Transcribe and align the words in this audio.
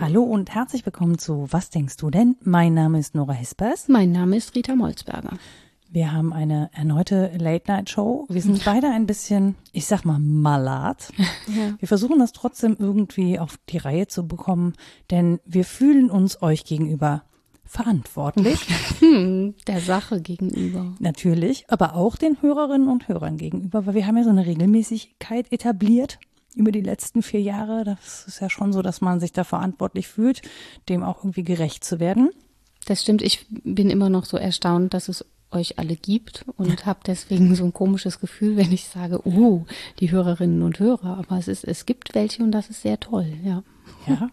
Hallo 0.00 0.22
und 0.22 0.54
herzlich 0.54 0.84
willkommen 0.86 1.18
zu 1.18 1.48
Was 1.50 1.70
denkst 1.70 1.96
du 1.96 2.10
denn? 2.10 2.36
Mein 2.42 2.74
Name 2.74 2.98
ist 2.98 3.14
Nora 3.14 3.32
Hespers. 3.32 3.88
Mein 3.88 4.12
Name 4.12 4.36
ist 4.36 4.54
Rita 4.54 4.76
Molzberger. 4.76 5.38
Wir 5.90 6.12
haben 6.12 6.32
eine 6.32 6.70
erneute 6.72 7.30
Late-Night-Show. 7.38 8.26
Wir 8.28 8.42
sind 8.42 8.64
beide 8.64 8.90
ein 8.90 9.06
bisschen, 9.06 9.54
ich 9.72 9.86
sag 9.86 10.04
mal, 10.04 10.18
malat. 10.18 11.12
Ja. 11.46 11.74
Wir 11.78 11.86
versuchen 11.86 12.18
das 12.18 12.32
trotzdem 12.32 12.74
irgendwie 12.78 13.38
auf 13.38 13.58
die 13.68 13.76
Reihe 13.76 14.06
zu 14.06 14.26
bekommen, 14.26 14.72
denn 15.10 15.40
wir 15.44 15.64
fühlen 15.64 16.10
uns 16.10 16.40
euch 16.42 16.64
gegenüber 16.64 17.22
verantwortlich. 17.74 18.60
Hm, 19.00 19.54
der 19.66 19.80
Sache 19.80 20.20
gegenüber. 20.20 20.94
Natürlich, 20.98 21.64
aber 21.68 21.94
auch 21.94 22.16
den 22.16 22.40
Hörerinnen 22.40 22.88
und 22.88 23.08
Hörern 23.08 23.36
gegenüber, 23.36 23.86
weil 23.86 23.94
wir 23.94 24.06
haben 24.06 24.16
ja 24.16 24.24
so 24.24 24.30
eine 24.30 24.46
Regelmäßigkeit 24.46 25.52
etabliert 25.52 26.18
über 26.54 26.70
die 26.70 26.80
letzten 26.80 27.22
vier 27.22 27.40
Jahre. 27.40 27.84
Das 27.84 28.24
ist 28.26 28.40
ja 28.40 28.48
schon 28.48 28.72
so, 28.72 28.82
dass 28.82 29.00
man 29.00 29.20
sich 29.20 29.32
da 29.32 29.42
verantwortlich 29.44 30.06
fühlt, 30.06 30.42
dem 30.88 31.02
auch 31.02 31.18
irgendwie 31.18 31.42
gerecht 31.42 31.84
zu 31.84 31.98
werden. 31.98 32.30
Das 32.86 33.02
stimmt, 33.02 33.20
ich 33.20 33.46
bin 33.50 33.90
immer 33.90 34.08
noch 34.08 34.24
so 34.24 34.36
erstaunt, 34.36 34.94
dass 34.94 35.08
es 35.08 35.24
euch 35.50 35.78
alle 35.78 35.96
gibt 35.96 36.44
und 36.56 36.86
habe 36.86 37.00
deswegen 37.06 37.54
so 37.54 37.64
ein 37.64 37.72
komisches 37.72 38.20
Gefühl, 38.20 38.56
wenn 38.56 38.72
ich 38.72 38.88
sage, 38.88 39.20
oh, 39.26 39.64
die 40.00 40.10
Hörerinnen 40.10 40.62
und 40.62 40.78
Hörer. 40.78 41.18
Aber 41.18 41.38
es 41.38 41.48
ist, 41.48 41.64
es 41.64 41.86
gibt 41.86 42.14
welche 42.14 42.42
und 42.42 42.52
das 42.52 42.70
ist 42.70 42.82
sehr 42.82 43.00
toll, 43.00 43.32
ja. 43.44 43.62
Ja. 44.06 44.30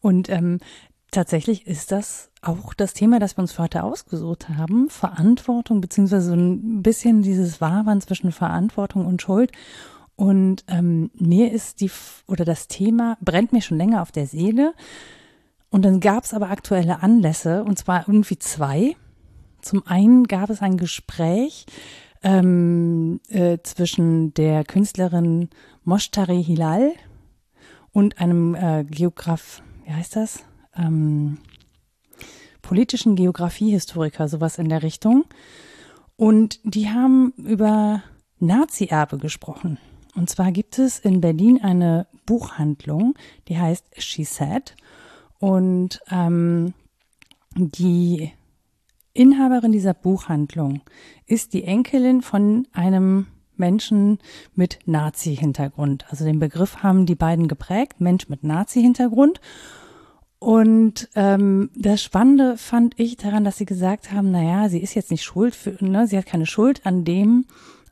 Und 0.00 0.28
ähm, 0.28 0.60
tatsächlich 1.10 1.66
ist 1.66 1.92
das 1.92 2.30
auch 2.42 2.74
das 2.74 2.94
Thema, 2.94 3.18
das 3.18 3.36
wir 3.36 3.42
uns 3.42 3.52
für 3.52 3.62
heute 3.62 3.82
ausgesucht 3.82 4.48
haben. 4.48 4.88
Verantwortung, 4.90 5.80
beziehungsweise 5.80 6.28
so 6.28 6.34
ein 6.34 6.82
bisschen 6.82 7.22
dieses 7.22 7.60
Wahwand 7.60 8.04
zwischen 8.04 8.32
Verantwortung 8.32 9.06
und 9.06 9.22
Schuld. 9.22 9.52
Und 10.16 10.64
ähm, 10.68 11.10
mir 11.14 11.52
ist 11.52 11.80
die, 11.80 11.90
oder 12.26 12.44
das 12.44 12.68
Thema 12.68 13.16
brennt 13.20 13.52
mir 13.52 13.62
schon 13.62 13.78
länger 13.78 14.02
auf 14.02 14.12
der 14.12 14.26
Seele. 14.26 14.74
Und 15.70 15.84
dann 15.84 16.00
gab 16.00 16.24
es 16.24 16.34
aber 16.34 16.50
aktuelle 16.50 17.02
Anlässe, 17.02 17.62
und 17.64 17.78
zwar 17.78 18.08
irgendwie 18.08 18.38
zwei. 18.38 18.96
Zum 19.60 19.86
einen 19.86 20.24
gab 20.24 20.50
es 20.50 20.62
ein 20.62 20.76
Gespräch 20.76 21.66
ähm, 22.22 23.20
äh, 23.28 23.58
zwischen 23.62 24.34
der 24.34 24.64
Künstlerin 24.64 25.50
Moshtari 25.84 26.42
Hilal 26.42 26.92
und 27.92 28.20
einem 28.20 28.54
äh, 28.54 28.84
Geograf, 28.84 29.62
wie 29.84 29.92
heißt 29.92 30.16
das? 30.16 30.44
Ähm, 30.78 31.38
politischen 32.62 33.16
Geografiehistoriker, 33.16 34.28
sowas 34.28 34.58
in 34.58 34.68
der 34.68 34.82
Richtung. 34.82 35.24
Und 36.16 36.60
die 36.64 36.90
haben 36.90 37.32
über 37.36 38.02
Nazi-Erbe 38.40 39.18
gesprochen. 39.18 39.78
Und 40.14 40.28
zwar 40.28 40.52
gibt 40.52 40.78
es 40.78 40.98
in 40.98 41.20
Berlin 41.20 41.60
eine 41.62 42.06
Buchhandlung, 42.26 43.14
die 43.48 43.58
heißt 43.58 43.86
She 43.98 44.24
Said. 44.24 44.74
Und 45.38 46.00
ähm, 46.10 46.74
die 47.56 48.32
Inhaberin 49.14 49.72
dieser 49.72 49.94
Buchhandlung 49.94 50.80
ist 51.26 51.54
die 51.54 51.64
Enkelin 51.64 52.22
von 52.22 52.66
einem 52.72 53.28
Menschen 53.56 54.18
mit 54.54 54.78
Nazi-Hintergrund. 54.86 56.06
Also 56.10 56.24
den 56.24 56.38
Begriff 56.38 56.82
haben 56.82 57.06
die 57.06 57.16
beiden 57.16 57.48
geprägt, 57.48 58.00
Mensch 58.00 58.28
mit 58.28 58.44
Nazi-Hintergrund. 58.44 59.40
Und 60.38 61.08
ähm, 61.16 61.70
das 61.74 62.02
Spannende 62.02 62.56
fand 62.56 62.98
ich 62.98 63.16
daran, 63.16 63.44
dass 63.44 63.56
sie 63.56 63.66
gesagt 63.66 64.12
haben, 64.12 64.30
naja, 64.30 64.68
sie 64.68 64.78
ist 64.78 64.94
jetzt 64.94 65.10
nicht 65.10 65.24
schuld, 65.24 65.54
für, 65.54 65.76
ne, 65.84 66.06
sie 66.06 66.16
hat 66.16 66.26
keine 66.26 66.46
Schuld 66.46 66.86
an 66.86 67.04
dem, 67.04 67.46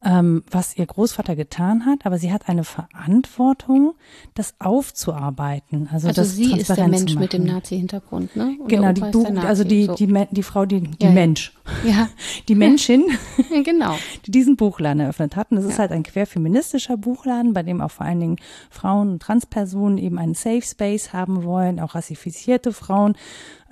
ähm, 0.04 0.42
was 0.50 0.76
ihr 0.76 0.86
Großvater 0.86 1.36
getan 1.36 1.86
hat, 1.86 2.04
aber 2.06 2.18
sie 2.18 2.32
hat 2.32 2.48
eine 2.48 2.64
Verantwortung, 2.64 3.94
das 4.34 4.54
aufzuarbeiten. 4.58 5.88
Also, 5.92 6.08
Also 6.08 6.22
das 6.22 6.34
sie 6.36 6.52
ist 6.58 6.76
der 6.76 6.88
Mensch 6.88 7.14
mit 7.14 7.32
dem. 7.32 7.44
Nazi-Hintergrund, 7.44 8.36
ne? 8.36 8.56
Und 8.60 8.68
Genau, 8.68 8.92
die 8.92 9.00
Nazi, 9.00 9.46
also 9.46 9.64
die, 9.64 9.84
so. 9.86 9.94
die, 9.94 10.06
Men- 10.06 10.28
die 10.30 10.42
Frau, 10.42 10.66
die, 10.66 10.80
die 10.80 10.96
Ja, 11.02 11.08
ja. 11.08 11.14
Mensch, 11.14 11.52
Ja, 11.84 12.08
die 12.48 12.54
Menschin, 12.54 13.04
genau. 13.64 13.96
die 14.26 14.30
diesen 14.30 14.56
Buchladen 14.56 15.00
eröffnet 15.00 15.36
hat. 15.36 15.50
Und 15.50 15.56
das 15.58 15.64
ist 15.66 15.78
halt 15.78 15.92
ein 15.92 16.02
querfeministischer 16.02 16.96
Buchladen, 16.96 17.52
bei 17.52 17.62
dem 17.62 17.80
auch 17.80 17.90
vor 17.90 18.06
allen 18.06 18.20
Dingen 18.20 18.36
Frauen 18.70 19.10
und 19.12 19.22
Transpersonen 19.22 19.98
eben 19.98 20.18
einen 20.18 20.34
Safe 20.34 20.62
Space 20.62 21.12
haben 21.12 21.44
wollen, 21.44 21.80
auch 21.80 21.94
rassifizierte 21.94 22.72
Frauen. 22.72 23.16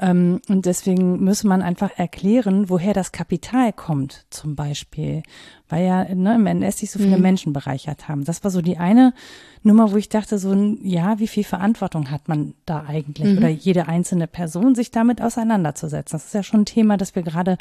Ähm, 0.00 0.40
und 0.48 0.66
deswegen 0.66 1.22
müsse 1.22 1.46
man 1.46 1.62
einfach 1.62 1.90
erklären, 1.96 2.68
woher 2.68 2.94
das 2.94 3.12
Kapital 3.12 3.72
kommt, 3.72 4.26
zum 4.30 4.56
Beispiel. 4.56 5.22
Weil 5.68 5.86
ja 5.86 6.14
ne, 6.14 6.34
im 6.34 6.46
NS 6.46 6.78
sich 6.78 6.90
so 6.90 6.98
viele 6.98 7.18
Menschen 7.18 7.52
bereichert 7.52 8.08
haben. 8.08 8.24
Das 8.24 8.44
war 8.44 8.50
so 8.50 8.60
die 8.60 8.76
eine 8.76 9.14
Nummer, 9.62 9.92
wo 9.92 9.96
ich 9.96 10.08
dachte, 10.08 10.38
so, 10.38 10.54
ja, 10.82 11.18
wie 11.18 11.28
viel 11.28 11.44
Verantwortung 11.44 12.10
hat 12.10 12.28
man 12.28 12.54
da 12.66 12.84
eigentlich? 12.86 13.36
Oder 13.38 13.48
jede 13.48 13.88
einzelne 13.88 14.26
Person, 14.26 14.74
sich 14.74 14.90
damit 14.90 15.22
auseinanderzusetzen. 15.22 16.16
Das 16.18 16.26
ist 16.26 16.34
ja 16.34 16.42
schon 16.42 16.62
ein 16.62 16.66
Thema, 16.66 16.96
das 16.96 17.14
wir 17.14 17.22
gerade 17.22 17.56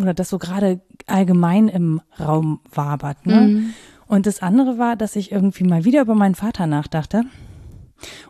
oder 0.00 0.12
das 0.14 0.28
so 0.28 0.38
gerade 0.38 0.80
allgemein 1.06 1.68
im 1.68 2.00
Raum 2.18 2.60
wabert. 2.72 3.26
Ne? 3.26 3.72
Und 4.08 4.26
das 4.26 4.42
andere 4.42 4.76
war, 4.76 4.96
dass 4.96 5.14
ich 5.14 5.30
irgendwie 5.30 5.64
mal 5.64 5.84
wieder 5.84 6.02
über 6.02 6.16
meinen 6.16 6.34
Vater 6.34 6.66
nachdachte 6.66 7.24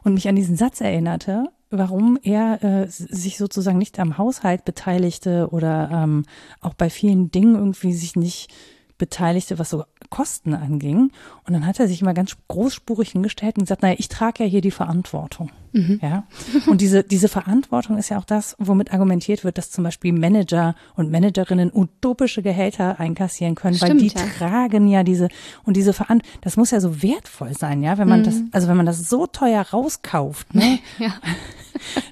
und 0.03 0.15
mich 0.15 0.29
an 0.29 0.37
diesen 0.37 0.57
Satz 0.57 0.81
erinnerte, 0.81 1.45
warum 1.71 2.19
er 2.23 2.63
äh, 2.63 2.87
sich 2.89 3.39
sozusagen 3.39 3.79
nicht 3.79 3.99
am 3.99 4.19
Haushalt 4.19 4.65
beteiligte 4.65 5.49
oder 5.51 5.91
ähm, 5.93 6.25
auch 6.61 6.75
bei 6.75 6.91
vielen 6.91 7.31
Dingen 7.31 7.55
irgendwie 7.55 7.93
sich 7.93 8.15
nicht 8.17 8.53
beteiligte, 9.03 9.59
was 9.59 9.71
so 9.71 9.83
Kosten 10.11 10.55
anging. 10.55 11.11
Und 11.45 11.55
dann 11.55 11.67
hat 11.67 11.81
er 11.81 11.89
sich 11.89 12.03
immer 12.03 12.15
ganz 12.15 12.37
großspurig 12.47 13.11
hingestellt 13.11 13.57
und 13.57 13.65
gesagt, 13.65 13.83
naja, 13.83 13.97
ich 13.99 14.09
trage 14.09 14.45
ja 14.45 14.49
hier 14.49 14.61
die 14.61 14.71
Verantwortung. 14.71 15.51
Ja. 15.73 16.25
Und 16.67 16.81
diese, 16.81 17.03
diese 17.03 17.29
Verantwortung 17.29 17.99
ist 17.99 18.11
ja 18.11 18.19
auch 18.19 18.25
das, 18.25 18.55
womit 18.61 18.93
argumentiert 18.93 19.43
wird, 19.43 19.59
dass 19.59 19.73
zum 19.73 19.83
Beispiel 19.83 20.13
Manager 20.13 20.77
und 20.95 21.11
Managerinnen 21.11 21.73
utopische 21.75 22.43
Gehälter 22.43 23.01
einkassieren 23.01 23.57
können, 23.57 23.81
weil 23.81 23.89
Stimmt, 23.89 24.03
die 24.03 24.09
ja. 24.09 24.27
tragen 24.39 24.87
ja 24.87 25.03
diese, 25.03 25.29
und 25.65 25.77
diese 25.77 25.95
Verantwortung, 25.95 26.41
das 26.43 26.57
muss 26.57 26.71
ja 26.71 26.81
so 26.81 27.03
wertvoll 27.03 27.57
sein, 27.57 27.83
ja, 27.83 27.99
wenn 27.99 28.09
man 28.09 28.23
das, 28.23 28.37
also 28.53 28.69
wenn 28.69 28.77
man 28.77 28.87
das 28.87 29.09
so 29.09 29.27
teuer 29.27 29.63
rauskauft, 29.63 30.55
ne, 30.55 30.79
Ja, 30.99 31.15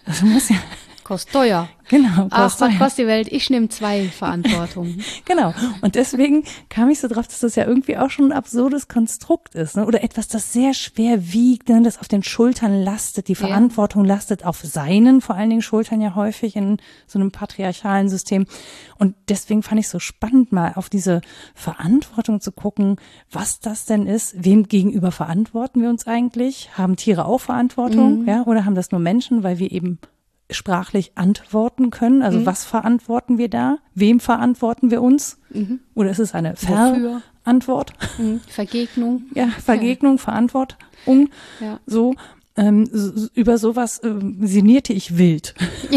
das 0.06 0.22
muss 0.22 0.48
ja, 0.48 0.56
kostet 1.10 1.32
teuer. 1.32 1.68
genau, 1.88 2.28
Ach, 2.30 2.44
kostet 2.44 2.60
was 2.68 2.72
ja. 2.72 2.78
kostet 2.78 2.98
die 3.00 3.06
Welt? 3.08 3.28
Ich 3.32 3.50
nehme 3.50 3.68
zwei 3.68 4.04
Verantwortungen. 4.04 5.02
Genau. 5.24 5.52
Und 5.80 5.94
deswegen 5.94 6.44
kam 6.68 6.88
ich 6.88 6.98
so 6.98 7.06
drauf, 7.06 7.26
dass 7.26 7.40
das 7.40 7.54
ja 7.54 7.64
irgendwie 7.64 7.96
auch 7.96 8.10
schon 8.10 8.26
ein 8.26 8.32
absurdes 8.32 8.88
Konstrukt 8.88 9.54
ist. 9.54 9.76
Ne? 9.76 9.86
Oder 9.86 10.02
etwas, 10.02 10.28
das 10.28 10.52
sehr 10.52 10.74
schwer 10.74 11.32
wiegt, 11.32 11.68
ne? 11.68 11.82
das 11.82 11.98
auf 11.98 12.08
den 12.08 12.22
Schultern 12.22 12.82
lastet. 12.82 13.28
Die 13.28 13.34
Verantwortung 13.34 14.04
lastet 14.04 14.44
auf 14.44 14.60
seinen, 14.60 15.20
vor 15.20 15.36
allen 15.36 15.50
Dingen 15.50 15.62
Schultern 15.62 16.00
ja 16.00 16.14
häufig 16.14 16.56
in 16.56 16.78
so 17.06 17.18
einem 17.18 17.30
patriarchalen 17.30 18.08
System. 18.08 18.46
Und 18.98 19.14
deswegen 19.28 19.62
fand 19.62 19.80
ich 19.80 19.88
so 19.88 19.98
spannend, 19.98 20.52
mal 20.52 20.72
auf 20.74 20.88
diese 20.88 21.20
Verantwortung 21.54 22.40
zu 22.40 22.50
gucken, 22.50 22.96
was 23.30 23.60
das 23.60 23.84
denn 23.84 24.06
ist. 24.06 24.34
Wem 24.44 24.64
gegenüber 24.64 25.12
verantworten 25.12 25.82
wir 25.82 25.90
uns 25.90 26.06
eigentlich? 26.06 26.70
Haben 26.76 26.96
Tiere 26.96 27.24
auch 27.24 27.40
Verantwortung? 27.40 28.26
Ja? 28.26 28.42
Oder 28.44 28.64
haben 28.64 28.74
das 28.74 28.90
nur 28.90 29.00
Menschen, 29.00 29.42
weil 29.42 29.58
wir 29.58 29.70
eben 29.70 29.98
sprachlich 30.50 31.12
antworten 31.16 31.90
können. 31.90 32.22
Also 32.22 32.44
was 32.46 32.64
verantworten 32.64 33.38
wir 33.38 33.48
da? 33.48 33.78
Wem 33.94 34.20
verantworten 34.20 34.90
wir 34.90 35.02
uns? 35.02 35.38
Oder 35.94 36.10
ist 36.10 36.18
es 36.18 36.34
eine? 36.34 36.54
Verantwort? 36.56 37.92
Hm, 38.16 38.40
Vergegnung. 38.48 39.22
Ja, 39.34 39.48
Vergegnung, 39.48 40.18
Verantwortung. 40.18 41.30
Ja. 41.60 41.80
So 41.86 42.14
ähm, 42.56 42.88
so- 42.92 43.28
über 43.34 43.58
sowas 43.58 44.00
ähm, 44.04 44.38
sinnierte 44.46 44.92
ich 44.92 45.16
wild. 45.18 45.54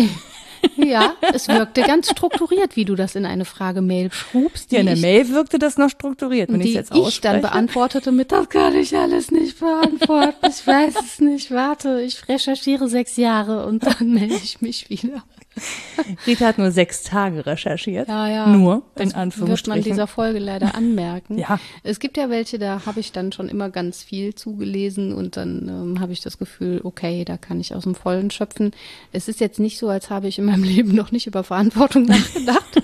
Ja, 0.78 1.14
es 1.34 1.48
wirkte 1.48 1.82
ganz 1.82 2.10
strukturiert, 2.10 2.76
wie 2.76 2.86
du 2.86 2.96
das 2.96 3.16
in 3.16 3.26
eine 3.26 3.46
Frage-Mail 3.46 4.12
schrubst, 4.12 4.72
Ja, 4.72 4.80
in 4.80 4.86
der 4.88 4.96
ich, 4.96 5.02
Mail 5.02 5.30
wirkte 5.30 5.60
das 5.60 5.78
noch 5.78 5.90
strukturiert, 5.90 6.52
wenn 6.52 6.62
ich 6.62 6.68
die 6.68 6.72
es 6.72 6.90
jetzt 6.90 6.92
ich 6.92 7.22
dann 7.22 7.36
ausspreche. 7.38 7.40
beantwortete 7.42 8.12
mit, 8.12 8.32
das 8.32 8.50
kann 8.50 8.76
ich 8.76 8.96
alles 8.98 9.32
nicht 9.32 9.60
beantworten, 9.60 10.48
ich 10.50 10.66
weiß 10.66 10.96
es 11.00 11.20
nicht, 11.20 11.52
warte, 11.52 12.02
ich 12.02 12.28
recherchiere 12.28 12.88
sechs 12.88 13.18
Jahre 13.18 13.66
und 13.66 13.86
dann 13.86 14.14
melde 14.14 14.36
ich 14.36 14.62
mich 14.62 14.90
wieder. 14.90 15.24
Rita 16.28 16.46
hat 16.48 16.58
nur 16.58 16.72
sechs 16.72 17.04
Tage 17.04 17.46
recherchiert. 17.46 18.08
Ja, 18.08 18.28
ja. 18.28 18.48
Nur, 18.48 18.84
Das 18.96 19.04
in 19.04 19.08
wird 19.08 19.16
man 19.16 19.22
Anführungsstrichen. 19.24 19.84
dieser 19.84 20.08
Folge 20.08 20.40
leider 20.40 20.76
anmerken. 20.76 21.38
Ja. 21.38 21.60
Es 21.84 22.00
gibt 22.00 22.18
ja 22.18 22.30
welche, 22.30 22.60
da 22.60 22.86
habe 22.86 23.00
ich 23.00 23.12
dann 23.12 23.32
schon 23.32 23.50
immer 23.50 23.70
ganz 23.70 24.04
viel 24.04 24.34
zugelesen 24.36 25.14
und 25.14 25.38
dann 25.38 25.68
ähm, 25.68 26.00
habe 26.00 26.14
ich 26.14 26.22
das 26.22 26.38
Gefühl, 26.38 26.82
okay, 26.84 27.24
da 27.26 27.38
kann 27.38 27.60
ich 27.60 27.76
aus 27.76 27.84
dem 27.84 27.96
Vollen 27.96 28.32
schöpfen. 28.32 28.72
Es 29.12 29.28
ist 29.28 29.40
jetzt 29.40 29.60
nicht 29.60 29.78
so, 29.78 29.90
als 29.90 30.10
habe 30.10 30.28
ich 30.28 30.40
in 30.40 30.46
meinem 30.46 30.64
Leben 30.64 30.96
noch 30.96 31.12
nicht 31.12 31.28
über 31.28 31.44
Verantwortung 31.44 32.06
nachgedacht. 32.06 32.82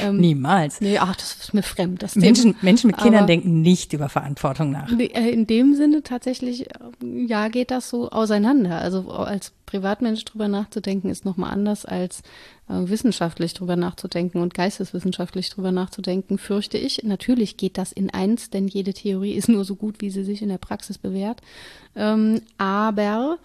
Ähm, 0.00 0.18
Niemals. 0.18 0.80
Nee, 0.80 0.98
ach, 0.98 1.16
das 1.16 1.34
ist 1.34 1.54
mir 1.54 1.62
fremd. 1.62 2.02
Das 2.02 2.14
Menschen, 2.14 2.54
Menschen 2.62 2.88
mit 2.88 2.98
Kindern 2.98 3.20
Aber 3.20 3.26
denken 3.26 3.62
nicht 3.62 3.92
über 3.92 4.08
Verantwortung 4.08 4.70
nach. 4.70 4.90
Äh, 4.96 5.30
in 5.30 5.46
dem 5.46 5.74
Sinne 5.74 6.02
tatsächlich, 6.02 6.66
ja, 7.02 7.48
geht 7.48 7.70
das 7.70 7.88
so 7.88 8.10
auseinander. 8.10 8.78
Also 8.78 9.10
als 9.10 9.52
Privatmensch 9.66 10.24
drüber 10.24 10.48
nachzudenken, 10.48 11.10
ist 11.10 11.24
nochmal 11.24 11.52
anders 11.52 11.84
als 11.84 12.07
äh, 12.68 12.88
wissenschaftlich 12.88 13.54
drüber 13.54 13.76
nachzudenken 13.76 14.40
und 14.40 14.54
geisteswissenschaftlich 14.54 15.50
drüber 15.50 15.72
nachzudenken, 15.72 16.38
fürchte 16.38 16.78
ich. 16.78 17.02
Natürlich 17.04 17.56
geht 17.56 17.78
das 17.78 17.92
in 17.92 18.10
eins, 18.10 18.50
denn 18.50 18.68
jede 18.68 18.92
Theorie 18.92 19.32
ist 19.32 19.48
nur 19.48 19.64
so 19.64 19.76
gut, 19.76 20.00
wie 20.00 20.10
sie 20.10 20.24
sich 20.24 20.42
in 20.42 20.48
der 20.48 20.58
Praxis 20.58 20.98
bewährt. 20.98 21.40
Ähm, 21.96 22.42
aber 22.58 23.38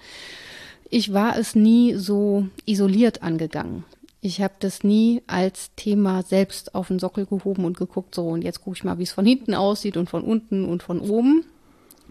ich 0.89 1.13
war 1.13 1.37
es 1.37 1.55
nie 1.55 1.95
so 1.95 2.47
isoliert 2.65 3.23
angegangen. 3.23 3.83
Ich 4.21 4.41
habe 4.41 4.53
das 4.59 4.83
nie 4.83 5.21
als 5.27 5.71
Thema 5.75 6.23
selbst 6.23 6.75
auf 6.75 6.87
den 6.87 6.99
Sockel 6.99 7.25
gehoben 7.25 7.65
und 7.65 7.77
geguckt, 7.77 8.15
so 8.15 8.29
und 8.29 8.41
jetzt 8.43 8.61
gucke 8.61 8.77
ich 8.77 8.83
mal, 8.83 8.97
wie 8.97 9.03
es 9.03 9.11
von 9.11 9.25
hinten 9.25 9.53
aussieht 9.53 9.97
und 9.97 10.09
von 10.09 10.23
unten 10.23 10.65
und 10.65 10.81
von 10.81 11.01
oben, 11.01 11.43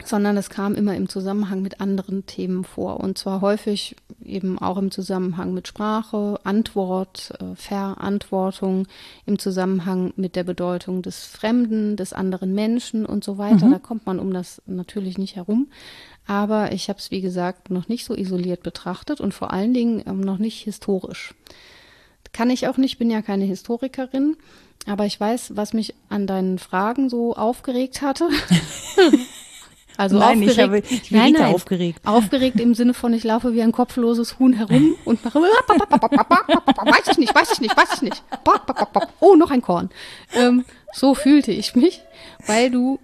sondern 0.05 0.37
es 0.37 0.51
kam 0.51 0.75
immer 0.75 0.97
im 0.97 1.09
Zusammenhang 1.09 1.63
mit 1.63 1.81
anderen 1.81 2.27
Themen 2.27 2.65
vor. 2.65 3.01
Und 3.01 3.19
zwar 3.19 3.41
häufig 3.41 3.97
eben 4.25 4.59
auch 4.59 4.77
im 4.77 4.91
Zusammenhang 4.91 5.55
mit 5.55 5.69
Sprache, 5.69 6.41
Antwort, 6.45 7.33
äh, 7.41 7.55
Verantwortung, 7.55 8.87
im 9.27 9.39
Zusammenhang 9.39 10.13
mit 10.17 10.37
der 10.37 10.45
Bedeutung 10.45 11.03
des 11.03 11.25
Fremden, 11.25 11.97
des 11.97 12.13
anderen 12.13 12.55
Menschen 12.55 13.07
und 13.07 13.23
so 13.25 13.39
weiter. 13.39 13.67
Mhm. 13.67 13.73
Da 13.73 13.79
kommt 13.79 14.07
man 14.07 14.19
um 14.19 14.33
das 14.33 14.63
natürlich 14.67 15.19
nicht 15.19 15.37
herum. 15.37 15.69
Aber 16.27 16.73
ich 16.73 16.89
habe 16.89 16.99
es, 16.99 17.11
wie 17.11 17.21
gesagt, 17.21 17.71
noch 17.71 17.89
nicht 17.89 18.05
so 18.05 18.15
isoliert 18.15 18.63
betrachtet 18.63 19.21
und 19.21 19.35
vor 19.35 19.53
allen 19.53 19.75
Dingen 19.75 20.03
ähm, 20.07 20.21
noch 20.21 20.39
nicht 20.39 20.63
historisch. 20.63 21.35
Kann 22.33 22.51
ich 22.51 22.67
auch 22.67 22.77
nicht, 22.77 22.99
bin 22.99 23.11
ja 23.11 23.23
keine 23.23 23.45
Historikerin. 23.45 24.37
Aber 24.87 25.07
ich 25.07 25.19
weiß, 25.21 25.55
was 25.55 25.75
mich 25.75 25.95
an 26.09 26.27
deinen 26.27 26.59
Fragen 26.59 27.09
so 27.09 27.37
aufgeregt 27.37 28.03
hatte. 28.03 28.29
Also 29.97 30.19
nein, 30.19 30.39
aufgeregt. 30.39 30.53
ich, 30.53 30.59
habe, 30.63 30.79
ich 30.79 31.11
bin 31.11 31.19
nein, 31.19 31.33
nein, 31.33 31.55
aufgeregt. 31.55 32.01
Aufgeregt 32.05 32.61
im 32.61 32.75
Sinne 32.75 32.95
von, 32.95 33.13
ich 33.13 33.25
laufe 33.25 33.53
wie 33.53 33.63
ein 33.63 33.73
kopfloses 33.73 34.39
Huhn 34.39 34.53
herum 34.53 34.95
und 35.05 35.25
mache, 35.25 35.39
weiß 35.41 37.09
ich 37.11 37.19
nicht, 37.19 37.35
weiß 37.35 37.53
ich 37.53 37.61
nicht, 37.61 37.77
weiß 37.77 37.95
ich 37.97 38.03
nicht. 38.03 38.23
Oh, 39.21 39.35
noch 39.35 39.51
ein 39.51 39.63
Korn. 39.63 39.91
Ähm, 40.35 40.65
so 40.93 41.15
fühlte 41.15 41.53
ich 41.53 41.75
mich, 41.75 42.03
weil 42.47 42.71
du 42.71 42.99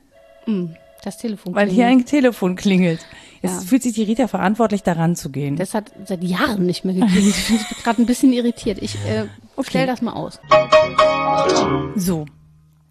mh, 0.46 0.54
hm, 0.54 0.76
das 1.04 1.18
Telefon 1.18 1.54
Weil 1.54 1.68
hier 1.68 1.86
ein 1.86 2.04
Telefon 2.04 2.56
klingelt. 2.56 3.00
Es 3.40 3.52
ja. 3.52 3.60
fühlt 3.60 3.82
sich 3.82 3.92
die 3.92 4.02
Rita 4.02 4.26
verantwortlich, 4.26 4.82
daran 4.82 5.14
zu 5.14 5.30
gehen. 5.30 5.56
Das 5.56 5.74
hat 5.74 5.92
seit 6.04 6.24
Jahren 6.24 6.66
nicht 6.66 6.84
mehr 6.84 6.94
geklingelt. 6.94 7.36
Ich 7.36 7.48
bin 7.48 7.58
gerade 7.84 8.02
ein 8.02 8.06
bisschen 8.06 8.32
irritiert. 8.32 8.78
Ich 8.82 8.96
äh, 9.06 9.26
okay. 9.54 9.68
stell 9.70 9.86
das 9.86 10.02
mal 10.02 10.12
aus. 10.12 10.40
So, 11.94 12.26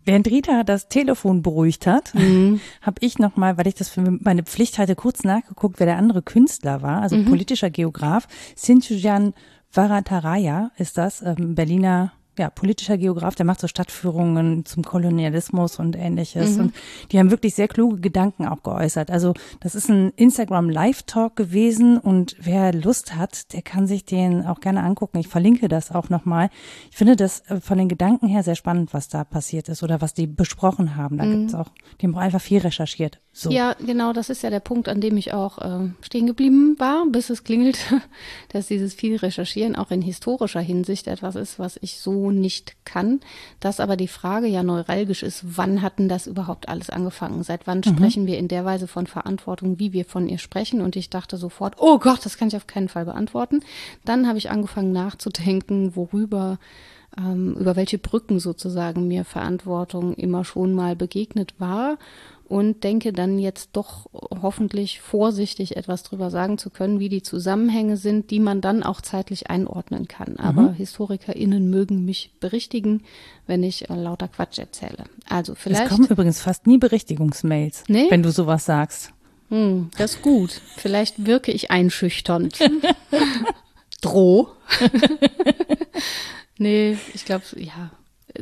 Während 0.07 0.27
Rita 0.27 0.63
das 0.63 0.87
Telefon 0.87 1.41
beruhigt 1.41 1.85
hat, 1.85 2.15
mhm. 2.15 2.61
habe 2.81 2.95
ich 3.01 3.19
nochmal, 3.19 3.57
weil 3.57 3.67
ich 3.67 3.75
das 3.75 3.89
für 3.89 4.01
meine 4.01 4.43
Pflicht 4.43 4.77
hatte, 4.77 4.95
kurz 4.95 5.25
nachgeguckt, 5.25 5.79
wer 5.79 5.85
der 5.85 5.97
andere 5.97 6.21
Künstler 6.21 6.81
war, 6.81 7.01
also 7.01 7.17
mhm. 7.17 7.25
politischer 7.25 7.69
Geograf. 7.69 8.25
Sintujan 8.55 9.33
Varataraya 9.69 10.71
ist 10.77 10.97
das, 10.97 11.21
ähm, 11.21 11.55
Berliner 11.55 12.13
ja, 12.37 12.49
politischer 12.49 12.97
Geograf, 12.97 13.35
der 13.35 13.45
macht 13.45 13.59
so 13.59 13.67
Stadtführungen 13.67 14.65
zum 14.65 14.83
Kolonialismus 14.83 15.79
und 15.79 15.95
ähnliches. 15.95 16.55
Mhm. 16.55 16.59
Und 16.59 16.75
die 17.11 17.19
haben 17.19 17.31
wirklich 17.31 17.55
sehr 17.55 17.67
kluge 17.67 17.99
Gedanken 17.99 18.47
auch 18.47 18.63
geäußert. 18.63 19.11
Also 19.11 19.33
das 19.59 19.75
ist 19.75 19.89
ein 19.89 20.11
Instagram 20.15 20.69
Live-Talk 20.69 21.35
gewesen 21.35 21.97
und 21.97 22.35
wer 22.39 22.73
Lust 22.73 23.15
hat, 23.15 23.53
der 23.53 23.61
kann 23.61 23.87
sich 23.87 24.05
den 24.05 24.45
auch 24.45 24.59
gerne 24.59 24.83
angucken. 24.83 25.17
Ich 25.19 25.27
verlinke 25.27 25.67
das 25.67 25.91
auch 25.91 26.09
nochmal. 26.09 26.49
Ich 26.91 26.97
finde 26.97 27.15
das 27.15 27.41
äh, 27.49 27.59
von 27.59 27.77
den 27.77 27.89
Gedanken 27.89 28.27
her 28.27 28.43
sehr 28.43 28.55
spannend, 28.55 28.93
was 28.93 29.07
da 29.07 29.23
passiert 29.23 29.69
ist 29.69 29.83
oder 29.83 30.01
was 30.01 30.13
die 30.13 30.27
besprochen 30.27 30.95
haben. 30.95 31.17
Da 31.17 31.25
mhm. 31.25 31.39
gibt's 31.39 31.55
auch, 31.55 31.69
die 31.99 32.07
haben 32.07 32.15
auch 32.15 32.21
einfach 32.21 32.41
viel 32.41 32.59
recherchiert. 32.59 33.19
So. 33.33 33.51
Ja, 33.51 33.73
genau, 33.73 34.13
das 34.13 34.31
ist 34.31 34.41
ja 34.41 34.49
der 34.49 34.59
Punkt, 34.59 34.89
an 34.89 34.99
dem 34.99 35.15
ich 35.15 35.31
auch 35.31 35.59
äh, 35.59 35.91
stehen 36.01 36.25
geblieben 36.25 36.75
war, 36.79 37.05
bis 37.07 37.29
es 37.29 37.43
klingelt, 37.43 37.77
dass 38.49 38.65
dieses 38.65 38.95
viel 38.95 39.15
Recherchieren 39.15 39.75
auch 39.75 39.91
in 39.91 40.01
historischer 40.01 40.59
Hinsicht 40.59 41.05
etwas 41.05 41.35
ist, 41.35 41.59
was 41.59 41.77
ich 41.81 41.99
so 41.99 42.26
nicht 42.31 42.75
kann. 42.85 43.19
Dass 43.59 43.79
aber 43.79 43.97
die 43.97 44.07
Frage 44.07 44.47
ja 44.47 44.63
neuralgisch 44.63 45.23
ist, 45.23 45.57
wann 45.57 45.81
hatten 45.81 46.09
das 46.09 46.27
überhaupt 46.27 46.69
alles 46.69 46.89
angefangen? 46.89 47.43
Seit 47.43 47.67
wann 47.67 47.79
mhm. 47.79 47.83
sprechen 47.83 48.27
wir 48.27 48.37
in 48.37 48.47
der 48.47 48.65
Weise 48.65 48.87
von 48.87 49.07
Verantwortung, 49.07 49.79
wie 49.79 49.93
wir 49.93 50.05
von 50.05 50.27
ihr 50.27 50.37
sprechen? 50.37 50.81
Und 50.81 50.95
ich 50.95 51.09
dachte 51.09 51.37
sofort, 51.37 51.75
oh 51.77 51.99
Gott, 51.99 52.25
das 52.25 52.37
kann 52.37 52.47
ich 52.47 52.55
auf 52.55 52.67
keinen 52.67 52.89
Fall 52.89 53.05
beantworten. 53.05 53.61
Dann 54.05 54.27
habe 54.27 54.37
ich 54.37 54.49
angefangen 54.49 54.91
nachzudenken, 54.91 55.95
worüber 55.95 56.59
ähm, 57.17 57.55
über 57.55 57.75
welche 57.75 57.97
Brücken 57.97 58.39
sozusagen 58.39 59.07
mir 59.07 59.25
Verantwortung 59.25 60.13
immer 60.13 60.43
schon 60.43 60.73
mal 60.73 60.95
begegnet 60.95 61.55
war 61.57 61.97
und 62.47 62.83
denke 62.85 63.11
dann 63.11 63.39
jetzt 63.39 63.71
doch 63.73 64.07
hoffentlich 64.41 65.01
vorsichtig 65.01 65.75
etwas 65.75 66.03
drüber 66.03 66.29
sagen 66.29 66.57
zu 66.57 66.69
können, 66.69 66.99
wie 66.99 67.09
die 67.09 67.21
Zusammenhänge 67.21 67.97
sind, 67.97 68.31
die 68.31 68.39
man 68.39 68.61
dann 68.61 68.83
auch 68.83 69.01
zeitlich 69.01 69.49
einordnen 69.49 70.07
kann. 70.07 70.37
Aber 70.37 70.61
mhm. 70.61 70.73
HistorikerInnen 70.75 71.69
mögen 71.69 72.05
mich 72.05 72.31
berichtigen, 72.39 73.03
wenn 73.47 73.63
ich 73.63 73.89
äh, 73.89 73.95
lauter 73.95 74.29
Quatsch 74.29 74.59
erzähle. 74.59 75.05
Also 75.27 75.55
vielleicht. 75.55 75.83
Es 75.83 75.89
kommen 75.89 76.07
übrigens 76.07 76.41
fast 76.41 76.67
nie 76.67 76.77
Berichtigungsmails, 76.77 77.83
nee? 77.89 78.07
wenn 78.09 78.23
du 78.23 78.31
sowas 78.31 78.65
sagst. 78.65 79.11
Hm, 79.49 79.89
das 79.97 80.15
ist 80.15 80.21
gut. 80.21 80.61
Vielleicht 80.77 81.25
wirke 81.25 81.51
ich 81.51 81.69
einschüchternd. 81.69 82.59
Droh. 84.01 84.47
nee, 86.57 86.97
ich 87.13 87.25
glaube, 87.25 87.43
ja, 87.57 87.91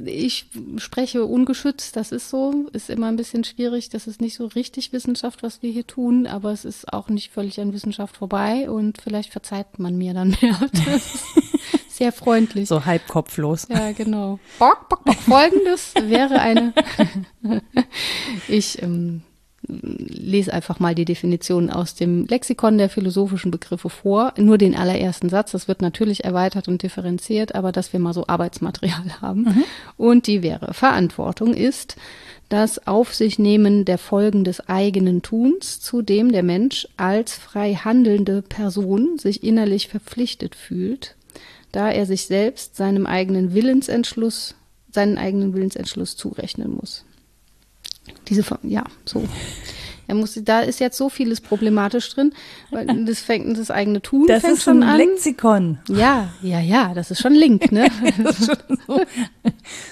ich 0.04 0.48
spreche 0.78 1.26
ungeschützt, 1.26 1.96
das 1.96 2.12
ist 2.12 2.30
so, 2.30 2.68
ist 2.74 2.90
immer 2.90 3.08
ein 3.08 3.16
bisschen 3.16 3.44
schwierig, 3.44 3.90
das 3.90 4.08
ist 4.08 4.22
nicht 4.22 4.36
so 4.36 4.46
richtig 4.48 4.94
Wissenschaft, 4.94 5.44
was 5.44 5.62
wir 5.62 5.72
hier 5.72 5.88
tun, 5.88 6.28
aber 6.28 6.52
es 6.52 6.66
ist 6.66 6.92
auch 6.92 7.10
nicht 7.10 7.32
völlig 7.32 7.60
an 7.60 7.74
Wissenschaft 7.74 8.18
vorbei 8.18 8.70
und 8.70 9.02
vielleicht 9.02 9.32
verzeiht 9.32 9.80
man 9.80 9.98
mir 9.98 10.14
dann 10.14 10.36
mehr. 10.42 10.60
sehr 11.90 12.12
freundlich. 12.12 12.68
So 12.68 12.86
halb 12.86 13.08
kopflos. 13.08 13.68
Ja, 13.70 13.92
genau. 13.92 14.40
Bock, 14.60 14.90
bock, 14.90 15.04
bock. 15.04 15.16
Folgendes 15.16 15.94
wäre 16.02 16.40
eine. 16.40 16.74
ich 18.48 18.82
ähm, 18.82 19.22
lese 19.68 20.54
einfach 20.54 20.80
mal 20.80 20.96
die 20.96 21.06
Definition 21.06 21.70
aus 21.70 21.96
dem 21.96 22.26
Lexikon 22.26 22.78
der 22.78 22.90
philosophischen 22.90 23.52
Begriffe 23.52 23.90
vor. 23.90 24.34
Nur 24.38 24.58
den 24.58 24.76
allerersten 24.76 25.30
Satz. 25.30 25.52
Das 25.52 25.68
wird 25.68 25.82
natürlich 25.82 26.24
erweitert 26.24 26.68
und 26.68 26.84
differenziert, 26.84 27.56
aber 27.56 27.72
dass 27.72 27.94
wir 27.94 28.00
mal 28.00 28.14
so 28.14 28.28
Arbeitsmaterial 28.28 29.06
haben. 29.22 29.44
Mhm. 29.44 29.64
Und 29.98 30.28
die 30.28 30.44
wäre, 30.44 30.74
Verantwortung 30.74 31.54
ist 31.54 31.96
das 32.50 32.86
Auf 32.88 33.14
sich 33.14 33.40
nehmen 33.40 33.86
der 33.86 33.98
Folgen 33.98 34.44
des 34.44 34.70
eigenen 34.70 35.22
Tuns, 35.22 35.80
zu 35.80 36.02
dem 36.02 36.32
der 36.32 36.44
Mensch 36.44 36.88
als 36.96 37.34
frei 37.34 37.74
handelnde 37.74 38.44
Person 38.44 39.18
sich 39.18 39.44
innerlich 39.44 39.88
verpflichtet 39.88 40.54
fühlt, 40.54 41.16
da 41.72 41.90
er 41.90 42.06
sich 42.06 42.28
selbst 42.28 42.76
seinem 42.76 43.08
eigenen 43.08 43.54
Willensentschluss, 43.54 44.54
seinen 44.92 45.18
eigenen 45.18 45.54
Willensentschluss 45.54 46.16
zurechnen 46.16 46.76
muss. 46.76 47.04
Diese, 48.28 48.44
ja, 48.64 48.84
so. 49.06 49.24
Er 50.08 50.16
muss, 50.16 50.40
da 50.44 50.62
ist 50.62 50.80
jetzt 50.80 50.98
so 50.98 51.10
vieles 51.10 51.42
problematisch 51.42 52.10
drin, 52.14 52.34
weil 52.72 52.86
das 53.06 53.22
fängt 53.22 53.58
das 53.58 53.72
eigene 53.72 54.02
Tun 54.02 54.28
das 54.28 54.42
fängt 54.42 54.58
ist 54.58 54.64
schon 54.64 54.84
an. 54.84 54.98
Lexikon. 54.98 55.80
Ja, 55.90 56.30
ja, 56.42 56.60
ja, 56.60 56.94
das 56.94 57.12
ist 57.12 57.22
schon 57.22 57.34
Link, 57.34 57.72
ne? 57.72 57.88
so. 58.88 59.02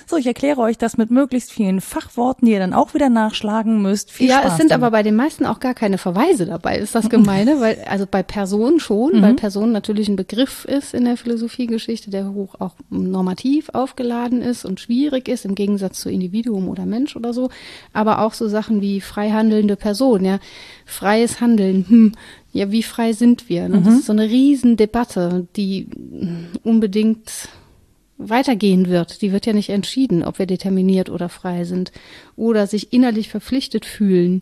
so. 0.06 0.18
ich 0.18 0.28
erkläre 0.28 0.62
euch 0.62 0.78
das 0.78 0.98
mit 0.98 1.10
möglichst 1.10 1.52
vielen 1.52 1.82
Fachworten, 1.82 2.46
die 2.46 2.54
ihr 2.54 2.60
dann 2.60 2.74
auch 2.74 2.94
wieder 2.94 3.10
nachschlagen 3.10 3.82
müsst. 3.82 4.12
Viel 4.12 4.30
ja, 4.30 4.40
Spaß 4.40 4.52
es 4.52 4.58
sind 4.58 4.72
damit. 4.72 4.84
aber 4.84 4.92
bei 4.92 5.04
den 5.04 5.16
meisten 5.16 5.46
auch 5.46 5.60
gar 5.60 5.74
keine 5.74 5.98
Verweise 5.98 6.46
dabei. 6.46 6.78
Ist 6.78 6.94
das 6.94 7.10
gemeine? 7.10 7.60
weil 7.60 7.84
also 7.88 8.06
bei 8.10 8.22
Person 8.24 8.80
schon, 8.80 9.18
mhm. 9.18 9.22
weil 9.22 9.34
Person 9.34 9.72
natürlich 9.72 10.10
ein 10.10 10.16
Begriff 10.16 10.66
ist 10.66 10.94
in 10.94 11.06
der 11.06 11.18
Philosophiegeschichte, 11.18 12.12
der 12.12 12.34
hoch 12.34 12.56
auch 12.60 12.76
normativ 12.90 13.70
aufgeladen 13.74 14.42
ist 14.42 14.66
und 14.66 14.80
schwierig 14.80 15.28
ist 15.28 15.46
im 15.46 15.56
Gegensatz 15.56 16.00
zu 16.00 16.10
Individuum 16.10 16.70
oder 16.70 16.86
Mensch 16.86 17.16
oder 17.16 17.34
so. 17.34 17.50
Aber 17.94 18.20
auch 18.20 18.34
so 18.34 18.48
Sachen 18.48 18.82
wie 18.82 19.02
frei 19.02 19.32
handelnde 19.32 19.76
Person 19.76 20.03
Person, 20.04 20.26
ja. 20.26 20.40
Freies 20.86 21.40
Handeln, 21.40 21.86
hm, 21.88 22.12
ja, 22.52 22.72
wie 22.72 22.84
frei 22.84 23.14
sind 23.14 23.50
wir? 23.50 23.70
Ne? 23.70 23.78
Mhm. 23.78 23.84
Das 23.86 23.94
ist 23.96 24.06
so 24.06 24.14
eine 24.14 24.30
Riesendebatte, 24.30 25.48
die 25.56 25.88
unbedingt 26.64 27.50
weitergehen 28.18 28.90
wird. 28.90 29.22
Die 29.22 29.32
wird 29.32 29.46
ja 29.46 29.54
nicht 29.54 29.70
entschieden, 29.70 30.24
ob 30.24 30.40
wir 30.40 30.46
determiniert 30.46 31.10
oder 31.10 31.30
frei 31.30 31.64
sind. 31.64 31.92
Oder 32.36 32.68
sich 32.68 32.94
innerlich 32.94 33.30
verpflichtet 33.30 33.86
fühlen. 33.86 34.42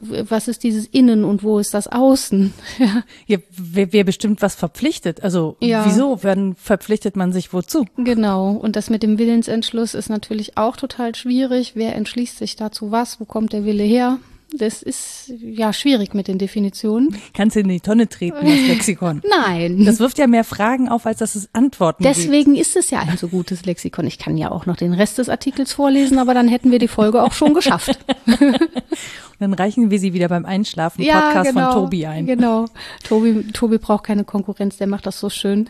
Was 0.00 0.48
ist 0.48 0.64
dieses 0.64 0.86
Innen 0.86 1.24
und 1.24 1.42
wo 1.42 1.58
ist 1.58 1.74
das 1.74 1.88
Außen? 1.88 2.52
Ja, 2.78 3.04
ja 3.26 3.38
wer, 3.50 3.92
wer 3.92 4.04
bestimmt 4.04 4.42
was 4.42 4.54
verpflichtet? 4.54 5.22
Also 5.22 5.56
ja. 5.60 5.84
wieso 5.86 6.22
werden 6.22 6.56
verpflichtet 6.56 7.16
man 7.16 7.32
sich 7.32 7.52
wozu? 7.52 7.86
Genau. 7.96 8.52
Und 8.52 8.76
das 8.76 8.90
mit 8.90 9.02
dem 9.02 9.18
Willensentschluss 9.18 9.94
ist 9.94 10.08
natürlich 10.08 10.56
auch 10.56 10.76
total 10.76 11.14
schwierig. 11.14 11.72
Wer 11.74 11.94
entschließt 11.94 12.38
sich 12.38 12.56
dazu 12.56 12.90
was? 12.90 13.20
Wo 13.20 13.24
kommt 13.24 13.52
der 13.52 13.64
Wille 13.64 13.84
her? 13.84 14.18
Das 14.52 14.82
ist 14.82 15.32
ja 15.40 15.72
schwierig 15.72 16.14
mit 16.14 16.28
den 16.28 16.38
Definitionen. 16.38 17.16
Kannst 17.34 17.56
du 17.56 17.60
in 17.60 17.68
die 17.68 17.80
Tonne 17.80 18.08
treten, 18.08 18.38
das 18.40 18.68
Lexikon? 18.68 19.22
Nein. 19.46 19.84
Das 19.84 20.00
wirft 20.00 20.18
ja 20.18 20.26
mehr 20.26 20.44
Fragen 20.44 20.88
auf, 20.88 21.06
als 21.06 21.18
dass 21.18 21.34
es 21.34 21.48
Antworten 21.52 22.02
Deswegen 22.02 22.54
gibt. 22.54 22.66
ist 22.66 22.76
es 22.76 22.90
ja 22.90 23.00
ein 23.00 23.16
so 23.16 23.28
gutes 23.28 23.64
Lexikon. 23.64 24.06
Ich 24.06 24.18
kann 24.18 24.36
ja 24.36 24.50
auch 24.50 24.66
noch 24.66 24.76
den 24.76 24.92
Rest 24.92 25.18
des 25.18 25.28
Artikels 25.28 25.72
vorlesen, 25.72 26.18
aber 26.18 26.34
dann 26.34 26.48
hätten 26.48 26.70
wir 26.70 26.78
die 26.78 26.88
Folge 26.88 27.22
auch 27.22 27.32
schon 27.32 27.54
geschafft. 27.54 27.98
Und 28.26 28.60
dann 29.38 29.54
reichen 29.54 29.90
wir 29.90 29.98
sie 29.98 30.12
wieder 30.12 30.28
beim 30.28 30.44
Einschlafen 30.44 31.04
Podcast 31.04 31.50
genau, 31.50 31.72
von 31.72 31.82
Tobi 31.82 32.06
ein. 32.06 32.26
Genau. 32.26 32.66
Tobi, 33.04 33.44
Tobi 33.52 33.78
braucht 33.78 34.04
keine 34.04 34.24
Konkurrenz, 34.24 34.76
der 34.76 34.86
macht 34.86 35.06
das 35.06 35.18
so 35.18 35.30
schön. 35.30 35.68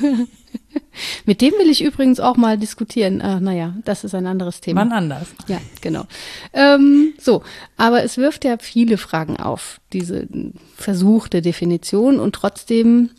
Mit 1.26 1.40
dem 1.40 1.52
will 1.54 1.70
ich 1.70 1.82
übrigens 1.82 2.20
auch 2.20 2.36
mal 2.36 2.58
diskutieren. 2.58 3.20
Äh, 3.20 3.40
naja, 3.40 3.74
das 3.84 4.04
ist 4.04 4.14
ein 4.14 4.26
anderes 4.26 4.60
Thema. 4.60 4.82
Wann 4.82 4.92
anders. 4.92 5.28
Ja, 5.48 5.58
genau. 5.80 6.04
Ähm, 6.52 7.14
so, 7.18 7.42
aber 7.76 8.02
es 8.04 8.16
wirft 8.16 8.44
ja 8.44 8.56
viele 8.58 8.98
Fragen 8.98 9.36
auf, 9.36 9.80
diese 9.92 10.26
versuchte 10.76 11.42
Definition 11.42 12.20
und 12.20 12.34
trotzdem 12.34 13.10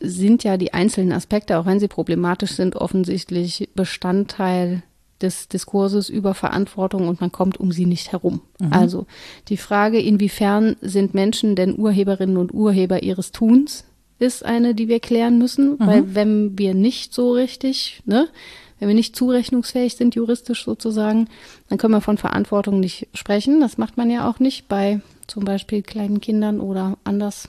sind 0.00 0.44
ja 0.44 0.56
die 0.56 0.74
einzelnen 0.74 1.12
Aspekte, 1.12 1.58
auch 1.58 1.66
wenn 1.66 1.80
sie 1.80 1.88
problematisch 1.88 2.52
sind, 2.52 2.76
offensichtlich 2.76 3.70
Bestandteil 3.74 4.82
des 5.22 5.48
Diskurses 5.48 6.08
über 6.08 6.34
Verantwortung 6.34 7.08
und 7.08 7.20
man 7.20 7.32
kommt 7.32 7.58
um 7.58 7.72
sie 7.72 7.86
nicht 7.86 8.12
herum. 8.12 8.42
Mhm. 8.60 8.72
Also 8.72 9.06
die 9.48 9.56
Frage, 9.56 9.98
inwiefern 9.98 10.76
sind 10.80 11.14
Menschen 11.14 11.56
denn 11.56 11.78
Urheberinnen 11.78 12.36
und 12.36 12.52
Urheber 12.52 13.02
ihres 13.02 13.32
Tuns, 13.32 13.84
ist 14.18 14.44
eine, 14.44 14.74
die 14.74 14.88
wir 14.88 15.00
klären 15.00 15.38
müssen, 15.38 15.72
mhm. 15.72 15.86
weil 15.86 16.14
wenn 16.14 16.58
wir 16.58 16.74
nicht 16.74 17.12
so 17.12 17.32
richtig, 17.32 18.02
ne, 18.06 18.28
wenn 18.78 18.88
wir 18.88 18.94
nicht 18.94 19.16
zurechnungsfähig 19.16 19.96
sind, 19.96 20.14
juristisch 20.14 20.64
sozusagen, 20.64 21.28
dann 21.68 21.78
können 21.78 21.94
wir 21.94 22.00
von 22.00 22.18
Verantwortung 22.18 22.80
nicht 22.80 23.08
sprechen. 23.14 23.60
Das 23.60 23.78
macht 23.78 23.96
man 23.96 24.10
ja 24.10 24.28
auch 24.28 24.38
nicht 24.38 24.68
bei 24.68 25.00
zum 25.26 25.44
Beispiel 25.44 25.82
kleinen 25.82 26.20
Kindern 26.20 26.60
oder 26.60 26.98
anders 27.04 27.48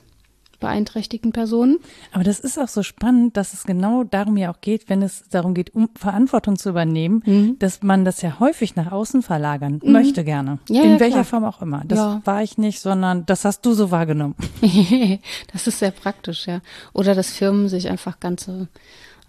beeinträchtigten 0.60 1.32
Personen. 1.32 1.78
Aber 2.12 2.24
das 2.24 2.40
ist 2.40 2.58
auch 2.58 2.68
so 2.68 2.82
spannend, 2.82 3.36
dass 3.36 3.52
es 3.52 3.64
genau 3.64 4.04
darum 4.04 4.36
ja 4.36 4.50
auch 4.50 4.60
geht, 4.60 4.88
wenn 4.88 5.02
es 5.02 5.24
darum 5.30 5.54
geht, 5.54 5.74
um 5.74 5.88
Verantwortung 5.94 6.56
zu 6.56 6.70
übernehmen, 6.70 7.22
mhm. 7.24 7.58
dass 7.58 7.82
man 7.82 8.04
das 8.04 8.22
ja 8.22 8.40
häufig 8.40 8.76
nach 8.76 8.90
außen 8.90 9.22
verlagern 9.22 9.80
mhm. 9.82 9.92
möchte 9.92 10.24
gerne. 10.24 10.58
Ja, 10.68 10.82
In 10.82 10.92
ja, 10.92 11.00
welcher 11.00 11.14
klar. 11.14 11.24
Form 11.24 11.44
auch 11.44 11.62
immer. 11.62 11.82
Das 11.86 11.98
ja. 11.98 12.20
war 12.24 12.42
ich 12.42 12.58
nicht, 12.58 12.80
sondern 12.80 13.24
das 13.26 13.44
hast 13.44 13.64
du 13.64 13.72
so 13.72 13.90
wahrgenommen. 13.90 14.34
das 15.52 15.66
ist 15.66 15.78
sehr 15.78 15.92
praktisch, 15.92 16.46
ja. 16.46 16.60
Oder 16.92 17.14
dass 17.14 17.30
Firmen 17.30 17.68
sich 17.68 17.88
einfach 17.88 18.20
ganze 18.20 18.68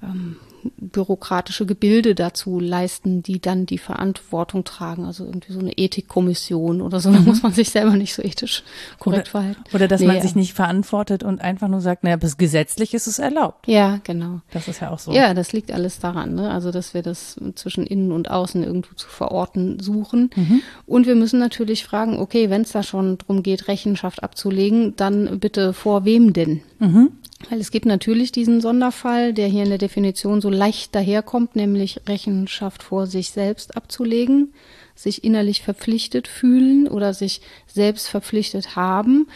ähm, 0.02 0.38
bürokratische 0.78 1.66
Gebilde 1.66 2.16
dazu 2.16 2.60
leisten, 2.60 3.24
die 3.24 3.40
dann 3.40 3.66
die 3.66 3.78
Verantwortung 3.78 4.64
tragen. 4.64 5.06
Also 5.06 5.26
irgendwie 5.26 5.54
so 5.54 5.60
eine 5.60 5.74
Ethikkommission 5.74 6.82
oder 6.82 7.00
so. 7.00 7.12
Da 7.12 7.20
mhm. 7.20 7.26
muss 7.26 7.44
man 7.44 7.52
sich 7.52 7.70
selber 7.70 7.92
nicht 7.92 8.14
so 8.14 8.22
ethisch 8.22 8.64
korrekt 9.00 9.30
oder, 9.30 9.32
verhalten. 9.32 9.64
Oder 9.74 9.88
dass 9.88 10.02
nee, 10.02 10.08
man 10.08 10.22
sich 10.22 10.36
nicht 10.36 10.54
verantwortet 10.54 11.24
und 11.24 11.42
einfach 11.42 11.68
nur 11.68 11.82
sagt, 11.82 12.04
naja, 12.04 12.16
bis 12.16 12.38
gesetzlich 12.38 12.94
ist 12.94 13.08
es 13.08 13.20
erlaubt. 13.20 13.68
Ja, 13.68 14.00
genau. 14.04 14.42
Das 14.52 14.68
ist 14.68 14.82
ja 14.82 14.92
auch 14.92 15.00
so. 15.00 15.12
Ja, 15.12 15.34
das 15.34 15.54
liegt 15.54 15.72
alles 15.72 16.00
daran. 16.00 16.36
Ne? 16.36 16.50
Also, 16.50 16.72
dass 16.72 16.94
wir 16.94 17.02
das 17.02 17.38
zwischen 17.56 17.86
innen 17.86 18.12
und 18.12 18.30
außen 18.30 18.64
irgendwo 18.64 18.94
zu 18.96 19.08
verorten 19.08 19.80
suchen. 19.80 20.30
Mhm. 20.36 20.62
Und 20.86 21.08
wir 21.08 21.16
müssen 21.16 21.40
natürlich 21.40 21.84
fragen, 21.84 22.20
okay, 22.20 22.50
wenn 22.50 22.62
es 22.62 22.72
da 22.72 22.84
schon 22.84 23.18
darum 23.18 23.44
geht, 23.44 23.68
Rechenschaft 23.68 24.24
abzulegen, 24.24 24.96
dann 24.96 25.40
bitte 25.40 25.74
vor 25.74 26.06
wem 26.06 26.34
denn? 26.34 26.62
Mhm. 26.80 27.12
Weil 27.48 27.62
es 27.62 27.72
gibt 27.72 27.86
natürlich 27.86 28.32
diesen 28.32 28.60
Sonderfall, 28.60 29.34
der 29.34 29.48
hier 29.48 29.64
in 29.64 29.70
der 29.70 29.78
Definition 29.78 30.42
so 30.42 30.50
leicht 30.50 30.94
daherkommt, 30.94 31.56
nämlich 31.56 32.02
Rechenschaft 32.08 32.84
vor 32.84 33.08
sich 33.08 33.32
selbst 33.32 33.78
abzulegen, 33.78 34.54
sich 34.94 35.24
innerlich 35.24 35.62
verpflichtet 35.62 36.28
fühlen 36.28 36.88
oder 36.88 37.14
sich 37.14 37.42
selbst 37.74 38.08
verpflichtet 38.08 38.76
haben. 38.76 39.28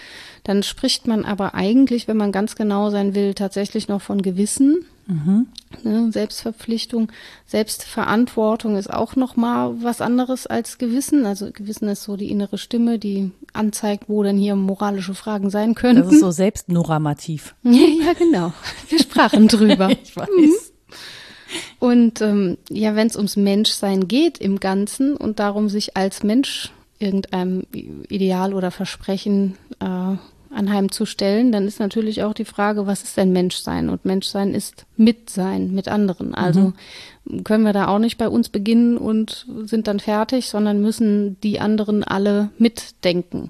Dann 0.43 0.63
spricht 0.63 1.07
man 1.07 1.25
aber 1.25 1.53
eigentlich, 1.53 2.07
wenn 2.07 2.17
man 2.17 2.31
ganz 2.31 2.55
genau 2.55 2.89
sein 2.89 3.15
will, 3.15 3.33
tatsächlich 3.33 3.87
noch 3.87 4.01
von 4.01 4.21
Gewissen. 4.21 4.85
Mhm. 5.05 5.47
Ne, 5.83 6.11
Selbstverpflichtung, 6.11 7.11
Selbstverantwortung 7.45 8.77
ist 8.77 8.91
auch 8.91 9.15
noch 9.15 9.35
mal 9.35 9.75
was 9.81 10.01
anderes 10.01 10.47
als 10.47 10.77
Gewissen. 10.77 11.25
Also 11.25 11.51
Gewissen 11.51 11.89
ist 11.89 12.03
so 12.03 12.15
die 12.15 12.31
innere 12.31 12.57
Stimme, 12.57 12.99
die 12.99 13.31
anzeigt, 13.51 14.05
wo 14.07 14.23
denn 14.23 14.37
hier 14.37 14.55
moralische 14.55 15.13
Fragen 15.13 15.49
sein 15.49 15.75
könnten. 15.75 16.03
Das 16.03 16.13
ist 16.13 16.21
so 16.21 16.31
selbstnormativ. 16.31 17.55
ja, 17.63 18.13
genau. 18.17 18.53
Wir 18.89 18.99
sprachen 18.99 19.47
drüber. 19.47 19.89
ich 20.03 20.15
weiß. 20.15 20.29
Mhm. 20.29 20.53
Und 21.79 22.21
ähm, 22.21 22.57
ja, 22.69 22.95
wenn 22.95 23.07
es 23.07 23.15
ums 23.15 23.35
Menschsein 23.35 24.07
geht 24.07 24.39
im 24.39 24.59
Ganzen 24.59 25.15
und 25.15 25.39
darum, 25.39 25.69
sich 25.69 25.97
als 25.97 26.23
Mensch 26.23 26.71
irgendeinem 27.00 27.63
Ideal 28.09 28.53
oder 28.53 28.71
Versprechen 28.71 29.57
äh, 29.79 30.15
anheimzustellen, 30.53 31.51
dann 31.51 31.67
ist 31.67 31.79
natürlich 31.79 32.23
auch 32.23 32.33
die 32.33 32.45
Frage, 32.45 32.85
was 32.85 33.03
ist 33.03 33.17
denn 33.17 33.31
Menschsein? 33.31 33.89
Und 33.89 34.05
Menschsein 34.05 34.53
ist 34.53 34.85
Mitsein 34.97 35.71
mit 35.73 35.88
anderen. 35.88 36.35
Also 36.35 36.73
mhm. 37.25 37.43
können 37.43 37.63
wir 37.63 37.73
da 37.73 37.88
auch 37.88 38.00
nicht 38.00 38.17
bei 38.17 38.29
uns 38.29 38.50
beginnen 38.50 38.97
und 38.97 39.47
sind 39.65 39.88
dann 39.88 40.00
fertig, 40.00 40.50
sondern 40.50 40.81
müssen 40.81 41.39
die 41.41 41.59
anderen 41.59 42.03
alle 42.03 42.50
mitdenken. 42.57 43.50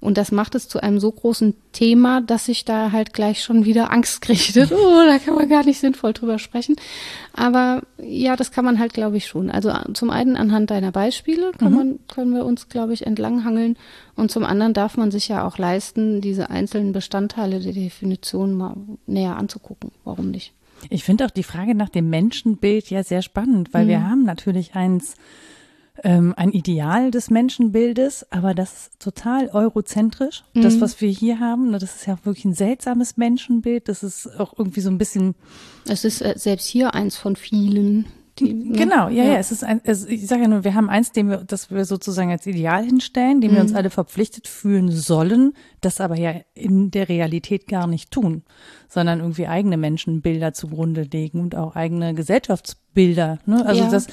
Und 0.00 0.16
das 0.16 0.32
macht 0.32 0.54
es 0.54 0.66
zu 0.66 0.82
einem 0.82 0.98
so 0.98 1.12
großen 1.12 1.54
Thema, 1.72 2.22
dass 2.22 2.48
ich 2.48 2.64
da 2.64 2.90
halt 2.90 3.12
gleich 3.12 3.42
schon 3.42 3.64
wieder 3.64 3.92
Angst 3.92 4.22
kriege. 4.22 4.68
Oh, 4.80 5.02
da 5.06 5.18
kann 5.18 5.34
man 5.34 5.48
gar 5.48 5.64
nicht 5.64 5.78
sinnvoll 5.78 6.12
drüber 6.12 6.38
sprechen. 6.38 6.76
Aber 7.32 7.82
ja, 8.02 8.36
das 8.36 8.50
kann 8.50 8.64
man 8.64 8.78
halt, 8.78 8.94
glaube 8.94 9.16
ich, 9.16 9.26
schon. 9.26 9.50
Also 9.50 9.72
zum 9.92 10.10
einen 10.10 10.36
anhand 10.36 10.70
deiner 10.70 10.92
Beispiele 10.92 11.52
kann 11.58 11.72
mhm. 11.72 11.76
man, 11.76 11.98
können 12.08 12.34
wir 12.34 12.44
uns, 12.44 12.68
glaube 12.68 12.94
ich, 12.94 13.06
entlanghangeln. 13.06 13.76
Und 14.16 14.30
zum 14.30 14.44
anderen 14.44 14.72
darf 14.72 14.96
man 14.96 15.10
sich 15.10 15.28
ja 15.28 15.46
auch 15.46 15.58
leisten, 15.58 16.20
diese 16.20 16.50
einzelnen 16.50 16.92
Bestandteile 16.92 17.60
der 17.60 17.72
Definition 17.72 18.54
mal 18.54 18.76
näher 19.06 19.36
anzugucken. 19.36 19.90
Warum 20.04 20.30
nicht? 20.30 20.52
Ich 20.88 21.04
finde 21.04 21.26
auch 21.26 21.30
die 21.30 21.42
Frage 21.42 21.74
nach 21.74 21.90
dem 21.90 22.08
Menschenbild 22.08 22.88
ja 22.88 23.02
sehr 23.02 23.22
spannend, 23.22 23.74
weil 23.74 23.84
mhm. 23.84 23.88
wir 23.88 24.08
haben 24.08 24.24
natürlich 24.24 24.74
eins, 24.74 25.16
ähm, 26.04 26.34
ein 26.36 26.52
Ideal 26.52 27.10
des 27.10 27.30
Menschenbildes, 27.30 28.26
aber 28.30 28.54
das 28.54 28.72
ist 28.72 29.00
total 29.00 29.48
eurozentrisch. 29.48 30.42
Mhm. 30.54 30.62
Das, 30.62 30.80
was 30.80 31.00
wir 31.00 31.10
hier 31.10 31.40
haben, 31.40 31.70
ne, 31.70 31.78
das 31.78 31.96
ist 31.96 32.06
ja 32.06 32.18
wirklich 32.24 32.44
ein 32.44 32.54
seltsames 32.54 33.16
Menschenbild. 33.16 33.88
Das 33.88 34.02
ist 34.02 34.38
auch 34.38 34.54
irgendwie 34.58 34.80
so 34.80 34.90
ein 34.90 34.98
bisschen. 34.98 35.34
Es 35.86 36.04
ist 36.04 36.22
äh, 36.22 36.34
selbst 36.36 36.66
hier 36.66 36.94
eins 36.94 37.16
von 37.16 37.36
vielen. 37.36 38.06
Die, 38.40 38.54
ne? 38.54 38.78
Genau, 38.78 39.08
ja, 39.08 39.24
ja, 39.24 39.32
ja, 39.32 39.38
Es 39.38 39.52
ist 39.52 39.62
ein, 39.62 39.80
es, 39.84 40.06
ich 40.06 40.26
sage 40.26 40.42
ja 40.42 40.48
nur, 40.48 40.64
wir 40.64 40.74
haben 40.74 40.88
eins, 40.88 41.12
dem 41.12 41.28
wir, 41.28 41.38
das 41.38 41.70
wir 41.70 41.84
sozusagen 41.84 42.30
als 42.30 42.46
Ideal 42.46 42.84
hinstellen, 42.84 43.40
dem 43.40 43.52
mhm. 43.52 43.54
wir 43.54 43.62
uns 43.62 43.74
alle 43.74 43.90
verpflichtet 43.90 44.48
fühlen 44.48 44.90
sollen, 44.90 45.52
das 45.80 46.00
aber 46.00 46.16
ja 46.16 46.34
in 46.54 46.90
der 46.90 47.08
Realität 47.08 47.68
gar 47.68 47.86
nicht 47.86 48.10
tun, 48.10 48.42
sondern 48.88 49.20
irgendwie 49.20 49.46
eigene 49.46 49.76
Menschenbilder 49.76 50.52
zugrunde 50.52 51.02
legen 51.02 51.40
und 51.40 51.54
auch 51.54 51.76
eigene 51.76 52.14
Gesellschaftsbilder. 52.14 53.38
Ne? 53.46 53.64
Also 53.64 53.84
ja. 53.84 53.90
das, 53.90 54.06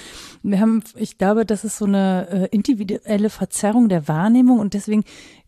wir 0.43 0.59
haben, 0.59 0.83
ich 0.95 1.17
glaube, 1.17 1.45
das 1.45 1.63
ist 1.63 1.77
so 1.77 1.85
eine 1.85 2.27
äh, 2.29 2.55
individuelle 2.55 3.29
Verzerrung 3.29 3.89
der 3.89 4.07
Wahrnehmung 4.07 4.59
und 4.59 4.73
deswegen 4.73 5.03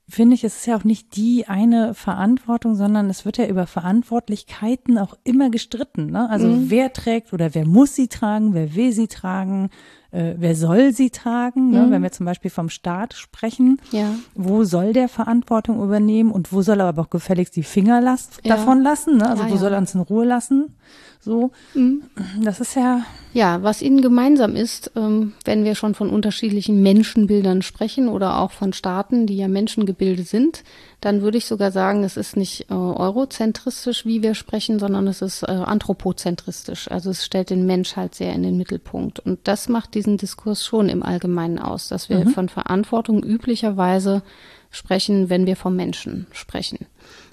finde 0.10 0.36
ich, 0.36 0.44
es 0.44 0.58
ist 0.58 0.66
ja 0.66 0.76
auch 0.76 0.84
nicht 0.84 1.16
die 1.16 1.48
eine 1.48 1.94
Verantwortung, 1.94 2.76
sondern 2.76 3.10
es 3.10 3.26
wird 3.26 3.38
ja 3.38 3.46
über 3.46 3.68
Verantwortlichkeiten 3.68 4.98
auch 4.98 5.18
immer 5.24 5.50
gestritten. 5.50 6.08
Ne? 6.08 6.30
Also 6.30 6.48
mhm. 6.48 6.70
wer 6.70 6.92
trägt 6.94 7.32
oder 7.34 7.54
wer 7.54 7.66
muss 7.66 7.96
sie 7.96 8.08
tragen, 8.08 8.54
wer 8.54 8.76
will 8.76 8.92
sie 8.92 9.08
tragen, 9.08 9.70
äh, 10.12 10.34
wer 10.38 10.56
soll 10.56 10.92
sie 10.92 11.10
tragen, 11.10 11.72
ne? 11.72 11.84
mhm. 11.84 11.92
wenn 11.92 12.04
wir 12.04 12.12
zum 12.12 12.26
Beispiel 12.26 12.52
vom 12.52 12.70
Staat 12.70 13.14
sprechen, 13.14 13.80
ja. 13.92 14.16
wo 14.36 14.64
soll 14.64 14.94
der 14.94 15.08
Verantwortung 15.08 15.84
übernehmen 15.84 16.32
und 16.32 16.52
wo 16.52 16.62
soll 16.62 16.80
er 16.80 16.88
aber 16.88 17.04
auch 17.04 17.10
gefälligst 17.10 17.56
die 17.56 17.64
Finger 17.64 18.02
las 18.02 18.30
ja. 18.44 18.56
davon 18.56 18.82
lassen, 18.82 19.18
ne? 19.18 19.30
also 19.30 19.44
ja, 19.44 19.50
wo 19.52 19.58
soll 19.58 19.74
er 19.74 19.78
uns 19.78 19.94
in 19.94 20.02
Ruhe 20.02 20.26
lassen, 20.26 20.76
so, 21.22 21.52
mhm. 21.74 22.04
das 22.42 22.62
ist 22.62 22.76
ja. 22.76 23.02
Ja, 23.34 23.62
was 23.62 23.82
ihnen 23.82 24.02
gemeinsam 24.02 24.56
ist, 24.56 24.92
ähm, 24.96 25.34
wenn 25.44 25.66
wir 25.66 25.76
schon 25.76 25.94
von 25.94 26.10
unterschiedlichen 26.10 26.82
Menschenbildern 26.82 27.62
sprechen 27.62 28.08
oder 28.08 28.40
auch 28.40 28.52
von 28.52 28.74
Staaten, 28.74 29.28
die 29.28 29.38
ja 29.38 29.48
Menschengebilde 29.48 30.24
sind, 30.24 30.64
dann 31.02 31.22
würde 31.22 31.38
ich 31.38 31.46
sogar 31.46 31.72
sagen, 31.72 32.04
es 32.04 32.18
ist 32.18 32.36
nicht 32.36 32.70
äh, 32.70 32.74
eurozentristisch, 32.74 34.06
wie 34.06 34.22
wir 34.22 34.36
sprechen, 34.36 34.80
sondern 34.80 35.08
es 35.08 35.22
ist 35.22 35.44
äh, 35.44 35.48
anthropozentristisch. 35.48 36.92
Also 36.92 37.12
es 37.12 37.26
stellt 37.26 37.50
den 37.50 37.66
Mensch 37.66 37.96
halt 37.96 38.16
sehr 38.16 38.34
in 38.34 38.44
den 38.44 38.58
Mittelpunkt. 38.58 39.20
Und 39.20 39.40
das 39.46 39.70
macht 39.70 39.94
diesen 39.94 40.18
Diskurs 40.18 40.66
schon 40.66 40.90
im 40.90 41.02
Allgemeinen 41.02 41.58
aus, 41.58 41.88
dass 41.88 42.10
wir 42.10 42.26
mhm. 42.26 42.30
von 42.30 42.50
Verantwortung 42.50 43.24
üblicherweise 43.24 44.24
sprechen, 44.72 45.30
wenn 45.30 45.46
wir 45.46 45.56
vom 45.56 45.76
Menschen 45.76 46.28
sprechen. 46.32 46.86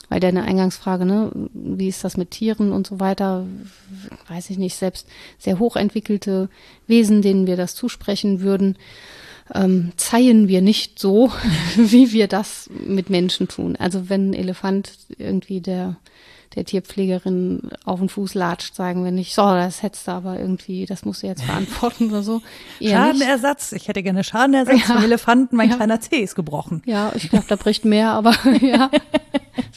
Weil 0.08 0.20
deine 0.20 0.44
Eingangsfrage, 0.44 1.04
ne, 1.04 1.32
wie 1.52 1.88
ist 1.88 2.04
das 2.04 2.16
mit 2.16 2.30
Tieren 2.30 2.70
und 2.70 2.86
so 2.86 3.00
weiter, 3.00 3.44
weiß 4.28 4.50
ich 4.50 4.58
nicht, 4.58 4.76
selbst 4.76 5.08
sehr 5.38 5.58
hochentwickelte 5.58 6.48
Wesen, 6.86 7.22
denen 7.22 7.48
wir 7.48 7.56
das 7.56 7.74
zusprechen 7.74 8.40
würden, 8.40 8.78
ähm, 9.54 9.92
zeihen 9.96 10.48
wir 10.48 10.62
nicht 10.62 10.98
so, 10.98 11.32
wie 11.76 12.12
wir 12.12 12.28
das 12.28 12.68
mit 12.86 13.10
Menschen 13.10 13.48
tun. 13.48 13.76
Also 13.76 14.08
wenn 14.08 14.30
ein 14.30 14.34
Elefant 14.34 14.92
irgendwie 15.18 15.60
der 15.60 15.96
der 16.56 16.64
Tierpflegerin 16.64 17.70
auf 17.84 18.00
den 18.00 18.08
Fuß 18.08 18.34
latscht, 18.34 18.74
sagen 18.74 19.04
wir 19.04 19.10
nicht, 19.10 19.34
so, 19.34 19.42
das 19.42 19.82
hättest 19.82 20.08
du 20.08 20.12
aber 20.12 20.40
irgendwie, 20.40 20.86
das 20.86 21.04
musst 21.04 21.22
du 21.22 21.26
jetzt 21.26 21.42
verantworten 21.42 22.08
oder 22.08 22.22
so. 22.22 22.40
Eher 22.80 22.98
Schadenersatz, 22.98 23.72
nicht. 23.72 23.82
ich 23.82 23.88
hätte 23.88 24.02
gerne 24.02 24.24
Schadenersatz 24.24 24.88
ja. 24.88 24.94
vom 24.94 25.04
Elefanten, 25.04 25.56
mein 25.56 25.68
ja. 25.68 25.76
kleiner 25.76 26.00
Zeh 26.00 26.16
ist 26.16 26.34
gebrochen. 26.34 26.82
Ja, 26.86 27.12
ich 27.14 27.28
glaube, 27.28 27.44
da 27.46 27.56
bricht 27.56 27.84
mehr, 27.84 28.10
aber 28.10 28.34
ja. 28.62 28.90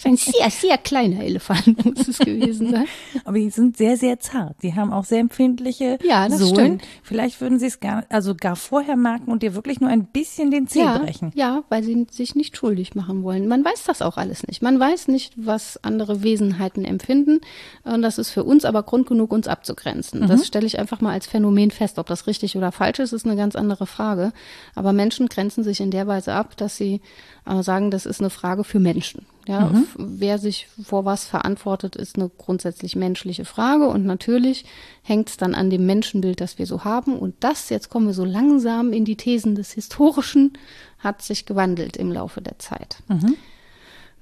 Ein 0.04 0.18
sehr, 0.18 0.50
sehr 0.50 0.78
kleiner 0.78 1.24
Elefant 1.24 1.86
muss 1.86 2.08
es 2.08 2.20
gewesen 2.20 2.72
sein. 2.72 2.86
Aber 3.26 3.38
die 3.38 3.50
sind 3.50 3.78
sehr, 3.78 3.98
sehr 3.98 4.20
zart. 4.20 4.56
Die 4.64 4.76
haben 4.76 4.92
auch 4.92 5.06
sehr 5.06 5.20
empfindliche 5.20 5.98
ja, 6.04 6.28
das 6.28 6.40
Sohlen. 6.40 6.54
Stimmt. 6.54 6.84
Vielleicht 7.04 7.42
würden 7.42 7.60
sie 7.60 7.68
es 7.68 7.80
gar, 7.80 8.06
also 8.10 8.36
gar 8.36 8.56
vorher 8.56 8.96
merken 8.96 9.32
und 9.32 9.44
dir 9.44 9.56
wirklich 9.56 9.80
nur 9.80 9.90
ein 9.90 10.06
bisschen 10.06 10.52
den 10.52 10.68
Zeh 10.68 10.80
ja, 10.80 10.98
brechen. 10.98 11.32
Ja, 11.36 11.64
weil 11.70 11.84
sie 11.84 12.08
sich 12.12 12.36
nicht 12.36 12.58
schuldig 12.58 12.96
machen 12.96 13.24
wollen. 13.24 13.48
Man 13.48 13.64
weiß 13.64 13.84
das 13.86 14.02
auch 14.02 14.18
alles 14.18 14.46
nicht. 14.48 14.62
Man 14.62 14.80
weiß 14.80 15.08
nicht, 15.08 15.34
was 15.36 15.84
andere 15.84 16.24
Wesenheiten 16.24 16.86
empfinden. 16.86 17.42
Und 17.84 18.02
das 18.02 18.18
ist 18.18 18.32
für 18.32 18.44
uns 18.44 18.66
aber 18.66 18.84
Grund 18.84 19.08
genug, 19.08 19.32
uns 19.32 19.48
abzugrenzen. 19.48 20.22
Mhm. 20.22 20.28
Das 20.28 20.48
stelle 20.48 20.66
ich 20.66 20.80
einfach 20.80 21.02
mal 21.02 21.14
als 21.14 21.28
Phänomen 21.28 21.72
fest. 21.72 22.00
Ob 22.00 22.08
das 22.08 22.28
richtig 22.28 22.56
oder 22.58 22.72
falsch 22.72 23.00
ist, 23.00 23.14
ist 23.14 23.26
eine 23.26 23.36
ganz 23.36 23.56
andere 23.56 23.88
Frage. 23.88 24.32
Aber 24.76 24.94
Menschen 24.94 25.28
grenzen 25.28 25.64
sich 25.64 25.82
in 25.82 25.92
der 25.92 26.08
Weise 26.08 26.34
ab, 26.34 26.58
dass 26.58 26.78
sie 26.78 27.02
äh, 27.50 27.64
sagen, 27.64 27.92
das 27.92 28.06
ist 28.06 28.20
eine 28.20 28.30
Frage 28.30 28.64
für 28.64 28.80
Menschen. 28.80 29.26
Ja, 29.48 29.62
mhm. 29.62 29.88
wer 29.98 30.38
sich 30.38 30.68
vor 30.84 31.06
was 31.06 31.26
verantwortet, 31.26 31.96
ist 31.96 32.18
eine 32.18 32.30
grundsätzlich 32.38 32.96
menschliche 32.96 33.46
Frage 33.46 33.88
und 33.88 34.06
natürlich 34.06 34.66
hängt 35.02 35.30
es 35.30 35.38
dann 35.38 35.56
an 35.56 35.72
dem 35.72 35.88
Menschenbild, 35.88 36.40
das 36.40 36.60
wir 36.60 36.68
so 36.68 36.84
haben. 36.84 37.18
Und 37.18 37.34
das, 37.40 37.70
jetzt 37.70 37.90
kommen 37.90 38.06
wir 38.06 38.14
so 38.14 38.26
langsam 38.26 38.94
in 38.94 39.06
die 39.06 39.16
Thesen 39.16 39.56
des 39.56 39.72
Historischen, 39.72 40.54
hat 41.00 41.24
sich 41.24 41.48
gewandelt 41.48 41.98
im 41.98 42.12
Laufe 42.12 42.42
der 42.42 42.60
Zeit. 42.60 42.98
Mhm. 43.08 43.36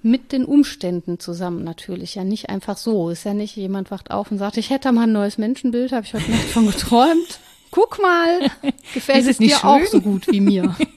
Mit 0.02 0.32
den 0.32 0.46
Umständen 0.46 1.20
zusammen 1.20 1.64
natürlich, 1.66 2.16
ja 2.16 2.24
nicht 2.24 2.50
einfach 2.50 2.78
so. 2.78 3.10
Ist 3.10 3.26
ja 3.26 3.34
nicht, 3.34 3.58
jemand 3.58 3.92
wacht 3.92 4.12
auf 4.12 4.32
und 4.32 4.38
sagt, 4.38 4.56
ich 4.56 4.70
hätte 4.70 4.92
mal 4.94 5.04
ein 5.04 5.12
neues 5.12 5.38
Menschenbild, 5.38 5.92
habe 5.92 6.06
ich 6.06 6.14
heute 6.14 6.32
Nacht 6.32 6.46
von 6.46 6.68
geträumt. 6.72 7.40
Guck 7.72 8.02
mal, 8.02 8.50
gefällt 8.94 9.28
es 9.28 9.40
dir 9.40 9.58
schön? 9.58 9.70
auch 9.70 9.86
so 9.86 10.00
gut 10.00 10.28
wie 10.32 10.40
mir. 10.40 10.74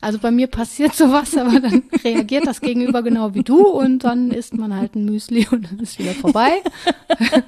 Also 0.00 0.18
bei 0.18 0.30
mir 0.30 0.46
passiert 0.46 0.94
sowas, 0.98 1.36
aber 1.36 1.60
dann 1.60 1.82
reagiert 2.04 2.46
das 2.46 2.60
Gegenüber 2.60 3.02
genau 3.02 3.34
wie 3.34 3.42
du 3.42 3.66
und 3.66 4.04
dann 4.04 4.30
isst 4.30 4.54
man 4.54 4.72
halt 4.74 4.94
ein 4.94 5.04
Müsli 5.04 5.46
und 5.50 5.70
dann 5.70 5.80
ist 5.80 5.98
wieder 5.98 6.12
vorbei. 6.12 6.62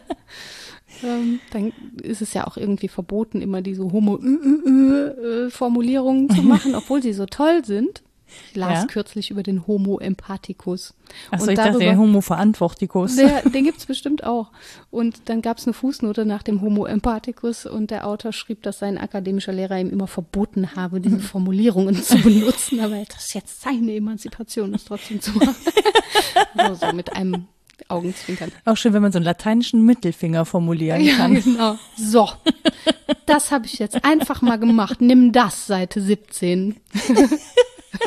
ähm, 1.02 1.40
dann 1.52 1.73
ist 2.02 2.21
es 2.23 2.35
ja 2.35 2.44
auch 2.47 2.56
irgendwie 2.56 2.88
verboten, 2.88 3.40
immer 3.40 3.62
diese 3.62 3.85
Homo-Formulierungen 3.85 6.30
zu 6.30 6.42
machen, 6.42 6.75
obwohl 6.75 7.00
sie 7.02 7.12
so 7.12 7.26
toll 7.26 7.64
sind. 7.64 8.02
Ich 8.51 8.57
las 8.57 8.83
ja. 8.83 8.87
kürzlich 8.87 9.31
über 9.31 9.43
den 9.43 9.67
Homo 9.67 9.99
empathicus. 9.99 10.95
Achso, 11.31 11.51
ich 11.51 11.57
darüber, 11.57 11.79
dachte, 11.79 11.85
den 11.85 11.99
Homo 11.99 12.21
verantworticus. 12.21 13.17
Der, 13.17 13.43
den 13.51 13.65
gibt's 13.65 13.87
bestimmt 13.87 14.25
auch. 14.25 14.51
Und 14.91 15.29
dann 15.29 15.43
gab's 15.43 15.67
eine 15.67 15.75
Fußnote 15.75 16.25
nach 16.25 16.43
dem 16.43 16.61
Homo 16.61 16.87
empathicus 16.87 17.67
und 17.67 17.91
der 17.91 18.07
Autor 18.07 18.33
schrieb, 18.33 18.62
dass 18.62 18.79
sein 18.79 18.99
akademischer 18.99 19.53
Lehrer 19.53 19.79
ihm 19.79 19.91
immer 19.91 20.07
verboten 20.07 20.75
habe, 20.75 21.01
diese 21.01 21.21
Formulierungen 21.21 22.03
zu 22.03 22.19
benutzen, 22.23 22.81
aber 22.81 23.03
das 23.09 23.35
jetzt 23.35 23.62
seine 23.62 23.95
Emanzipation 23.95 24.75
ist 24.75 24.89
trotzdem 24.89 25.21
zu 25.21 25.33
machen. 25.33 25.55
so, 26.69 26.75
so 26.75 26.93
mit 26.93 27.15
einem 27.15 27.47
Augenzwinkern. 27.89 28.53
Auch 28.65 28.77
schön, 28.77 28.93
wenn 28.93 29.03
man 29.03 29.12
so 29.12 29.19
einen 29.19 29.25
lateinischen 29.25 29.85
Mittelfinger 29.85 30.45
formulieren 30.45 31.05
kann. 31.17 31.35
Ja, 31.35 31.41
genau. 31.41 31.79
So, 31.97 32.29
das 33.27 33.51
habe 33.51 33.67
ich 33.67 33.79
jetzt 33.79 34.05
einfach 34.05 34.43
mal 34.43 34.59
gemacht. 34.59 35.01
Nimm 35.01 35.33
das, 35.33 35.67
Seite 35.67 36.01
17. 36.01 36.77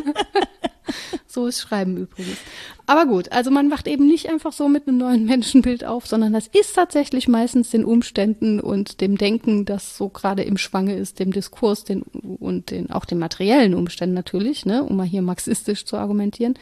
so 1.27 1.47
ist 1.47 1.59
Schreiben 1.59 1.97
übrigens. 1.97 2.37
Aber 2.85 3.05
gut, 3.05 3.31
also 3.31 3.51
man 3.51 3.71
wacht 3.71 3.87
eben 3.87 4.07
nicht 4.07 4.29
einfach 4.29 4.53
so 4.53 4.67
mit 4.67 4.87
einem 4.87 4.97
neuen 4.97 5.25
Menschenbild 5.25 5.83
auf, 5.83 6.07
sondern 6.07 6.33
das 6.33 6.47
ist 6.47 6.75
tatsächlich 6.75 7.27
meistens 7.27 7.71
den 7.71 7.85
Umständen 7.85 8.59
und 8.59 9.01
dem 9.01 9.17
Denken, 9.17 9.65
das 9.65 9.97
so 9.97 10.09
gerade 10.09 10.43
im 10.43 10.57
Schwange 10.57 10.95
ist, 10.95 11.19
dem 11.19 11.31
Diskurs 11.31 11.83
den, 11.83 12.03
und 12.03 12.71
den, 12.71 12.91
auch 12.91 13.05
den 13.05 13.19
materiellen 13.19 13.73
Umständen 13.73 14.15
natürlich, 14.15 14.65
ne, 14.65 14.83
um 14.83 14.95
mal 14.95 15.05
hier 15.05 15.21
marxistisch 15.21 15.85
zu 15.85 15.97
argumentieren, 15.97 16.55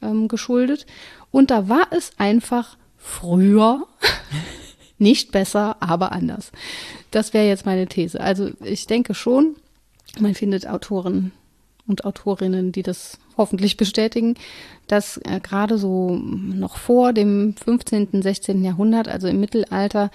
ähm, 0.00 0.28
geschuldet. 0.28 0.86
Und 1.30 1.50
da 1.50 1.68
war 1.68 1.88
es 1.90 2.12
einfach 2.18 2.76
früher 2.96 3.86
nicht 4.98 5.32
besser, 5.32 5.76
aber 5.80 6.12
anders. 6.12 6.52
Das 7.10 7.34
wäre 7.34 7.46
jetzt 7.46 7.66
meine 7.66 7.86
These. 7.86 8.20
Also 8.20 8.50
ich 8.62 8.86
denke 8.86 9.14
schon, 9.14 9.56
man 10.20 10.34
findet 10.34 10.66
Autoren 10.66 11.32
und 11.86 12.04
Autorinnen, 12.04 12.72
die 12.72 12.82
das 12.82 13.18
hoffentlich 13.36 13.76
bestätigen, 13.76 14.34
dass 14.86 15.18
äh, 15.18 15.40
gerade 15.40 15.78
so 15.78 16.16
noch 16.16 16.76
vor 16.76 17.12
dem 17.12 17.54
15., 17.56 18.22
16. 18.22 18.64
Jahrhundert, 18.64 19.08
also 19.08 19.28
im 19.28 19.40
Mittelalter, 19.40 20.10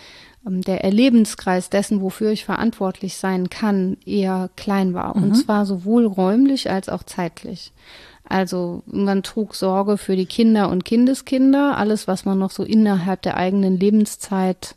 ähm, 0.46 0.62
der 0.62 0.84
Erlebenskreis 0.84 1.70
dessen, 1.70 2.02
wofür 2.02 2.32
ich 2.32 2.46
verantwortlich 2.46 3.18
sein 3.18 3.50
kann, 3.50 3.98
eher 4.06 4.50
klein 4.56 4.94
war. 4.94 5.18
Mhm. 5.18 5.24
Und 5.24 5.36
zwar 5.36 5.66
sowohl 5.66 6.06
räumlich 6.06 6.70
als 6.70 6.90
auch 6.90 7.04
zeitlich. 7.04 7.72
Also 8.28 8.84
man 8.86 9.24
trug 9.24 9.56
Sorge 9.56 9.98
für 9.98 10.16
die 10.16 10.28
Kinder 10.28 10.70
und 10.70 10.86
Kindeskinder, 10.86 11.78
alles, 11.78 12.08
was 12.08 12.26
man 12.26 12.38
noch 12.38 12.52
so 12.52 12.64
innerhalb 12.64 13.24
der 13.24 13.38
eigenen 13.38 13.80
Lebenszeit 13.80 14.76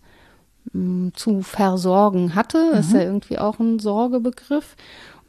mh, 0.73 0.83
mm, 0.83 1.13
zu 1.15 1.43
versorgen 1.43 2.35
hatte, 2.35 2.73
mhm. 2.73 2.79
ist 2.79 2.93
ja 2.93 3.01
irgendwie 3.01 3.39
auch 3.39 3.59
ein 3.61 3.79
Sorgebegriff 3.79 4.77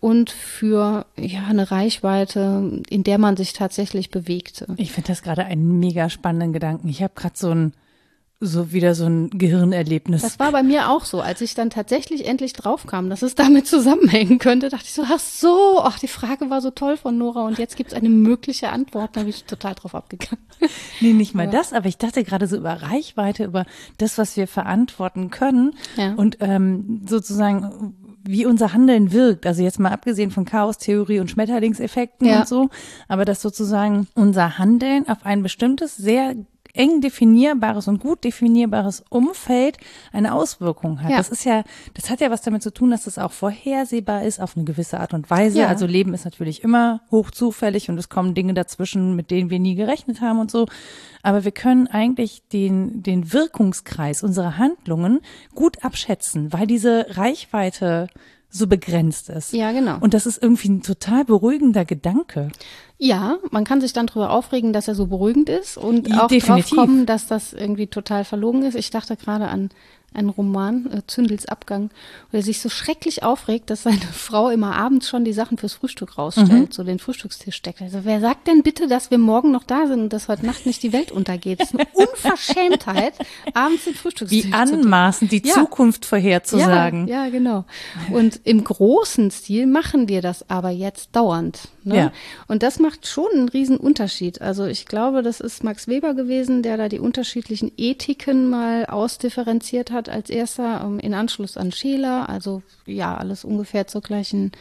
und 0.03 0.31
für 0.31 1.05
ja 1.15 1.45
eine 1.47 1.71
Reichweite, 1.71 2.81
in 2.89 3.03
der 3.03 3.17
man 3.17 3.37
sich 3.37 3.53
tatsächlich 3.53 4.09
bewegte. 4.09 4.67
Ich 4.75 4.91
finde 4.91 5.07
das 5.07 5.21
gerade 5.21 5.45
einen 5.45 5.79
mega 5.79 6.09
spannenden 6.09 6.51
Gedanken. 6.51 6.89
Ich 6.89 7.01
habe 7.01 7.13
gerade 7.15 7.37
so 7.37 7.51
ein 7.51 7.73
so 8.41 8.73
wieder 8.73 8.95
so 8.95 9.05
ein 9.05 9.29
Gehirnerlebnis. 9.29 10.21
Das 10.21 10.39
war 10.39 10.51
bei 10.51 10.61
mir 10.61 10.89
auch 10.89 11.05
so, 11.05 11.21
als 11.21 11.39
ich 11.39 11.55
dann 11.55 11.69
tatsächlich 11.69 12.27
endlich 12.27 12.51
draufkam, 12.51 13.09
dass 13.09 13.21
es 13.21 13.35
damit 13.35 13.65
zusammenhängen 13.75 14.39
könnte, 14.39 14.67
dachte 14.67 14.83
ich 14.83 14.93
so, 14.93 15.03
ach 15.05 15.19
so, 15.19 15.79
ach 15.81 15.97
die 15.99 16.09
Frage 16.09 16.49
war 16.49 16.59
so 16.59 16.71
toll 16.71 16.97
von 16.97 17.17
Nora 17.17 17.45
und 17.45 17.57
jetzt 17.57 17.77
gibt 17.77 17.93
es 17.93 17.97
eine 17.97 18.09
mögliche 18.09 18.71
Antwort, 18.71 19.11
da 19.15 19.21
bin 19.21 19.29
ich 19.29 19.45
total 19.45 19.75
drauf 19.75 19.95
abgegangen. 19.95 20.43
Nee, 21.01 21.13
nicht 21.13 21.35
mal 21.35 21.45
ja. 21.45 21.51
das, 21.51 21.73
aber 21.73 21.87
ich 21.87 21.97
dachte 21.97 22.23
gerade 22.23 22.47
so 22.47 22.55
über 22.55 22.81
Reichweite, 22.81 23.43
über 23.43 23.65
das, 23.97 24.17
was 24.17 24.37
wir 24.37 24.47
verantworten 24.47 25.29
können 25.29 25.75
ja. 25.97 26.13
und 26.13 26.37
ähm, 26.39 27.01
sozusagen 27.05 27.95
wie 28.23 28.45
unser 28.45 28.73
Handeln 28.73 29.11
wirkt. 29.11 29.45
Also 29.45 29.63
jetzt 29.63 29.79
mal 29.79 29.91
abgesehen 29.91 30.31
von 30.31 30.45
Chaostheorie 30.45 31.19
und 31.19 31.29
Schmetterlingseffekten 31.29 32.27
ja. 32.27 32.39
und 32.39 32.47
so, 32.47 32.69
aber 33.07 33.25
dass 33.25 33.41
sozusagen 33.41 34.07
unser 34.15 34.57
Handeln 34.57 35.07
auf 35.07 35.25
ein 35.25 35.43
bestimmtes, 35.43 35.95
sehr 35.95 36.35
eng 36.73 37.01
definierbares 37.01 37.87
und 37.87 37.99
gut 37.99 38.23
definierbares 38.23 39.03
Umfeld 39.09 39.77
eine 40.11 40.33
Auswirkung 40.33 41.03
hat. 41.03 41.11
Ja. 41.11 41.17
Das 41.17 41.29
ist 41.29 41.45
ja, 41.45 41.63
das 41.93 42.09
hat 42.09 42.19
ja 42.19 42.31
was 42.31 42.41
damit 42.41 42.63
zu 42.63 42.73
tun, 42.73 42.89
dass 42.89 43.05
es 43.05 43.19
auch 43.19 43.31
vorhersehbar 43.31 44.23
ist 44.23 44.41
auf 44.41 44.57
eine 44.57 44.65
gewisse 44.65 44.99
Art 44.99 45.13
und 45.13 45.29
Weise. 45.29 45.59
Ja. 45.59 45.67
Also 45.67 45.85
Leben 45.85 46.15
ist 46.15 46.25
natürlich 46.25 46.63
immer 46.63 47.01
hoch 47.11 47.29
zufällig 47.29 47.89
und 47.89 47.97
es 47.99 48.09
kommen 48.09 48.33
Dinge 48.33 48.55
dazwischen, 48.55 49.15
mit 49.15 49.29
denen 49.29 49.51
wir 49.51 49.59
nie 49.59 49.75
gerechnet 49.75 50.19
haben 50.19 50.39
und 50.39 50.49
so. 50.49 50.65
Aber 51.21 51.45
wir 51.45 51.51
können 51.51 51.87
eigentlich 51.87 52.41
den, 52.49 53.03
den 53.03 53.31
Wirkungskreis 53.31 54.23
unserer 54.23 54.57
Handlungen 54.57 55.19
gut 55.53 55.83
abschätzen, 55.83 56.51
weil 56.53 56.65
diese 56.65 57.05
Reichweite 57.11 58.07
so 58.53 58.67
begrenzt 58.67 59.29
ist. 59.29 59.51
Ja, 59.51 59.71
genau. 59.71 59.97
Und 59.99 60.13
das 60.13 60.27
ist 60.27 60.41
irgendwie 60.41 60.69
ein 60.69 60.81
total 60.83 61.25
beruhigender 61.25 61.85
Gedanke. 61.85 62.51
Ja, 62.99 63.37
man 63.49 63.63
kann 63.63 63.81
sich 63.81 63.93
dann 63.93 64.05
darüber 64.05 64.29
aufregen, 64.29 64.73
dass 64.73 64.87
er 64.87 64.93
so 64.93 65.07
beruhigend 65.07 65.49
ist 65.49 65.75
und 65.75 66.13
auch 66.13 66.27
Definitiv. 66.27 66.69
drauf 66.69 66.85
kommen, 66.85 67.05
dass 67.07 67.25
das 67.25 67.53
irgendwie 67.53 67.87
total 67.87 68.23
verlogen 68.23 68.63
ist. 68.63 68.75
Ich 68.75 68.91
dachte 68.91 69.17
gerade 69.17 69.47
an 69.47 69.69
einen 70.13 70.29
Roman, 70.29 70.89
äh, 70.91 71.01
Zündels 71.07 71.45
Abgang, 71.45 71.89
wo 72.31 72.37
er 72.37 72.43
sich 72.43 72.59
so 72.61 72.69
schrecklich 72.69 73.23
aufregt, 73.23 73.69
dass 73.69 73.83
seine 73.83 73.97
Frau 74.13 74.49
immer 74.49 74.75
abends 74.75 75.09
schon 75.09 75.25
die 75.25 75.33
Sachen 75.33 75.57
fürs 75.57 75.73
Frühstück 75.73 76.17
rausstellt, 76.17 76.49
mhm. 76.49 76.71
so 76.71 76.83
den 76.83 76.99
Frühstückstisch 76.99 77.55
steckt. 77.55 77.81
Also 77.81 77.99
wer 78.03 78.19
sagt 78.19 78.47
denn 78.47 78.63
bitte, 78.63 78.87
dass 78.87 79.11
wir 79.11 79.17
morgen 79.17 79.51
noch 79.51 79.63
da 79.63 79.87
sind 79.87 80.01
und 80.01 80.13
dass 80.13 80.27
heute 80.27 80.45
Nacht 80.45 80.65
nicht 80.65 80.83
die 80.83 80.93
Welt 80.93 81.11
untergeht? 81.11 81.59
Das 81.59 81.71
ist 81.71 81.79
eine 81.79 81.87
Unverschämtheit, 81.93 83.13
abends 83.53 83.85
den 83.85 83.95
Frühstückstisch 83.95 84.45
Wie 84.45 84.53
anmaßend, 84.53 85.31
die 85.31 85.41
ja. 85.45 85.53
Zukunft 85.53 86.05
vorherzusagen. 86.05 87.07
Ja, 87.07 87.25
ja, 87.25 87.29
genau. 87.29 87.65
Und 88.11 88.41
im 88.43 88.63
großen 88.63 89.31
Stil 89.31 89.67
machen 89.67 90.07
wir 90.07 90.21
das 90.21 90.49
aber 90.49 90.69
jetzt 90.69 91.15
dauernd. 91.15 91.69
Ne? 91.85 91.95
Ja. 91.95 92.11
Und 92.47 92.63
das 92.63 92.79
macht 92.79 93.07
schon 93.07 93.27
einen 93.33 93.49
riesen 93.49 93.77
Unterschied. 93.77 94.41
Also 94.41 94.65
ich 94.65 94.85
glaube, 94.85 95.21
das 95.21 95.39
ist 95.39 95.63
Max 95.63 95.87
Weber 95.87 96.13
gewesen, 96.13 96.63
der 96.63 96.77
da 96.77 96.89
die 96.89 96.99
unterschiedlichen 96.99 97.71
Ethiken 97.77 98.49
mal 98.49 98.85
ausdifferenziert 98.85 99.91
hat 99.91 100.09
als 100.09 100.29
erster 100.29 100.81
ähm, 100.85 100.99
in 100.99 101.13
Anschluss 101.13 101.57
an 101.57 101.71
Scheler. 101.71 102.29
Also 102.29 102.61
ja, 102.85 103.15
alles 103.15 103.43
ungefähr 103.43 103.87
zur 103.87 104.01
gleichen 104.01 104.51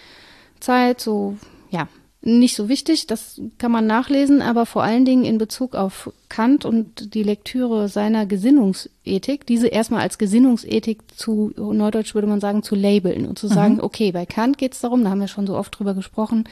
Zeit, 0.60 1.00
so 1.00 1.36
ja, 1.70 1.88
nicht 2.24 2.54
so 2.54 2.68
wichtig, 2.68 3.08
das 3.08 3.40
kann 3.58 3.72
man 3.72 3.86
nachlesen, 3.86 4.42
aber 4.42 4.64
vor 4.64 4.84
allen 4.84 5.04
Dingen 5.04 5.24
in 5.24 5.38
Bezug 5.38 5.74
auf 5.74 6.12
Kant 6.28 6.64
und 6.64 7.14
die 7.14 7.24
Lektüre 7.24 7.88
seiner 7.88 8.26
Gesinnungsethik, 8.26 9.44
diese 9.44 9.66
erstmal 9.66 10.02
als 10.02 10.18
Gesinnungsethik 10.18 11.00
zu, 11.16 11.52
neudeutsch 11.56 12.14
würde 12.14 12.28
man 12.28 12.40
sagen, 12.40 12.62
zu 12.62 12.76
labeln 12.76 13.26
und 13.26 13.40
zu 13.40 13.48
sagen, 13.48 13.74
mhm. 13.74 13.80
okay, 13.80 14.12
bei 14.12 14.24
Kant 14.24 14.56
geht 14.56 14.74
es 14.74 14.80
darum, 14.80 15.02
da 15.02 15.10
haben 15.10 15.20
wir 15.20 15.26
schon 15.26 15.48
so 15.48 15.56
oft 15.56 15.76
drüber 15.76 15.94
gesprochen, 15.94 16.44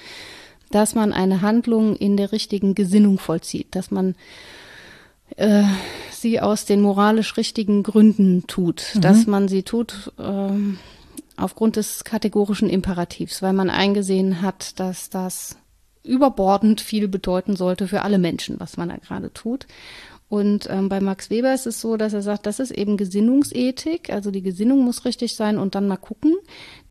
dass 0.71 0.95
man 0.95 1.13
eine 1.13 1.43
Handlung 1.43 1.97
in 1.97 2.17
der 2.17 2.33
richtigen 2.33 2.75
Gesinnung 2.75 3.19
vollzieht, 3.19 3.75
dass 3.75 3.91
man 3.91 4.15
äh, 5.37 5.65
sie 6.11 6.41
aus 6.41 6.65
den 6.65 6.81
moralisch 6.81 7.37
richtigen 7.37 7.83
Gründen 7.83 8.47
tut, 8.47 8.93
mhm. 8.95 9.01
dass 9.01 9.27
man 9.27 9.49
sie 9.49 9.63
tut 9.63 10.13
äh, 10.19 10.51
aufgrund 11.37 11.77
des 11.77 12.05
kategorischen 12.05 12.69
Imperativs, 12.69 13.43
weil 13.43 13.53
man 13.53 13.71
eingesehen 13.71 14.43
hat, 14.43 14.79
dass 14.79 15.11
das 15.11 15.57
überbordend 16.03 16.81
viel 16.81 17.09
bedeuten 17.09 17.57
sollte 17.57 17.87
für 17.87 18.03
alle 18.03 18.19
Menschen, 18.19 18.59
was 18.59 18.77
man 18.77 18.89
da 18.89 18.97
gerade 18.97 19.33
tut. 19.33 19.67
Und 20.31 20.69
ähm, 20.71 20.89
bei 20.89 21.01
Max 21.01 21.29
Weber 21.29 21.53
ist 21.53 21.67
es 21.67 21.81
so, 21.81 21.97
dass 21.97 22.13
er 22.13 22.23
sagt, 22.23 22.47
das 22.47 22.61
ist 22.61 22.71
eben 22.71 22.97
Gesinnungsethik, 22.97 24.11
also 24.11 24.31
die 24.31 24.43
Gesinnung 24.43 24.85
muss 24.85 25.05
richtig 25.05 25.35
sein 25.35 25.59
und 25.59 25.75
dann 25.75 25.89
mal 25.89 25.97
gucken. 25.97 26.37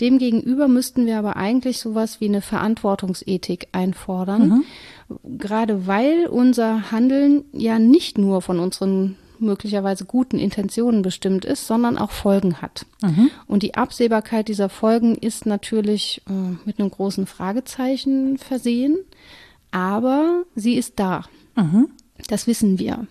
Demgegenüber 0.02 0.67
müssten 0.67 1.06
wir 1.06 1.17
aber 1.17 1.38
eigentlich 1.38 1.80
sowas 1.80 2.19
wie 2.19 2.25
eine 2.25 2.41
Verantwortungsethik 2.41 3.69
einfordern, 3.71 4.49
mhm. 4.49 5.38
gerade 5.38 5.88
weil 5.88 6.28
unser 6.28 6.91
Handeln 6.91 7.45
ja 7.54 7.80
nicht 7.80 8.17
nur 8.17 8.41
von 8.41 8.60
unseren 8.60 9.15
möglicherweise 9.39 10.04
guten 10.04 10.38
Intentionen 10.38 11.02
bestimmt 11.02 11.45
ist, 11.45 11.65
sondern 11.65 11.97
auch 11.97 12.12
Folgen 12.12 12.62
hat. 12.62 12.86
Mhm. 13.02 13.32
Und 13.47 13.63
die 13.63 13.75
Absehbarkeit 13.75 14.49
dieser 14.49 14.67
Folgen 14.67 15.15
ist 15.15 15.45
natürlich 15.45 16.21
äh, 16.30 16.58
mit 16.65 16.78
einem 16.78 16.91
großen 16.91 17.25
Fragezeichen 17.25 18.38
versehen, 18.38 18.97
aber 19.71 20.43
sie 20.56 20.73
ist 20.75 20.99
da. 20.99 21.23
Mhm. 21.56 21.88
Das 22.28 22.48
wissen 22.48 22.80
wir. 22.80 23.08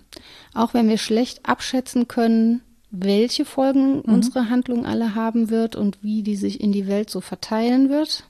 Auch 0.54 0.74
wenn 0.74 0.88
wir 0.88 0.98
schlecht 0.98 1.46
abschätzen 1.46 2.08
können, 2.08 2.62
welche 2.90 3.44
Folgen 3.44 3.96
mhm. 3.96 4.02
unsere 4.02 4.48
Handlung 4.48 4.86
alle 4.86 5.14
haben 5.14 5.50
wird 5.50 5.76
und 5.76 6.02
wie 6.02 6.22
die 6.22 6.36
sich 6.36 6.60
in 6.60 6.72
die 6.72 6.86
Welt 6.86 7.10
so 7.10 7.20
verteilen 7.20 7.90
wird, 7.90 8.24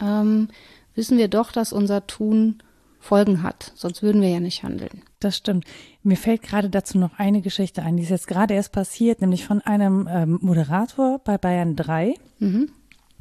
ähm, 0.00 0.48
wissen 0.94 1.18
wir 1.18 1.28
doch, 1.28 1.52
dass 1.52 1.72
unser 1.72 2.06
Tun 2.06 2.62
Folgen 3.00 3.42
hat. 3.42 3.72
Sonst 3.74 4.02
würden 4.02 4.20
wir 4.20 4.28
ja 4.28 4.40
nicht 4.40 4.62
handeln. 4.62 5.02
Das 5.20 5.36
stimmt. 5.36 5.64
Mir 6.02 6.18
fällt 6.18 6.42
gerade 6.42 6.68
dazu 6.68 6.98
noch 6.98 7.18
eine 7.18 7.40
Geschichte 7.40 7.82
ein, 7.82 7.96
die 7.96 8.02
ist 8.02 8.10
jetzt 8.10 8.28
gerade 8.28 8.54
erst 8.54 8.72
passiert, 8.72 9.22
nämlich 9.22 9.44
von 9.46 9.62
einem 9.62 10.06
ähm, 10.10 10.38
Moderator 10.42 11.18
bei 11.18 11.38
Bayern 11.38 11.76
3, 11.76 12.14
mhm. 12.38 12.70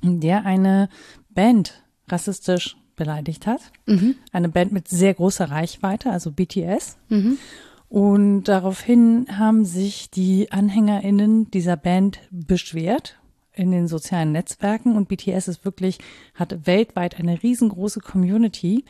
der 0.01 0.45
eine 0.45 0.89
Band 1.29 1.81
rassistisch 2.09 2.75
beleidigt 2.99 3.47
hat. 3.47 3.61
Mhm. 3.87 4.15
Eine 4.31 4.49
Band 4.49 4.71
mit 4.71 4.87
sehr 4.87 5.15
großer 5.15 5.49
Reichweite, 5.49 6.11
also 6.11 6.31
BTS. 6.31 6.97
Mhm. 7.09 7.39
Und 7.89 8.43
daraufhin 8.43 9.25
haben 9.39 9.65
sich 9.65 10.11
die 10.11 10.51
AnhängerInnen 10.51 11.49
dieser 11.49 11.75
Band 11.75 12.19
beschwert 12.29 13.17
in 13.53 13.71
den 13.71 13.87
sozialen 13.87 14.31
Netzwerken 14.31 14.95
und 14.95 15.09
BTS 15.09 15.47
ist 15.47 15.65
wirklich, 15.65 15.97
hat 16.35 16.67
weltweit 16.67 17.19
eine 17.19 17.41
riesengroße 17.41 17.99
Community 17.99 18.85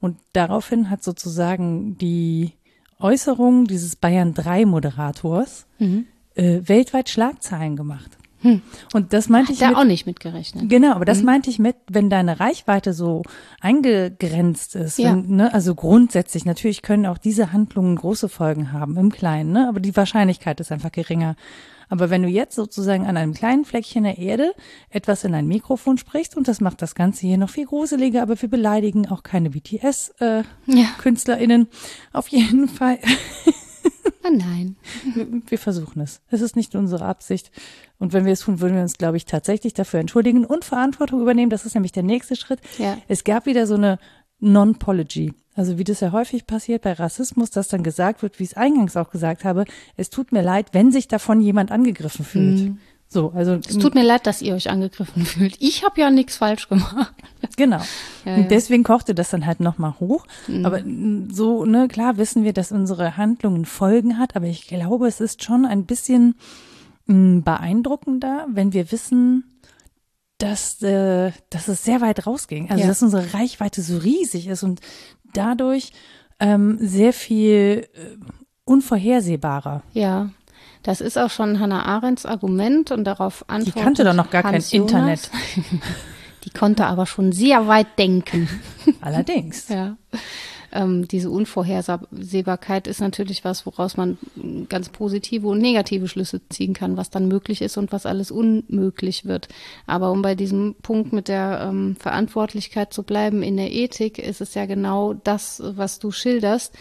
und 0.00 0.18
daraufhin 0.32 0.88
hat 0.88 1.02
sozusagen 1.02 1.98
die 1.98 2.52
Äußerung 2.98 3.66
dieses 3.66 3.96
Bayern 3.96 4.32
3 4.32 4.66
Moderators 4.66 5.66
mhm. 5.78 6.06
äh, 6.36 6.60
weltweit 6.64 7.08
Schlagzeilen 7.10 7.76
gemacht. 7.76 8.16
Hm. 8.44 8.62
Und 8.92 9.12
das 9.14 9.30
meinte 9.30 9.48
Hat 9.48 9.54
ich. 9.54 9.60
Da 9.60 9.74
auch 9.74 9.84
nicht 9.84 10.04
mitgerechnet. 10.06 10.68
Genau, 10.68 10.92
aber 10.92 11.06
das 11.06 11.20
mhm. 11.20 11.24
meinte 11.24 11.48
ich 11.48 11.58
mit, 11.58 11.76
wenn 11.88 12.10
deine 12.10 12.40
Reichweite 12.40 12.92
so 12.92 13.22
eingegrenzt 13.60 14.76
ist. 14.76 14.98
Ja. 14.98 15.12
Wenn, 15.12 15.36
ne, 15.36 15.54
also 15.54 15.74
grundsätzlich, 15.74 16.44
natürlich 16.44 16.82
können 16.82 17.06
auch 17.06 17.16
diese 17.16 17.52
Handlungen 17.52 17.96
große 17.96 18.28
Folgen 18.28 18.70
haben 18.70 18.98
im 18.98 19.10
Kleinen, 19.10 19.52
ne, 19.52 19.66
aber 19.66 19.80
die 19.80 19.96
Wahrscheinlichkeit 19.96 20.60
ist 20.60 20.70
einfach 20.70 20.92
geringer. 20.92 21.36
Aber 21.88 22.10
wenn 22.10 22.22
du 22.22 22.28
jetzt 22.28 22.54
sozusagen 22.54 23.06
an 23.06 23.16
einem 23.16 23.32
kleinen 23.32 23.64
Fleckchen 23.64 24.04
der 24.04 24.18
Erde 24.18 24.52
etwas 24.90 25.24
in 25.24 25.34
ein 25.34 25.46
Mikrofon 25.46 25.96
sprichst 25.96 26.36
und 26.36 26.46
das 26.48 26.60
macht 26.60 26.82
das 26.82 26.94
Ganze 26.94 27.26
hier 27.26 27.38
noch 27.38 27.48
viel 27.48 27.64
gruseliger, 27.64 28.20
aber 28.20 28.38
wir 28.40 28.50
beleidigen 28.50 29.08
auch 29.08 29.22
keine 29.22 29.48
BTS-KünstlerInnen. 29.50 31.62
Äh, 31.62 31.64
ja. 31.64 31.68
Auf 32.12 32.28
jeden 32.28 32.68
Fall. 32.68 32.98
Oh 34.26 34.30
nein. 34.32 34.76
Wir, 35.14 35.26
wir, 35.46 35.58
versuchen 35.58 36.00
es. 36.00 36.22
Es 36.30 36.40
ist 36.40 36.56
nicht 36.56 36.74
unsere 36.74 37.04
Absicht. 37.04 37.50
Und 37.98 38.14
wenn 38.14 38.24
wir 38.24 38.32
es 38.32 38.40
tun, 38.40 38.60
würden 38.60 38.74
wir 38.74 38.82
uns, 38.82 38.96
glaube 38.96 39.18
ich, 39.18 39.26
tatsächlich 39.26 39.74
dafür 39.74 40.00
entschuldigen 40.00 40.46
und 40.46 40.64
Verantwortung 40.64 41.20
übernehmen. 41.20 41.50
Das 41.50 41.66
ist 41.66 41.74
nämlich 41.74 41.92
der 41.92 42.04
nächste 42.04 42.34
Schritt. 42.34 42.60
Ja. 42.78 42.96
Es 43.06 43.24
gab 43.24 43.44
wieder 43.44 43.66
so 43.66 43.74
eine 43.74 43.98
Non-Pology. 44.40 45.34
Also 45.54 45.78
wie 45.78 45.84
das 45.84 46.00
ja 46.00 46.12
häufig 46.12 46.46
passiert 46.46 46.82
bei 46.82 46.94
Rassismus, 46.94 47.50
dass 47.50 47.68
dann 47.68 47.82
gesagt 47.82 48.22
wird, 48.22 48.38
wie 48.38 48.44
ich 48.44 48.50
es 48.50 48.56
eingangs 48.56 48.96
auch 48.96 49.10
gesagt 49.10 49.44
habe, 49.44 49.64
es 49.96 50.10
tut 50.10 50.32
mir 50.32 50.42
leid, 50.42 50.68
wenn 50.72 50.90
sich 50.90 51.06
davon 51.06 51.40
jemand 51.40 51.70
angegriffen 51.70 52.24
fühlt. 52.24 52.60
Mhm. 52.60 52.78
So, 53.14 53.30
also 53.32 53.52
es 53.52 53.78
tut 53.78 53.94
mir 53.94 54.02
leid, 54.02 54.26
dass 54.26 54.42
ihr 54.42 54.54
euch 54.54 54.68
angegriffen 54.68 55.24
fühlt. 55.24 55.54
Ich 55.60 55.84
habe 55.84 56.00
ja 56.00 56.10
nichts 56.10 56.36
falsch 56.36 56.68
gemacht. 56.68 57.14
Genau. 57.56 57.80
Ja, 58.24 58.34
und 58.34 58.50
deswegen 58.50 58.82
kochte 58.82 59.14
das 59.14 59.30
dann 59.30 59.46
halt 59.46 59.60
nochmal 59.60 59.94
hoch. 60.00 60.26
Mhm. 60.48 60.66
Aber 60.66 60.80
so, 61.30 61.64
ne, 61.64 61.86
klar 61.86 62.16
wissen 62.16 62.42
wir, 62.42 62.52
dass 62.52 62.72
unsere 62.72 63.16
Handlungen 63.16 63.66
Folgen 63.66 64.18
hat, 64.18 64.34
aber 64.34 64.46
ich 64.46 64.66
glaube, 64.66 65.06
es 65.06 65.20
ist 65.20 65.44
schon 65.44 65.64
ein 65.64 65.86
bisschen 65.86 66.34
mh, 67.06 67.42
beeindruckender, 67.44 68.48
wenn 68.50 68.72
wir 68.72 68.90
wissen, 68.90 69.44
dass, 70.38 70.82
äh, 70.82 71.30
dass 71.50 71.68
es 71.68 71.84
sehr 71.84 72.00
weit 72.00 72.26
rausging. 72.26 72.68
Also 72.68 72.82
ja. 72.82 72.88
dass 72.88 73.00
unsere 73.00 73.32
Reichweite 73.32 73.80
so 73.82 73.98
riesig 73.98 74.48
ist 74.48 74.64
und 74.64 74.80
dadurch 75.32 75.92
ähm, 76.40 76.78
sehr 76.80 77.12
viel 77.12 77.86
äh, 77.94 78.16
unvorhersehbarer. 78.64 79.84
Ja. 79.92 80.30
Das 80.84 81.00
ist 81.00 81.18
auch 81.18 81.30
schon 81.30 81.58
Hannah 81.58 81.84
Arendts 81.84 82.24
Argument 82.26 82.92
und 82.92 83.04
darauf 83.04 83.44
antwortet 83.48 83.74
Die 83.74 83.80
kannte 83.80 84.04
doch 84.04 84.14
noch 84.14 84.30
gar 84.30 84.44
Hans 84.44 84.70
kein 84.70 84.82
Internet. 84.82 85.30
Die 86.44 86.50
konnte 86.50 86.86
aber 86.86 87.06
schon 87.06 87.32
sehr 87.32 87.66
weit 87.66 87.98
denken. 87.98 88.48
Allerdings. 89.00 89.68
ja 89.68 89.96
ähm, 90.74 91.06
diese 91.08 91.30
Unvorhersehbarkeit 91.30 92.86
ist 92.86 93.00
natürlich 93.00 93.44
was, 93.44 93.64
woraus 93.64 93.96
man 93.96 94.18
ganz 94.68 94.88
positive 94.88 95.46
und 95.46 95.58
negative 95.58 96.08
Schlüsse 96.08 96.40
ziehen 96.48 96.74
kann, 96.74 96.96
was 96.96 97.10
dann 97.10 97.28
möglich 97.28 97.62
ist 97.62 97.76
und 97.78 97.92
was 97.92 98.04
alles 98.04 98.30
unmöglich 98.30 99.24
wird. 99.24 99.48
Aber 99.86 100.10
um 100.10 100.20
bei 100.20 100.34
diesem 100.34 100.74
Punkt 100.82 101.12
mit 101.12 101.28
der 101.28 101.68
ähm, 101.70 101.96
Verantwortlichkeit 101.96 102.92
zu 102.92 103.04
bleiben 103.04 103.42
in 103.42 103.56
der 103.56 103.72
Ethik, 103.72 104.18
ist 104.18 104.40
es 104.40 104.54
ja 104.54 104.66
genau 104.66 105.14
das, 105.14 105.62
was 105.64 106.00
du 106.00 106.10
schilderst. 106.10 106.74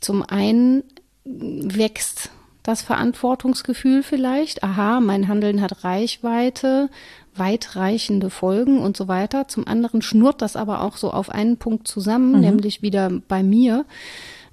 Zum 0.00 0.22
einen 0.22 0.82
wächst 1.24 2.30
das 2.68 2.82
Verantwortungsgefühl 2.82 4.02
vielleicht. 4.02 4.62
Aha, 4.62 5.00
mein 5.00 5.26
Handeln 5.26 5.62
hat 5.62 5.84
Reichweite 5.84 6.90
weitreichende 7.34 8.30
Folgen 8.30 8.80
und 8.80 8.96
so 8.96 9.08
weiter. 9.08 9.48
Zum 9.48 9.66
anderen 9.66 10.02
schnurrt 10.02 10.42
das 10.42 10.56
aber 10.56 10.82
auch 10.82 10.96
so 10.96 11.10
auf 11.10 11.30
einen 11.30 11.56
Punkt 11.56 11.88
zusammen, 11.88 12.32
mhm. 12.32 12.40
nämlich 12.40 12.82
wieder 12.82 13.10
bei 13.28 13.42
mir. 13.42 13.84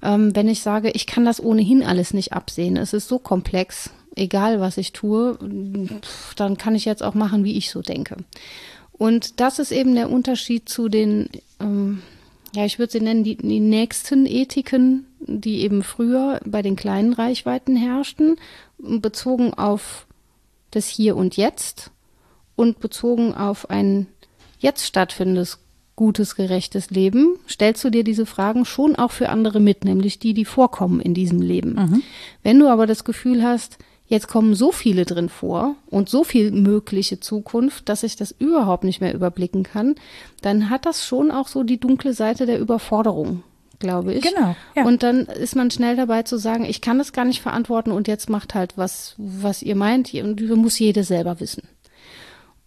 Ähm, 0.02 0.34
wenn 0.34 0.48
ich 0.48 0.62
sage, 0.62 0.90
ich 0.90 1.06
kann 1.06 1.24
das 1.24 1.42
ohnehin 1.42 1.82
alles 1.82 2.14
nicht 2.14 2.32
absehen, 2.32 2.76
es 2.76 2.92
ist 2.92 3.08
so 3.08 3.18
komplex, 3.18 3.90
egal 4.14 4.60
was 4.60 4.78
ich 4.78 4.92
tue, 4.92 5.38
dann 6.36 6.56
kann 6.56 6.74
ich 6.74 6.84
jetzt 6.84 7.02
auch 7.02 7.14
machen, 7.14 7.44
wie 7.44 7.56
ich 7.56 7.70
so 7.70 7.82
denke. 7.82 8.16
Und 8.92 9.40
das 9.40 9.58
ist 9.58 9.72
eben 9.72 9.94
der 9.94 10.10
Unterschied 10.10 10.68
zu 10.68 10.88
den, 10.88 11.28
ähm, 11.60 12.02
ja, 12.54 12.64
ich 12.64 12.78
würde 12.78 12.92
sie 12.92 13.00
nennen, 13.00 13.24
die, 13.24 13.36
die 13.36 13.60
nächsten 13.60 14.26
Ethiken, 14.26 15.06
die 15.26 15.60
eben 15.60 15.82
früher 15.82 16.40
bei 16.44 16.62
den 16.62 16.76
kleinen 16.76 17.12
Reichweiten 17.12 17.76
herrschten, 17.76 18.36
bezogen 18.78 19.54
auf 19.54 20.06
das 20.70 20.86
Hier 20.86 21.16
und 21.16 21.36
Jetzt 21.36 21.90
und 22.54 22.80
bezogen 22.80 23.34
auf 23.34 23.70
ein 23.70 24.06
jetzt 24.58 24.84
stattfindendes 24.84 25.58
gutes, 25.96 26.36
gerechtes 26.36 26.90
Leben, 26.90 27.38
stellst 27.48 27.82
du 27.82 27.90
dir 27.90 28.04
diese 28.04 28.26
Fragen 28.26 28.64
schon 28.64 28.96
auch 28.96 29.10
für 29.10 29.30
andere 29.30 29.60
mit, 29.60 29.84
nämlich 29.84 30.18
die, 30.18 30.34
die 30.34 30.44
vorkommen 30.44 31.00
in 31.00 31.14
diesem 31.14 31.40
Leben. 31.40 31.74
Mhm. 31.74 32.02
Wenn 32.42 32.58
du 32.58 32.68
aber 32.68 32.86
das 32.86 33.04
Gefühl 33.04 33.42
hast, 33.42 33.78
jetzt 34.06 34.28
kommen 34.28 34.54
so 34.54 34.72
viele 34.72 35.06
drin 35.06 35.30
vor 35.30 35.74
und 35.86 36.08
so 36.08 36.22
viel 36.22 36.50
mögliche 36.52 37.18
Zukunft, 37.18 37.88
dass 37.88 38.02
ich 38.02 38.14
das 38.16 38.30
überhaupt 38.38 38.84
nicht 38.84 39.00
mehr 39.00 39.14
überblicken 39.14 39.62
kann, 39.62 39.94
dann 40.42 40.68
hat 40.68 40.84
das 40.84 41.06
schon 41.06 41.30
auch 41.30 41.48
so 41.48 41.62
die 41.62 41.80
dunkle 41.80 42.12
Seite 42.12 42.44
der 42.44 42.60
Überforderung, 42.60 43.42
glaube 43.78 44.14
ich. 44.14 44.22
Genau. 44.22 44.56
Ja. 44.74 44.84
Und 44.84 45.02
dann 45.02 45.26
ist 45.26 45.56
man 45.56 45.70
schnell 45.70 45.96
dabei 45.96 46.22
zu 46.22 46.38
sagen, 46.38 46.64
ich 46.64 46.80
kann 46.80 46.98
das 46.98 47.12
gar 47.12 47.24
nicht 47.24 47.42
verantworten 47.42 47.92
und 47.92 48.08
jetzt 48.08 48.30
macht 48.30 48.54
halt 48.54 48.76
was, 48.76 49.14
was 49.18 49.62
ihr 49.62 49.76
meint 49.76 50.12
und 50.14 50.40
muss 50.56 50.78
jede 50.78 51.04
selber 51.04 51.40
wissen. 51.40 51.62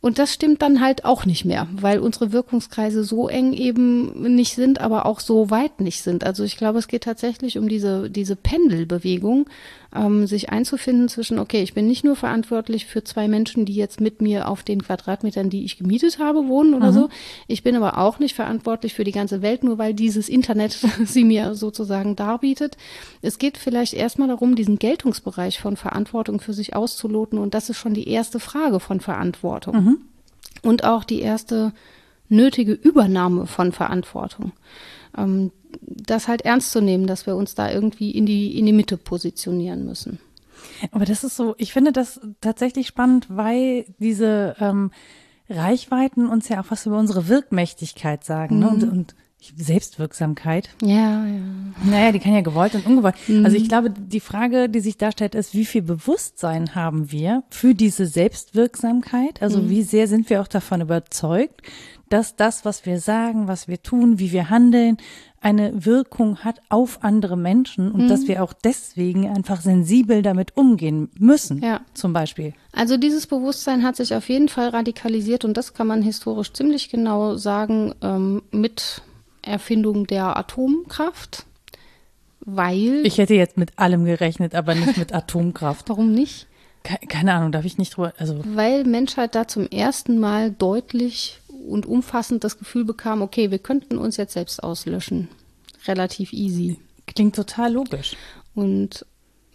Und 0.02 0.17
das 0.17 0.34
stimmt 0.34 0.62
dann 0.62 0.80
halt 0.80 1.04
auch 1.04 1.26
nicht 1.26 1.43
mehr, 1.43 1.67
weil 1.74 2.00
unsere 2.00 2.32
Wirkungskreise 2.32 3.04
so 3.04 3.28
eng 3.28 3.52
eben 3.52 4.34
nicht 4.36 4.56
sind, 4.56 4.80
aber 4.80 5.06
auch 5.06 5.19
so 5.19 5.50
weit 5.50 5.82
nicht 5.82 6.04
sind. 6.04 6.24
Also 6.24 6.45
ich 6.45 6.56
glaube, 6.56 6.80
es 6.80 6.88
geht 6.88 7.04
tatsächlich 7.04 7.58
um 7.58 7.67
diese, 7.67 8.10
diese 8.10 8.38
Pendelbewegung, 8.38 9.50
ähm, 9.95 10.28
sich 10.28 10.49
einzufinden 10.49 11.10
zwischen, 11.10 11.39
okay, 11.39 11.62
ich 11.62 11.73
bin 11.73 11.88
nicht 11.88 12.04
nur 12.04 12.15
verantwortlich 12.15 12.86
für 12.86 13.04
zwei 13.04 13.28
Menschen, 13.28 13.65
die 13.65 13.73
jetzt 13.73 14.02
mit 14.02 14.21
mir 14.21 14.47
auf 14.47 14.63
den 14.63 14.84
Quadratmetern, 14.84 15.49
die 15.49 15.65
ich 15.65 15.78
gemietet 15.78 16.19
habe, 16.19 16.47
wohnen 16.47 16.73
oder 16.73 16.91
mhm. 16.91 16.95
so. 16.95 17.10
Ich 17.47 17.63
bin 17.63 17.75
aber 17.75 17.97
auch 17.97 18.19
nicht 18.19 18.36
verantwortlich 18.36 18.93
für 18.93 19.04
die 19.04 19.12
ganze 19.12 19.41
Welt, 19.41 19.63
nur 19.63 19.78
weil 19.78 19.93
dieses 19.93 20.30
Internet 20.30 20.73
sie 21.06 21.23
mir 21.23 21.56
sozusagen 21.56 22.15
darbietet. 22.15 22.78
Es 23.21 23.38
geht 23.38 23.58
vielleicht 23.58 23.93
erstmal 23.93 24.28
darum, 24.28 24.56
diesen 24.56 24.80
Geltungsbereich 24.80 25.60
von 25.60 25.78
Verantwortung 25.78 26.39
für 26.39 26.54
sich 26.54 26.75
auszuloten. 26.75 27.39
Und 27.39 27.54
das 27.54 27.69
ist 27.69 27.78
schon 27.78 27.93
die 27.93 28.10
erste 28.10 28.39
Frage 28.39 28.80
von 28.80 28.99
Verantwortung. 28.99 29.75
Mhm 29.75 29.97
und 30.62 30.84
auch 30.84 31.04
die 31.04 31.21
erste 31.21 31.73
nötige 32.28 32.73
Übernahme 32.73 33.47
von 33.47 33.71
Verantwortung. 33.71 34.52
Ähm, 35.17 35.52
das 35.82 36.28
halt 36.28 36.41
ernst 36.41 36.72
zu 36.72 36.82
nehmen, 36.82 37.08
dass 37.08 37.26
wir 37.26 37.36
uns 37.36 37.56
da 37.56 37.72
irgendwie 37.72 38.12
in 38.12 38.26
die, 38.26 38.58
in 38.58 38.65
die 38.65 38.74
Mitte 38.74 38.98
positionieren 38.98 39.86
müssen. 39.86 40.19
Aber 40.91 41.06
das 41.06 41.24
ist 41.24 41.36
so, 41.36 41.56
ich 41.58 41.74
finde 41.74 41.91
das 41.91 42.19
tatsächlich 42.41 42.88
spannend, 42.88 43.28
weil 43.30 43.86
diese 44.00 44.56
ähm, 44.60 44.91
Reichweiten 45.50 46.28
uns 46.28 46.50
ja 46.50 46.62
auch 46.62 46.65
was 46.69 46.86
über 46.86 46.98
unsere 46.98 47.28
Wirkmächtigkeit 47.28 48.24
sagen. 48.24 48.56
Mhm. 48.56 48.62
Ne? 48.62 48.69
Und, 48.69 48.82
mhm. 48.84 48.91
und 48.91 49.15
Selbstwirksamkeit. 49.56 50.69
Ja, 50.82 51.25
ja. 51.25 51.41
Naja, 51.86 52.12
die 52.12 52.19
kann 52.19 52.34
ja 52.34 52.41
gewollt 52.41 52.75
und 52.75 52.86
ungewollt. 52.86 53.15
Mhm. 53.28 53.45
Also 53.45 53.58
ich 53.58 53.67
glaube, 53.67 53.89
die 53.89 54.19
Frage, 54.19 54.69
die 54.69 54.80
sich 54.82 54.97
darstellt, 54.97 55.36
ist, 55.36 55.54
wie 55.54 55.65
viel 55.65 55.82
Bewusstsein 55.82 56.75
haben 56.75 57.12
wir 57.12 57.43
für 57.49 57.73
diese 57.73 58.06
Selbstwirksamkeit? 58.06 59.41
Also 59.41 59.62
mhm. 59.62 59.69
wie 59.69 59.84
sehr 59.84 60.08
sind 60.08 60.30
wir 60.30 60.41
auch 60.41 60.47
davon 60.47 60.82
überzeugt, 60.82 61.62
dass 62.10 62.36
das, 62.36 62.65
was 62.65 62.86
wir 62.86 62.99
sagen, 62.99 63.47
was 63.47 63.67
wir 63.67 63.82
tun, 63.82 64.19
wie 64.19 64.32
wir 64.32 64.49
handeln, 64.49 64.97
eine 65.41 65.86
Wirkung 65.86 66.39
hat 66.39 66.60
auf 66.67 67.04
andere 67.04 67.38
Menschen 67.38 67.91
und 67.91 68.04
mhm. 68.04 68.08
dass 68.10 68.28
wir 68.28 68.43
auch 68.43 68.52
deswegen 68.52 69.28
einfach 69.30 69.62
sensibel 69.62 70.21
damit 70.21 70.58
umgehen 70.58 71.10
müssen, 71.17 71.62
ja. 71.62 71.82
zum 71.93 72.12
Beispiel. 72.12 72.54
Also 72.73 72.97
dieses 72.97 73.25
Bewusstsein 73.25 73.84
hat 73.84 73.95
sich 73.95 74.13
auf 74.15 74.28
jeden 74.28 74.49
Fall 74.49 74.69
radikalisiert 74.69 75.45
und 75.45 75.56
das 75.56 75.73
kann 75.73 75.88
man 75.88 76.02
historisch 76.02 76.52
ziemlich 76.52 76.89
genau 76.89 77.38
sagen 77.38 77.93
ähm, 78.02 78.41
mit 78.52 79.02
Erfindung 79.49 80.07
der 80.07 80.38
Atomkraft, 80.38 81.45
weil. 82.41 83.05
Ich 83.05 83.17
hätte 83.17 83.35
jetzt 83.35 83.57
mit 83.57 83.77
allem 83.77 84.05
gerechnet, 84.05 84.55
aber 84.55 84.75
nicht 84.75 84.97
mit 84.97 85.13
Atomkraft. 85.13 85.89
Warum 85.89 86.13
nicht? 86.13 86.47
Keine 86.83 87.33
Ahnung, 87.33 87.51
darf 87.51 87.65
ich 87.65 87.77
nicht 87.77 87.95
drüber. 87.95 88.13
Also. 88.17 88.41
Weil 88.45 88.85
Menschheit 88.85 89.35
da 89.35 89.47
zum 89.47 89.67
ersten 89.67 90.19
Mal 90.19 90.51
deutlich 90.51 91.41
und 91.67 91.85
umfassend 91.85 92.43
das 92.43 92.57
Gefühl 92.57 92.85
bekam, 92.85 93.21
okay, 93.21 93.51
wir 93.51 93.59
könnten 93.59 93.97
uns 93.97 94.17
jetzt 94.17 94.33
selbst 94.33 94.63
auslöschen. 94.63 95.27
Relativ 95.88 96.33
easy. 96.33 96.79
Klingt 97.05 97.35
total 97.35 97.73
logisch. 97.73 98.15
Und 98.55 99.05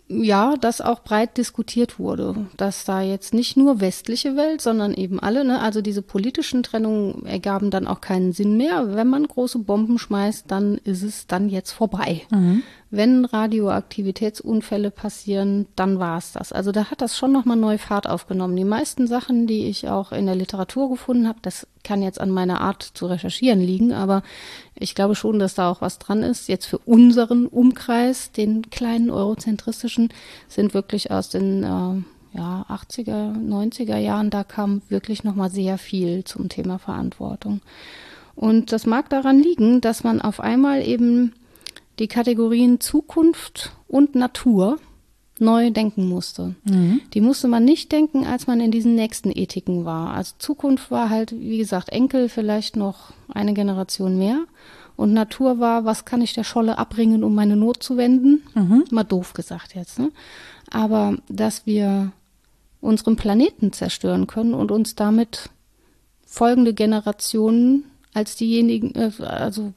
ja, 0.07 0.57
das 0.61 0.83
auch 0.83 1.01
breit 1.01 1.39
diskutiert 1.39 1.99
wurde, 1.99 2.47
dass 2.57 2.85
da 2.85 3.01
jetzt 3.01 3.33
nicht 3.33 3.57
nur 3.57 3.81
westliche 3.81 4.37
Welt, 4.37 4.61
sondern 4.61 4.93
eben 4.93 5.19
alle, 5.19 5.45
ne, 5.45 5.61
also 5.61 5.81
diese 5.81 6.03
politischen 6.03 6.63
Trennungen 6.63 7.25
ergaben 7.25 7.71
dann 7.71 7.87
auch 7.87 8.03
keinen 8.03 8.33
Sinn 8.33 8.57
mehr. 8.57 8.95
Wenn 8.95 9.09
man 9.09 9.27
große 9.27 9.61
Bomben 9.61 9.99
schmeißt, 9.99 10.45
dann 10.51 10.77
ist 10.85 11.03
es 11.03 11.27
dann 11.27 11.49
jetzt 11.49 11.73
vorbei. 11.73 12.23
Mhm 12.31 12.63
wenn 12.97 13.25
Radioaktivitätsunfälle 13.25 14.91
passieren, 14.91 15.67
dann 15.75 15.99
war 15.99 16.19
es 16.19 16.33
das. 16.33 16.53
Also 16.53 16.71
da 16.71 16.91
hat 16.91 17.01
das 17.01 17.17
schon 17.17 17.33
nochmal 17.33 17.57
neue 17.57 17.79
Fahrt 17.79 18.09
aufgenommen. 18.09 18.57
Die 18.57 18.65
meisten 18.65 19.07
Sachen, 19.07 19.47
die 19.47 19.67
ich 19.67 19.89
auch 19.89 20.13
in 20.13 20.27
der 20.27 20.37
Literatur 20.37 20.89
gefunden 20.89 21.27
habe, 21.27 21.39
das 21.43 21.67
kann 21.83 22.03
jetzt 22.03 22.21
an 22.21 22.31
meiner 22.31 22.61
Art 22.61 22.83
zu 22.83 23.07
recherchieren 23.07 23.61
liegen, 23.61 23.93
aber 23.93 24.23
ich 24.77 24.95
glaube 24.95 25.15
schon, 25.15 25.39
dass 25.39 25.55
da 25.55 25.71
auch 25.71 25.81
was 25.81 25.99
dran 25.99 26.23
ist. 26.23 26.49
Jetzt 26.49 26.67
für 26.67 26.79
unseren 26.79 27.47
Umkreis, 27.47 28.33
den 28.33 28.71
kleinen 28.71 29.11
eurozentristischen, 29.11 30.09
sind 30.49 30.75
wirklich 30.75 31.11
aus 31.11 31.29
den 31.29 31.63
äh, 31.63 32.37
ja, 32.37 32.67
80er, 32.69 33.35
90er 33.35 33.97
Jahren, 33.97 34.31
da 34.31 34.43
kam 34.43 34.83
wirklich 34.89 35.23
nochmal 35.23 35.51
sehr 35.51 35.79
viel 35.79 36.25
zum 36.25 36.49
Thema 36.49 36.79
Verantwortung. 36.79 37.61
Und 38.35 38.73
das 38.73 38.87
mag 38.87 39.09
daran 39.11 39.39
liegen, 39.39 39.81
dass 39.81 40.03
man 40.03 40.21
auf 40.21 40.41
einmal 40.41 40.83
eben 40.83 41.35
die 42.01 42.09
Kategorien 42.09 42.81
Zukunft 42.81 43.73
und 43.87 44.17
Natur 44.17 44.79
neu 45.39 45.71
denken 45.71 46.09
musste. 46.09 46.55
Mhm. 46.65 47.01
Die 47.13 47.21
musste 47.21 47.49
man 47.49 47.65
nicht 47.65 47.91
denken, 47.91 48.25
als 48.25 48.47
man 48.47 48.61
in 48.61 48.71
diesen 48.71 48.95
nächsten 48.95 49.31
Ethiken 49.31 49.85
war. 49.85 50.15
Also 50.15 50.35
Zukunft 50.39 50.91
war 50.91 51.11
halt, 51.11 51.33
wie 51.33 51.59
gesagt, 51.59 51.89
Enkel 51.89 52.29
vielleicht 52.29 52.77
noch 52.77 53.13
eine 53.29 53.55
Generation 53.55 54.17
mehr. 54.17 54.45
Und 54.97 55.13
Natur 55.13 55.59
war, 55.59 55.85
was 55.85 56.05
kann 56.05 56.23
ich 56.23 56.35
der 56.35 56.45
Scholle 56.45 56.79
abbringen, 56.79 57.25
um 57.25 57.35
meine 57.35 57.57
Not 57.57 57.83
zu 57.83 57.97
wenden? 57.97 58.43
Mhm. 58.55 58.85
Mal 58.91 59.03
doof 59.03 59.33
gesagt 59.33 59.75
jetzt. 59.75 59.99
Ne? 59.99 60.13
Aber 60.71 61.17
dass 61.29 61.67
wir 61.67 62.13
unseren 62.81 63.17
Planeten 63.17 63.73
zerstören 63.73 64.27
können 64.27 64.55
und 64.55 64.71
uns 64.71 64.95
damit 64.95 65.51
folgende 66.27 66.75
Generationen 66.75 67.85
als 68.13 68.37
diejenigen, 68.37 68.95
äh, 68.95 69.11
also 69.25 69.73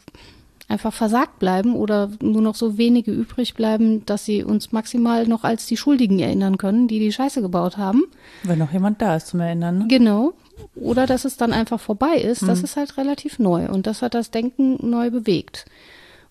einfach 0.68 0.94
versagt 0.94 1.40
bleiben 1.40 1.76
oder 1.76 2.12
nur 2.22 2.42
noch 2.42 2.56
so 2.56 2.78
wenige 2.78 3.12
übrig 3.12 3.54
bleiben, 3.54 4.06
dass 4.06 4.26
sie 4.26 4.44
uns 4.44 4.72
maximal 4.72 5.28
noch 5.28 5.44
als 5.44 5.66
die 5.66 5.78
Schuldigen 5.78 6.20
erinnern 6.20 6.58
können, 6.58 6.88
die 6.88 7.00
die 7.00 7.12
Scheiße 7.12 7.42
gebaut 7.42 7.78
haben. 7.78 8.04
Wenn 8.44 8.60
noch 8.60 8.74
jemand 8.74 9.02
da 9.02 9.16
ist 9.16 9.28
zum 9.28 9.40
Erinnern. 9.40 9.80
Ne? 9.80 9.86
Genau. 9.88 10.34
Oder 10.76 11.06
dass 11.06 11.26
es 11.26 11.38
dann 11.38 11.54
einfach 11.54 11.80
vorbei 11.80 12.16
ist, 12.16 12.42
mhm. 12.42 12.48
das 12.48 12.64
ist 12.64 12.76
halt 12.76 12.98
relativ 12.98 13.40
neu 13.40 13.70
und 13.70 13.88
das 13.88 14.02
hat 14.02 14.14
das 14.14 14.32
Denken 14.32 14.78
neu 14.90 15.10
bewegt. 15.10 15.66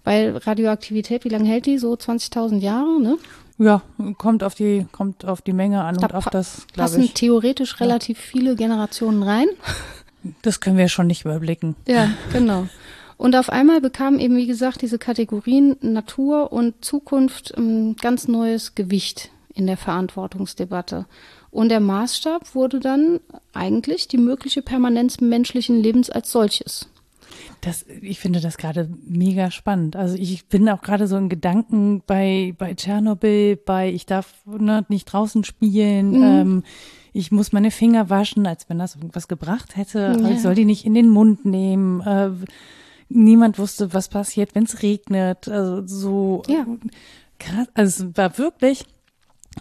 Weil 0.04 0.36
Radioaktivität, 0.36 1.24
wie 1.24 1.30
lange 1.30 1.48
hält 1.48 1.66
die? 1.66 1.78
So 1.78 1.94
20.000 1.94 2.58
Jahre, 2.58 3.00
ne? 3.00 3.18
Ja, 3.58 3.82
kommt 4.18 4.44
auf 4.44 4.54
die, 4.54 4.86
kommt 4.92 5.24
auf 5.24 5.40
die 5.40 5.54
Menge 5.54 5.82
an 5.82 5.96
da 5.96 6.06
und 6.06 6.14
auf 6.14 6.26
das, 6.26 6.66
passen 6.76 7.02
ich. 7.02 7.14
theoretisch 7.14 7.80
relativ 7.80 8.18
ja. 8.18 8.24
viele 8.24 8.54
Generationen 8.54 9.22
rein. 9.22 9.48
Das 10.42 10.60
können 10.60 10.76
wir 10.76 10.88
schon 10.88 11.06
nicht 11.06 11.24
überblicken. 11.24 11.76
Ja, 11.86 12.10
genau. 12.32 12.68
Und 13.16 13.34
auf 13.34 13.50
einmal 13.50 13.80
bekamen 13.80 14.20
eben, 14.20 14.36
wie 14.36 14.46
gesagt, 14.46 14.82
diese 14.82 14.98
Kategorien 14.98 15.76
Natur 15.80 16.52
und 16.52 16.84
Zukunft 16.84 17.56
ein 17.56 17.88
ähm, 17.88 17.96
ganz 17.96 18.28
neues 18.28 18.74
Gewicht 18.74 19.30
in 19.54 19.66
der 19.66 19.78
Verantwortungsdebatte. 19.78 21.06
Und 21.50 21.70
der 21.70 21.80
Maßstab 21.80 22.54
wurde 22.54 22.80
dann 22.80 23.20
eigentlich 23.54 24.08
die 24.08 24.18
mögliche 24.18 24.60
Permanenz 24.60 25.20
menschlichen 25.20 25.82
Lebens 25.82 26.10
als 26.10 26.30
solches. 26.30 26.90
Das, 27.62 27.86
ich 28.02 28.20
finde 28.20 28.40
das 28.40 28.58
gerade 28.58 28.90
mega 29.06 29.50
spannend. 29.50 29.96
Also 29.96 30.16
ich 30.16 30.46
bin 30.46 30.68
auch 30.68 30.82
gerade 30.82 31.06
so 31.06 31.16
in 31.16 31.28
Gedanken 31.28 32.02
bei, 32.06 32.54
bei 32.58 32.74
Tschernobyl, 32.74 33.56
bei 33.56 33.90
ich 33.90 34.04
darf 34.04 34.34
ne, 34.44 34.84
nicht 34.88 35.06
draußen 35.06 35.44
spielen, 35.44 36.10
mhm. 36.10 36.22
ähm, 36.22 36.62
ich 37.14 37.32
muss 37.32 37.52
meine 37.52 37.70
Finger 37.70 38.10
waschen, 38.10 38.46
als 38.46 38.68
wenn 38.68 38.78
das 38.78 38.94
irgendwas 38.94 39.26
gebracht 39.26 39.74
hätte. 39.74 40.18
Ja. 40.20 40.28
Ich 40.28 40.42
soll 40.42 40.54
die 40.54 40.66
nicht 40.66 40.84
in 40.84 40.92
den 40.92 41.08
Mund 41.08 41.46
nehmen. 41.46 42.02
Äh, 42.02 42.30
niemand 43.08 43.58
wusste, 43.58 43.92
was 43.94 44.08
passiert, 44.08 44.54
wenn 44.54 44.64
es 44.64 44.82
regnet. 44.82 45.48
Also 45.48 45.86
so 45.86 46.42
ja. 46.48 46.66
krass. 47.38 47.68
Also 47.74 48.06
es 48.06 48.16
war 48.16 48.38
wirklich 48.38 48.86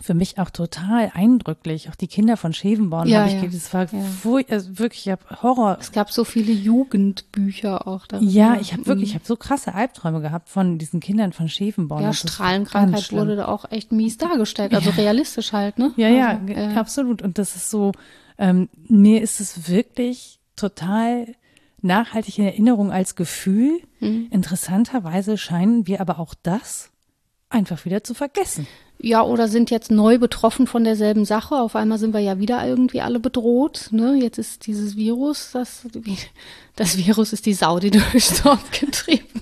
für 0.02 0.14
mich 0.14 0.38
auch 0.40 0.50
total 0.50 1.12
eindrücklich. 1.14 1.90
Auch 1.90 1.96
die 1.96 2.08
Kinder 2.08 2.38
von 2.38 2.54
Schevenborn 2.54 3.08
ja, 3.08 3.22
habe 3.22 3.30
ich 3.30 3.42
ja. 3.42 3.48
Es 3.48 3.74
war 3.74 3.88
ja. 3.92 4.46
also 4.50 4.80
wirklich, 4.80 5.08
ich 5.08 5.12
habe 5.12 5.24
Horror. 5.42 5.78
Es 5.80 5.92
gab 5.92 6.12
so 6.12 6.24
viele 6.24 6.52
Jugendbücher 6.52 7.88
auch 7.88 8.06
darüber. 8.06 8.30
Ja, 8.30 8.58
ich 8.60 8.74
habe 8.74 8.86
wirklich, 8.88 9.10
ich 9.10 9.16
habe 9.16 9.26
so 9.26 9.36
krasse 9.36 9.74
Albträume 9.74 10.22
gehabt 10.22 10.50
von 10.50 10.78
diesen 10.78 11.00
Kindern 11.00 11.34
von 11.34 11.48
Schevenborn. 11.48 12.04
Ja, 12.04 12.14
Strahlenkrankheit 12.14 13.12
wurde 13.12 13.36
da 13.36 13.48
auch 13.48 13.72
echt 13.72 13.92
mies 13.92 14.18
dargestellt. 14.18 14.74
Also 14.74 14.90
realistisch 14.92 15.54
halt, 15.54 15.80
ne? 15.80 15.94
Ja, 15.96 16.10
ja, 16.10 16.40
also, 16.40 16.54
äh, 16.54 16.76
absolut. 16.76 17.22
Und 17.22 17.38
das 17.38 17.56
ist 17.56 17.70
so, 17.70 17.94
ähm, 18.38 18.70
mir 18.88 19.22
ist 19.22 19.40
es 19.40 19.70
wirklich 19.70 20.40
total 20.56 21.28
nachhaltig 21.86 22.38
in 22.40 22.46
Erinnerung 22.46 22.92
als 22.92 23.16
Gefühl. 23.16 23.80
Mhm. 24.00 24.28
Interessanterweise 24.32 25.38
scheinen 25.38 25.88
wir 25.88 26.02
aber 26.02 26.20
auch 26.20 26.34
das 26.44 26.92
einfach 27.50 27.86
wieder 27.86 28.04
zu 28.04 28.14
vergessen. 28.14 28.68
Ja, 28.98 29.24
oder 29.24 29.48
sind 29.48 29.72
jetzt 29.72 29.92
neu 29.92 30.18
betroffen 30.18 30.68
von 30.68 30.84
derselben 30.84 31.26
Sache. 31.26 31.56
Auf 31.56 31.76
einmal 31.76 31.98
sind 31.98 32.14
wir 32.14 32.22
ja 32.22 32.40
wieder 32.40 32.66
irgendwie 32.66 33.02
alle 33.02 33.20
bedroht. 33.20 33.90
Ne? 33.92 34.18
Jetzt 34.22 34.38
ist 34.38 34.68
dieses 34.68 34.96
Virus, 34.96 35.52
das, 35.52 35.88
das 36.76 36.98
Virus 36.98 37.34
ist 37.34 37.46
die 37.46 37.54
Sau, 37.54 37.80
die 37.80 37.92
durchs 38.12 38.42
Dorf 38.42 38.72
getrieben. 38.72 39.42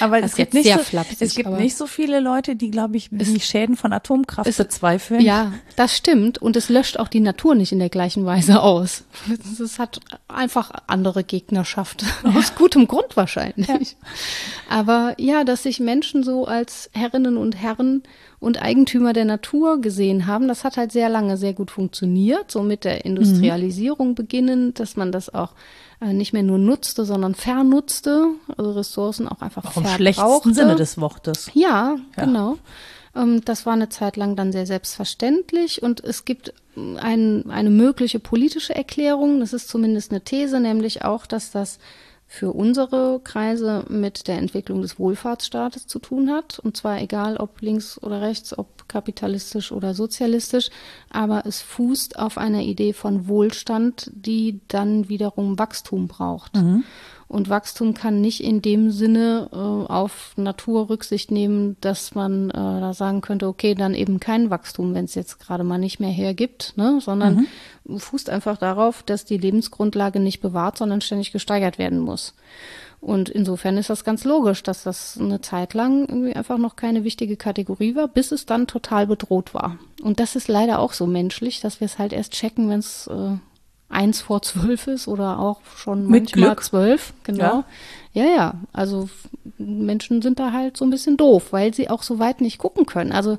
Aber 0.00 0.22
es 0.22 0.34
gibt, 0.34 0.54
nicht 0.54 0.72
so, 0.72 0.78
flapsig, 0.78 1.20
es 1.20 1.34
gibt 1.34 1.50
nicht 1.50 1.76
so 1.76 1.86
viele 1.86 2.20
Leute, 2.20 2.56
die, 2.56 2.70
glaube 2.70 2.96
ich, 2.96 3.08
die 3.10 3.40
Schäden 3.40 3.76
von 3.76 3.92
Atomkraft 3.92 4.48
es, 4.48 4.56
bezweifeln. 4.56 5.20
Ja, 5.20 5.52
das 5.74 5.96
stimmt. 5.96 6.38
Und 6.38 6.56
es 6.56 6.68
löscht 6.68 6.98
auch 6.98 7.08
die 7.08 7.20
Natur 7.20 7.54
nicht 7.54 7.72
in 7.72 7.78
der 7.78 7.88
gleichen 7.88 8.24
Weise 8.24 8.62
aus. 8.62 9.04
Es 9.62 9.78
hat 9.78 10.00
einfach 10.28 10.70
andere 10.86 11.24
Gegnerschaft. 11.24 12.04
Aus 12.22 12.54
gutem 12.54 12.86
Grund 12.86 13.16
wahrscheinlich. 13.16 13.68
Ja. 13.68 13.78
Aber 14.68 15.14
ja, 15.18 15.44
dass 15.44 15.64
sich 15.64 15.80
Menschen 15.80 16.22
so 16.22 16.46
als 16.46 16.90
Herrinnen 16.94 17.36
und 17.36 17.60
Herren 17.60 18.02
und 18.38 18.62
Eigentümer 18.62 19.12
der 19.12 19.24
Natur 19.24 19.80
gesehen 19.80 20.26
haben. 20.26 20.48
Das 20.48 20.64
hat 20.64 20.76
halt 20.76 20.92
sehr 20.92 21.08
lange 21.08 21.36
sehr 21.36 21.52
gut 21.52 21.70
funktioniert, 21.70 22.50
so 22.50 22.62
mit 22.62 22.84
der 22.84 23.04
Industrialisierung 23.04 24.10
mhm. 24.10 24.14
beginnend, 24.14 24.80
dass 24.80 24.96
man 24.96 25.10
das 25.10 25.32
auch 25.32 25.54
nicht 26.00 26.32
mehr 26.32 26.42
nur 26.42 26.58
nutzte, 26.58 27.04
sondern 27.04 27.34
vernutzte, 27.34 28.28
also 28.56 28.72
Ressourcen 28.72 29.28
auch 29.28 29.40
einfach 29.40 29.64
auch 29.64 29.76
im 29.76 29.86
schlechtesten 29.86 30.54
Sinne 30.54 30.76
des 30.76 31.00
Wortes. 31.00 31.50
Ja, 31.54 31.96
ja. 32.16 32.24
genau. 32.24 32.58
Ähm, 33.14 33.42
das 33.44 33.66
war 33.66 33.72
eine 33.72 33.88
Zeit 33.88 34.16
lang 34.16 34.36
dann 34.36 34.52
sehr 34.52 34.66
selbstverständlich 34.66 35.82
und 35.82 36.04
es 36.04 36.24
gibt 36.24 36.52
ein, 36.76 37.50
eine 37.50 37.70
mögliche 37.70 38.18
politische 38.18 38.74
Erklärung, 38.74 39.40
das 39.40 39.52
ist 39.52 39.68
zumindest 39.68 40.10
eine 40.10 40.20
These, 40.20 40.60
nämlich 40.60 41.02
auch, 41.04 41.24
dass 41.26 41.50
das 41.50 41.78
für 42.28 42.52
unsere 42.52 43.20
Kreise 43.22 43.84
mit 43.88 44.26
der 44.26 44.38
Entwicklung 44.38 44.82
des 44.82 44.98
Wohlfahrtsstaates 44.98 45.86
zu 45.86 45.98
tun 45.98 46.30
hat. 46.30 46.58
Und 46.58 46.76
zwar 46.76 47.00
egal 47.00 47.36
ob 47.36 47.60
links 47.60 48.02
oder 48.02 48.20
rechts, 48.20 48.56
ob 48.56 48.88
kapitalistisch 48.88 49.72
oder 49.72 49.94
sozialistisch. 49.94 50.70
Aber 51.10 51.44
es 51.46 51.62
fußt 51.62 52.18
auf 52.18 52.36
einer 52.36 52.62
Idee 52.62 52.92
von 52.92 53.28
Wohlstand, 53.28 54.10
die 54.14 54.60
dann 54.68 55.08
wiederum 55.08 55.58
Wachstum 55.58 56.08
braucht. 56.08 56.56
Mhm. 56.56 56.84
Und 57.28 57.48
Wachstum 57.48 57.92
kann 57.92 58.20
nicht 58.20 58.42
in 58.42 58.62
dem 58.62 58.92
Sinne 58.92 59.48
äh, 59.52 59.56
auf 59.56 60.32
Natur 60.36 60.88
Rücksicht 60.88 61.32
nehmen, 61.32 61.76
dass 61.80 62.14
man 62.14 62.50
äh, 62.50 62.52
da 62.52 62.94
sagen 62.94 63.20
könnte, 63.20 63.48
okay, 63.48 63.74
dann 63.74 63.94
eben 63.94 64.20
kein 64.20 64.48
Wachstum, 64.48 64.94
wenn 64.94 65.06
es 65.06 65.16
jetzt 65.16 65.40
gerade 65.40 65.64
mal 65.64 65.78
nicht 65.78 65.98
mehr 65.98 66.10
hergibt, 66.10 66.74
ne? 66.76 67.00
sondern 67.00 67.48
mhm. 67.84 67.98
fußt 67.98 68.30
einfach 68.30 68.58
darauf, 68.58 69.02
dass 69.02 69.24
die 69.24 69.38
Lebensgrundlage 69.38 70.20
nicht 70.20 70.40
bewahrt, 70.40 70.78
sondern 70.78 71.00
ständig 71.00 71.32
gesteigert 71.32 71.78
werden 71.78 71.98
muss. 71.98 72.34
Und 73.00 73.28
insofern 73.28 73.76
ist 73.76 73.90
das 73.90 74.04
ganz 74.04 74.24
logisch, 74.24 74.62
dass 74.62 74.84
das 74.84 75.18
eine 75.18 75.40
Zeit 75.40 75.74
lang 75.74 76.08
irgendwie 76.08 76.34
einfach 76.34 76.58
noch 76.58 76.76
keine 76.76 77.04
wichtige 77.04 77.36
Kategorie 77.36 77.94
war, 77.94 78.08
bis 78.08 78.32
es 78.32 78.46
dann 78.46 78.66
total 78.66 79.06
bedroht 79.06 79.52
war. 79.52 79.78
Und 80.02 80.20
das 80.20 80.36
ist 80.36 80.48
leider 80.48 80.78
auch 80.78 80.92
so 80.92 81.06
menschlich, 81.06 81.60
dass 81.60 81.80
wir 81.80 81.86
es 81.86 81.98
halt 81.98 82.12
erst 82.12 82.32
checken, 82.32 82.68
wenn 82.68 82.78
es 82.78 83.06
äh, 83.08 83.36
eins 83.88 84.20
vor 84.20 84.42
zwölf 84.42 84.86
ist 84.86 85.08
oder 85.08 85.38
auch 85.38 85.60
schon 85.76 86.08
Mit 86.08 86.24
manchmal 86.24 86.50
Glück. 86.50 86.64
zwölf, 86.64 87.12
genau. 87.24 87.64
Ja. 88.12 88.24
ja, 88.24 88.30
ja. 88.34 88.54
Also 88.72 89.08
Menschen 89.58 90.22
sind 90.22 90.38
da 90.38 90.52
halt 90.52 90.76
so 90.76 90.84
ein 90.84 90.90
bisschen 90.90 91.16
doof, 91.16 91.52
weil 91.52 91.72
sie 91.72 91.88
auch 91.88 92.02
so 92.02 92.18
weit 92.18 92.40
nicht 92.40 92.58
gucken 92.58 92.86
können. 92.86 93.12
Also 93.12 93.38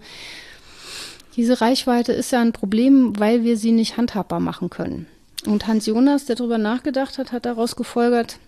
diese 1.36 1.62
Reichweite 1.62 2.14
ist 2.14 2.32
ja 2.32 2.42
ein 2.42 2.54
Problem, 2.54 3.20
weil 3.20 3.44
wir 3.44 3.58
sie 3.58 3.72
nicht 3.72 3.98
handhabbar 3.98 4.40
machen 4.40 4.70
können. 4.70 5.06
Und 5.46 5.68
Hans 5.68 5.86
Jonas, 5.86 6.26
der 6.26 6.36
darüber 6.36 6.58
nachgedacht 6.58 7.18
hat, 7.18 7.32
hat 7.32 7.46
daraus 7.46 7.76
gefolgert, 7.76 8.40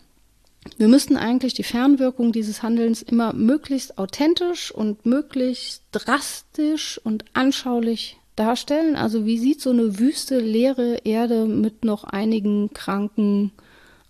wir 0.78 0.88
müssten 0.88 1.16
eigentlich 1.16 1.54
die 1.54 1.64
Fernwirkung 1.64 2.32
dieses 2.32 2.64
Handelns 2.64 3.02
immer 3.02 3.32
möglichst 3.34 3.98
authentisch 3.98 4.72
und 4.72 5.06
möglichst 5.06 5.84
drastisch 5.92 7.00
und 7.04 7.26
anschaulich 7.34 8.18
darstellen? 8.40 8.96
Also 8.96 9.26
wie 9.26 9.38
sieht 9.38 9.62
so 9.62 9.70
eine 9.72 10.00
wüste, 10.00 10.40
leere 10.40 11.00
Erde 11.04 11.46
mit 11.46 11.84
noch 11.84 12.04
einigen 12.04 12.74
kranken 12.74 13.52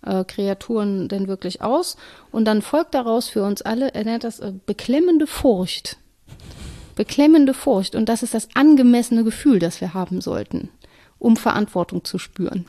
äh, 0.02 0.24
Kreaturen 0.24 1.08
denn 1.08 1.28
wirklich 1.28 1.62
aus? 1.62 1.96
Und 2.30 2.44
dann 2.44 2.62
folgt 2.62 2.94
daraus 2.94 3.28
für 3.28 3.42
uns 3.42 3.62
alle, 3.62 3.92
er 3.94 4.04
nennt 4.04 4.24
das 4.24 4.40
äh, 4.40 4.52
beklemmende 4.66 5.26
Furcht. 5.26 5.96
Beklemmende 6.94 7.54
Furcht. 7.54 7.94
Und 7.94 8.08
das 8.08 8.22
ist 8.22 8.34
das 8.34 8.48
angemessene 8.54 9.24
Gefühl, 9.24 9.58
das 9.58 9.80
wir 9.80 9.94
haben 9.94 10.20
sollten, 10.20 10.68
um 11.18 11.36
Verantwortung 11.36 12.04
zu 12.04 12.18
spüren. 12.18 12.66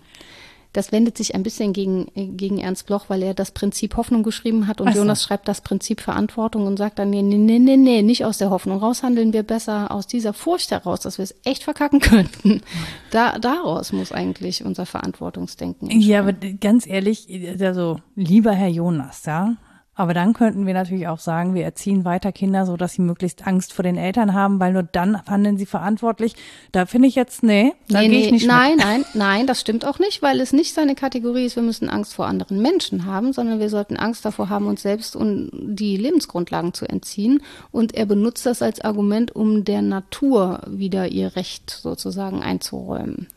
Das 0.73 0.91
wendet 0.91 1.17
sich 1.17 1.35
ein 1.35 1.43
bisschen 1.43 1.73
gegen, 1.73 2.07
gegen 2.37 2.57
Ernst 2.59 2.85
Bloch, 2.85 3.05
weil 3.09 3.23
er 3.23 3.33
das 3.33 3.51
Prinzip 3.51 3.97
Hoffnung 3.97 4.23
geschrieben 4.23 4.67
hat 4.67 4.79
und 4.79 4.93
so. 4.93 4.99
Jonas 4.99 5.23
schreibt 5.23 5.47
das 5.47 5.61
Prinzip 5.61 5.99
Verantwortung 6.01 6.65
und 6.65 6.77
sagt 6.77 6.99
dann, 6.99 7.09
nee, 7.09 7.21
nee, 7.21 7.37
nee, 7.37 7.59
nee, 7.59 7.77
nee, 7.77 8.01
nicht 8.01 8.23
aus 8.23 8.37
der 8.37 8.49
Hoffnung 8.49 8.79
raus, 8.79 9.03
handeln 9.03 9.33
wir 9.33 9.43
besser 9.43 9.91
aus 9.91 10.07
dieser 10.07 10.33
Furcht 10.33 10.71
heraus, 10.71 11.01
dass 11.01 11.17
wir 11.17 11.23
es 11.23 11.35
echt 11.43 11.63
verkacken 11.63 11.99
könnten. 12.01 12.61
Da, 13.09 13.37
daraus 13.39 13.91
muss 13.91 14.11
eigentlich 14.11 14.63
unser 14.63 14.85
Verantwortungsdenken 14.85 15.89
entstehen. 15.89 16.09
Ja, 16.09 16.19
aber 16.19 16.33
ganz 16.33 16.87
ehrlich, 16.87 17.27
also 17.59 17.99
lieber 18.15 18.53
Herr 18.53 18.69
Jonas, 18.69 19.25
ja, 19.25 19.57
aber 20.01 20.15
dann 20.15 20.33
könnten 20.33 20.65
wir 20.65 20.73
natürlich 20.73 21.07
auch 21.07 21.19
sagen, 21.19 21.53
wir 21.53 21.63
erziehen 21.63 22.05
weiter 22.05 22.31
Kinder 22.31 22.65
so, 22.65 22.75
dass 22.75 22.93
sie 22.93 23.03
möglichst 23.03 23.45
Angst 23.45 23.71
vor 23.71 23.83
den 23.83 23.97
Eltern 23.97 24.33
haben, 24.33 24.59
weil 24.59 24.73
nur 24.73 24.81
dann 24.81 25.23
handeln 25.27 25.59
sie 25.59 25.67
verantwortlich. 25.67 26.33
Da 26.71 26.87
finde 26.87 27.07
ich 27.07 27.13
jetzt, 27.13 27.43
nee, 27.43 27.73
da 27.87 28.01
nee, 28.01 28.09
gehe 28.09 28.25
ich 28.25 28.31
nicht 28.31 28.47
Nein, 28.47 28.77
mit. 28.77 28.85
nein, 28.85 29.05
nein, 29.13 29.45
das 29.45 29.61
stimmt 29.61 29.85
auch 29.85 29.99
nicht, 29.99 30.23
weil 30.23 30.39
es 30.39 30.53
nicht 30.53 30.73
seine 30.73 30.95
Kategorie 30.95 31.45
ist, 31.45 31.55
wir 31.55 31.61
müssen 31.61 31.87
Angst 31.87 32.15
vor 32.15 32.25
anderen 32.25 32.63
Menschen 32.63 33.05
haben, 33.05 33.31
sondern 33.31 33.59
wir 33.59 33.69
sollten 33.69 33.95
Angst 33.95 34.25
davor 34.25 34.49
haben, 34.49 34.65
uns 34.65 34.81
selbst 34.81 35.15
und 35.15 35.51
die 35.53 35.97
Lebensgrundlagen 35.97 36.73
zu 36.73 36.89
entziehen. 36.89 37.43
Und 37.69 37.93
er 37.93 38.07
benutzt 38.07 38.47
das 38.47 38.63
als 38.63 38.81
Argument, 38.81 39.35
um 39.35 39.65
der 39.65 39.83
Natur 39.83 40.61
wieder 40.65 41.09
ihr 41.09 41.35
Recht 41.35 41.69
sozusagen 41.69 42.41
einzuräumen. 42.41 43.27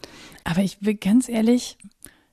Aber 0.44 0.62
ich 0.62 0.78
will 0.80 0.94
ganz 0.94 1.28
ehrlich, 1.28 1.76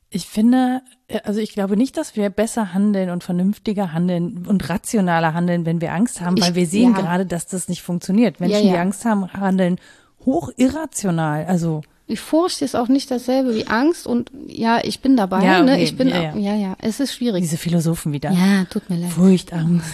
ich 0.09 0.25
finde, 0.25 0.83
also 1.23 1.39
ich 1.39 1.53
glaube 1.53 1.77
nicht, 1.77 1.97
dass 1.97 2.15
wir 2.15 2.29
besser 2.29 2.73
handeln 2.73 3.09
und 3.09 3.23
vernünftiger 3.23 3.93
handeln 3.93 4.45
und 4.47 4.69
rationaler 4.69 5.33
handeln, 5.33 5.65
wenn 5.65 5.81
wir 5.81 5.93
Angst 5.93 6.21
haben, 6.21 6.39
weil 6.39 6.51
ich, 6.51 6.55
wir 6.55 6.67
sehen 6.67 6.93
ja. 6.93 7.01
gerade, 7.01 7.25
dass 7.25 7.47
das 7.47 7.67
nicht 7.67 7.81
funktioniert. 7.81 8.39
Menschen, 8.39 8.59
ja, 8.59 8.65
ja. 8.65 8.73
die 8.73 8.79
Angst 8.79 9.05
haben, 9.05 9.31
handeln 9.33 9.77
hoch 10.25 10.51
irrational. 10.57 11.45
Also 11.45 11.81
die 12.11 12.17
Furcht 12.17 12.61
ist 12.61 12.75
auch 12.75 12.89
nicht 12.89 13.09
dasselbe 13.09 13.55
wie 13.55 13.67
Angst 13.67 14.05
und 14.05 14.31
ja, 14.47 14.81
ich 14.83 14.99
bin 14.99 15.15
dabei. 15.15 15.45
Ja, 15.45 15.59
ne? 15.59 15.71
okay. 15.71 15.77
ne? 15.77 15.83
Ich 15.83 15.95
bin 15.95 16.09
ja, 16.09 16.21
ja. 16.21 16.35
ja, 16.35 16.55
ja, 16.55 16.75
es 16.81 16.99
ist 16.99 17.13
schwierig. 17.13 17.41
Diese 17.41 17.57
Philosophen 17.57 18.11
wieder. 18.11 18.31
Ja, 18.31 18.65
tut 18.65 18.89
mir 18.89 18.97
leid. 18.97 19.11
Furcht, 19.11 19.53
Angst. 19.53 19.87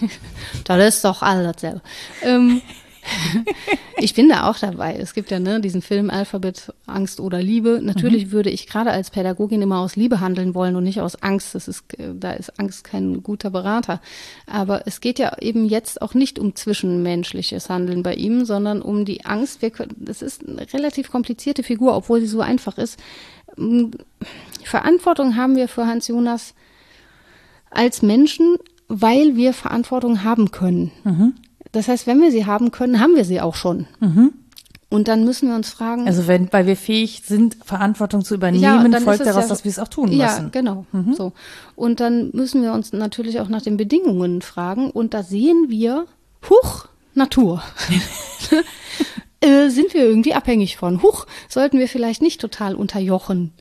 das 0.64 0.94
ist 0.94 1.04
doch 1.04 1.22
alles 1.22 1.56
dasselbe. 1.56 1.80
Ähm, 2.22 2.62
ich 3.98 4.14
bin 4.14 4.28
da 4.28 4.48
auch 4.48 4.58
dabei. 4.58 4.96
Es 4.96 5.14
gibt 5.14 5.30
ja 5.30 5.38
ne, 5.38 5.60
diesen 5.60 5.82
Film 5.82 6.10
Alphabet, 6.10 6.72
Angst 6.86 7.20
oder 7.20 7.42
Liebe. 7.42 7.80
Natürlich 7.82 8.26
mhm. 8.26 8.32
würde 8.32 8.50
ich 8.50 8.66
gerade 8.66 8.90
als 8.90 9.10
Pädagogin 9.10 9.62
immer 9.62 9.78
aus 9.78 9.96
Liebe 9.96 10.20
handeln 10.20 10.54
wollen 10.54 10.76
und 10.76 10.84
nicht 10.84 11.00
aus 11.00 11.22
Angst. 11.22 11.54
Das 11.54 11.68
ist, 11.68 11.84
da 11.98 12.32
ist 12.32 12.58
Angst 12.58 12.84
kein 12.84 13.22
guter 13.22 13.50
Berater. 13.50 14.00
Aber 14.46 14.86
es 14.86 15.00
geht 15.00 15.18
ja 15.18 15.36
eben 15.40 15.66
jetzt 15.66 16.02
auch 16.02 16.14
nicht 16.14 16.38
um 16.38 16.54
zwischenmenschliches 16.54 17.68
Handeln 17.68 18.02
bei 18.02 18.14
ihm, 18.14 18.44
sondern 18.44 18.82
um 18.82 19.04
die 19.04 19.24
Angst. 19.24 19.62
Wir 19.62 19.70
können, 19.70 19.94
das 19.98 20.22
ist 20.22 20.46
eine 20.46 20.72
relativ 20.72 21.10
komplizierte 21.10 21.62
Figur, 21.62 21.96
obwohl 21.96 22.20
sie 22.20 22.26
so 22.26 22.40
einfach 22.40 22.78
ist. 22.78 22.98
Verantwortung 24.64 25.36
haben 25.36 25.56
wir 25.56 25.68
für 25.68 25.86
Hans 25.86 26.08
Jonas 26.08 26.54
als 27.70 28.02
Menschen, 28.02 28.56
weil 28.88 29.36
wir 29.36 29.52
Verantwortung 29.52 30.24
haben 30.24 30.50
können. 30.50 30.90
Mhm. 31.04 31.34
Das 31.74 31.88
heißt, 31.88 32.06
wenn 32.06 32.22
wir 32.22 32.30
sie 32.30 32.46
haben 32.46 32.70
können, 32.70 33.00
haben 33.00 33.16
wir 33.16 33.24
sie 33.24 33.40
auch 33.40 33.56
schon. 33.56 33.86
Mhm. 34.00 34.32
Und 34.88 35.08
dann 35.08 35.24
müssen 35.24 35.48
wir 35.48 35.56
uns 35.56 35.70
fragen. 35.70 36.06
Also 36.06 36.28
wenn, 36.28 36.52
weil 36.52 36.68
wir 36.68 36.76
fähig 36.76 37.22
sind, 37.26 37.56
Verantwortung 37.64 38.24
zu 38.24 38.36
übernehmen, 38.36 38.92
ja, 38.92 39.00
folgt 39.00 39.26
daraus, 39.26 39.42
ja, 39.42 39.48
dass 39.48 39.64
wir 39.64 39.70
es 39.70 39.80
auch 39.80 39.88
tun 39.88 40.10
müssen. 40.10 40.20
Ja, 40.20 40.48
genau. 40.52 40.86
Mhm. 40.92 41.14
So. 41.14 41.32
Und 41.74 41.98
dann 41.98 42.30
müssen 42.32 42.62
wir 42.62 42.72
uns 42.72 42.92
natürlich 42.92 43.40
auch 43.40 43.48
nach 43.48 43.62
den 43.62 43.76
Bedingungen 43.76 44.40
fragen. 44.40 44.90
Und 44.90 45.12
da 45.12 45.24
sehen 45.24 45.66
wir, 45.68 46.06
huch, 46.48 46.86
Natur. 47.12 47.60
äh, 49.40 49.68
sind 49.68 49.94
wir 49.94 50.04
irgendwie 50.04 50.34
abhängig 50.34 50.76
von. 50.76 51.02
Huch, 51.02 51.26
sollten 51.48 51.80
wir 51.80 51.88
vielleicht 51.88 52.22
nicht 52.22 52.40
total 52.40 52.76
unterjochen. 52.76 53.52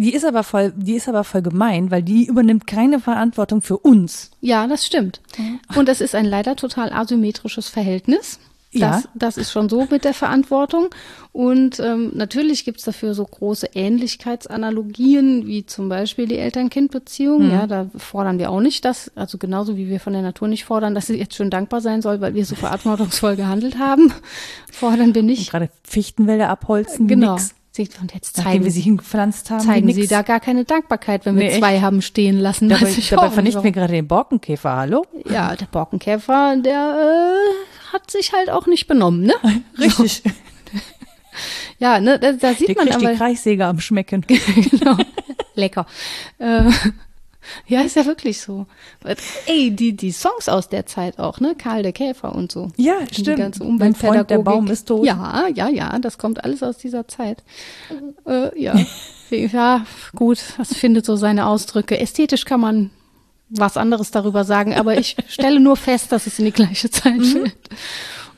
Die 0.00 0.14
ist 0.14 0.24
aber 0.24 0.44
voll, 0.44 0.72
die 0.74 0.94
ist 0.94 1.10
aber 1.10 1.24
voll 1.24 1.42
gemein, 1.42 1.90
weil 1.90 2.02
die 2.02 2.24
übernimmt 2.24 2.66
keine 2.66 3.00
Verantwortung 3.00 3.60
für 3.60 3.76
uns. 3.76 4.30
Ja, 4.40 4.66
das 4.66 4.86
stimmt. 4.86 5.20
Und 5.74 5.88
das 5.90 6.00
ist 6.00 6.14
ein 6.14 6.24
leider 6.24 6.56
total 6.56 6.90
asymmetrisches 6.90 7.68
Verhältnis. 7.68 8.38
Das, 8.72 9.02
ja. 9.02 9.08
das 9.14 9.36
ist 9.36 9.52
schon 9.52 9.68
so 9.68 9.86
mit 9.90 10.04
der 10.04 10.14
Verantwortung. 10.14 10.88
Und 11.32 11.80
ähm, 11.80 12.12
natürlich 12.14 12.64
gibt's 12.64 12.84
dafür 12.84 13.12
so 13.12 13.26
große 13.26 13.70
Ähnlichkeitsanalogien, 13.74 15.46
wie 15.46 15.66
zum 15.66 15.90
Beispiel 15.90 16.26
die 16.26 16.38
Eltern-Kind-Beziehung. 16.38 17.48
Mhm. 17.48 17.50
Ja, 17.50 17.66
da 17.66 17.90
fordern 17.98 18.38
wir 18.38 18.50
auch 18.50 18.60
nicht, 18.60 18.86
dass, 18.86 19.14
also 19.16 19.36
genauso 19.36 19.76
wie 19.76 19.90
wir 19.90 20.00
von 20.00 20.14
der 20.14 20.22
Natur 20.22 20.48
nicht 20.48 20.64
fordern, 20.64 20.94
dass 20.94 21.08
sie 21.08 21.18
jetzt 21.18 21.34
schön 21.34 21.50
dankbar 21.50 21.82
sein 21.82 22.00
soll, 22.00 22.22
weil 22.22 22.32
wir 22.32 22.46
so 22.46 22.54
verantwortungsvoll 22.54 23.36
gehandelt 23.36 23.78
haben, 23.78 24.14
fordern 24.72 25.14
wir 25.14 25.24
nicht. 25.24 25.48
Und 25.48 25.50
gerade 25.50 25.70
Fichtenwälder 25.82 26.48
abholzen, 26.48 27.06
genau. 27.06 27.34
Nix. 27.34 27.54
Und 28.00 28.14
jetzt 28.14 28.36
zeigen, 28.36 28.48
Nachdem 28.48 28.64
wir 28.64 28.70
sie 28.70 28.80
hingepflanzt 28.80 29.50
haben, 29.50 29.60
zeigen 29.60 29.92
sie 29.92 30.06
da 30.06 30.22
gar 30.22 30.40
keine 30.40 30.64
Dankbarkeit, 30.64 31.26
wenn 31.26 31.36
wir 31.36 31.48
nee, 31.48 31.58
zwei 31.58 31.80
haben 31.80 32.02
stehen 32.02 32.38
lassen. 32.38 32.68
Dabei, 32.68 32.94
dabei 33.10 33.30
vernichten 33.30 33.64
wir 33.64 33.72
gerade 33.72 33.92
den 33.92 34.06
Borkenkäfer, 34.06 34.76
hallo? 34.76 35.06
Ja, 35.28 35.56
der 35.56 35.66
Borkenkäfer, 35.66 36.56
der 36.56 37.34
äh, 37.34 37.92
hat 37.92 38.10
sich 38.10 38.32
halt 38.32 38.50
auch 38.50 38.66
nicht 38.66 38.86
benommen, 38.86 39.22
ne? 39.22 39.34
Richtig. 39.78 40.22
So. 40.24 40.30
Ja, 41.78 42.00
ne, 42.00 42.18
da, 42.18 42.32
da 42.32 42.52
sieht 42.52 42.68
der 42.68 42.76
man 42.76 42.88
aber. 42.88 43.12
die 43.12 43.16
Kreissäge 43.16 43.64
am 43.64 43.80
Schmecken. 43.80 44.26
genau. 44.26 44.96
Lecker. 45.54 45.86
Äh, 46.38 46.70
ja, 47.66 47.80
ist 47.82 47.96
ja 47.96 48.06
wirklich 48.06 48.40
so. 48.40 48.66
Ey, 49.46 49.70
die, 49.70 49.94
die 49.94 50.12
Songs 50.12 50.48
aus 50.48 50.68
der 50.68 50.86
Zeit 50.86 51.18
auch, 51.18 51.40
ne? 51.40 51.54
Karl 51.56 51.82
der 51.82 51.92
Käfer 51.92 52.34
und 52.34 52.52
so. 52.52 52.70
Ja, 52.76 52.94
stimmt. 53.10 53.26
Die 53.26 53.34
ganze 53.34 53.64
mein 53.64 53.94
Freund, 53.94 54.30
der 54.30 54.38
Baum 54.38 54.66
ist 54.68 54.86
tot. 54.88 55.04
Ja, 55.04 55.48
ja, 55.54 55.68
ja, 55.68 55.98
das 55.98 56.18
kommt 56.18 56.44
alles 56.44 56.62
aus 56.62 56.78
dieser 56.78 57.08
Zeit. 57.08 57.42
Äh, 58.26 58.60
ja. 58.60 58.74
ja, 59.30 59.86
gut, 60.14 60.38
das 60.58 60.74
findet 60.74 61.06
so 61.06 61.16
seine 61.16 61.46
Ausdrücke. 61.46 61.98
Ästhetisch 61.98 62.44
kann 62.44 62.60
man 62.60 62.90
was 63.48 63.76
anderes 63.76 64.10
darüber 64.10 64.44
sagen, 64.44 64.74
aber 64.74 64.98
ich 64.98 65.16
stelle 65.28 65.60
nur 65.60 65.76
fest, 65.76 66.12
dass 66.12 66.26
es 66.26 66.38
in 66.38 66.46
die 66.46 66.52
gleiche 66.52 66.90
Zeit 66.90 67.18
mhm. 67.18 67.24
fällt. 67.24 67.56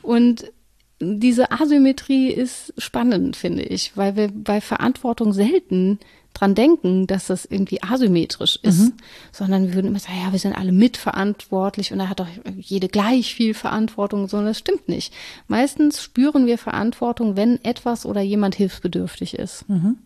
Und 0.01 0.51
diese 0.99 1.51
Asymmetrie 1.51 2.29
ist 2.29 2.73
spannend, 2.77 3.35
finde 3.35 3.63
ich, 3.63 3.95
weil 3.95 4.15
wir 4.15 4.29
bei 4.33 4.61
Verantwortung 4.61 5.33
selten 5.33 5.99
dran 6.33 6.55
denken, 6.55 7.07
dass 7.07 7.27
das 7.27 7.45
irgendwie 7.45 7.81
asymmetrisch 7.83 8.59
ist, 8.61 8.79
mhm. 8.79 8.93
sondern 9.31 9.67
wir 9.67 9.75
würden 9.75 9.87
immer 9.87 9.99
sagen, 9.99 10.19
ja, 10.23 10.31
wir 10.31 10.39
sind 10.39 10.57
alle 10.57 10.71
mitverantwortlich 10.71 11.91
und 11.91 11.99
da 11.99 12.09
hat 12.09 12.19
doch 12.19 12.27
jede 12.57 12.87
gleich 12.87 13.35
viel 13.35 13.53
Verantwortung, 13.53 14.27
sondern 14.27 14.49
das 14.49 14.59
stimmt 14.59 14.89
nicht. 14.89 15.13
Meistens 15.47 16.01
spüren 16.01 16.45
wir 16.47 16.57
Verantwortung, 16.57 17.35
wenn 17.35 17.63
etwas 17.63 18.05
oder 18.05 18.21
jemand 18.21 18.55
hilfsbedürftig 18.55 19.35
ist. 19.35 19.69
Mhm 19.69 19.97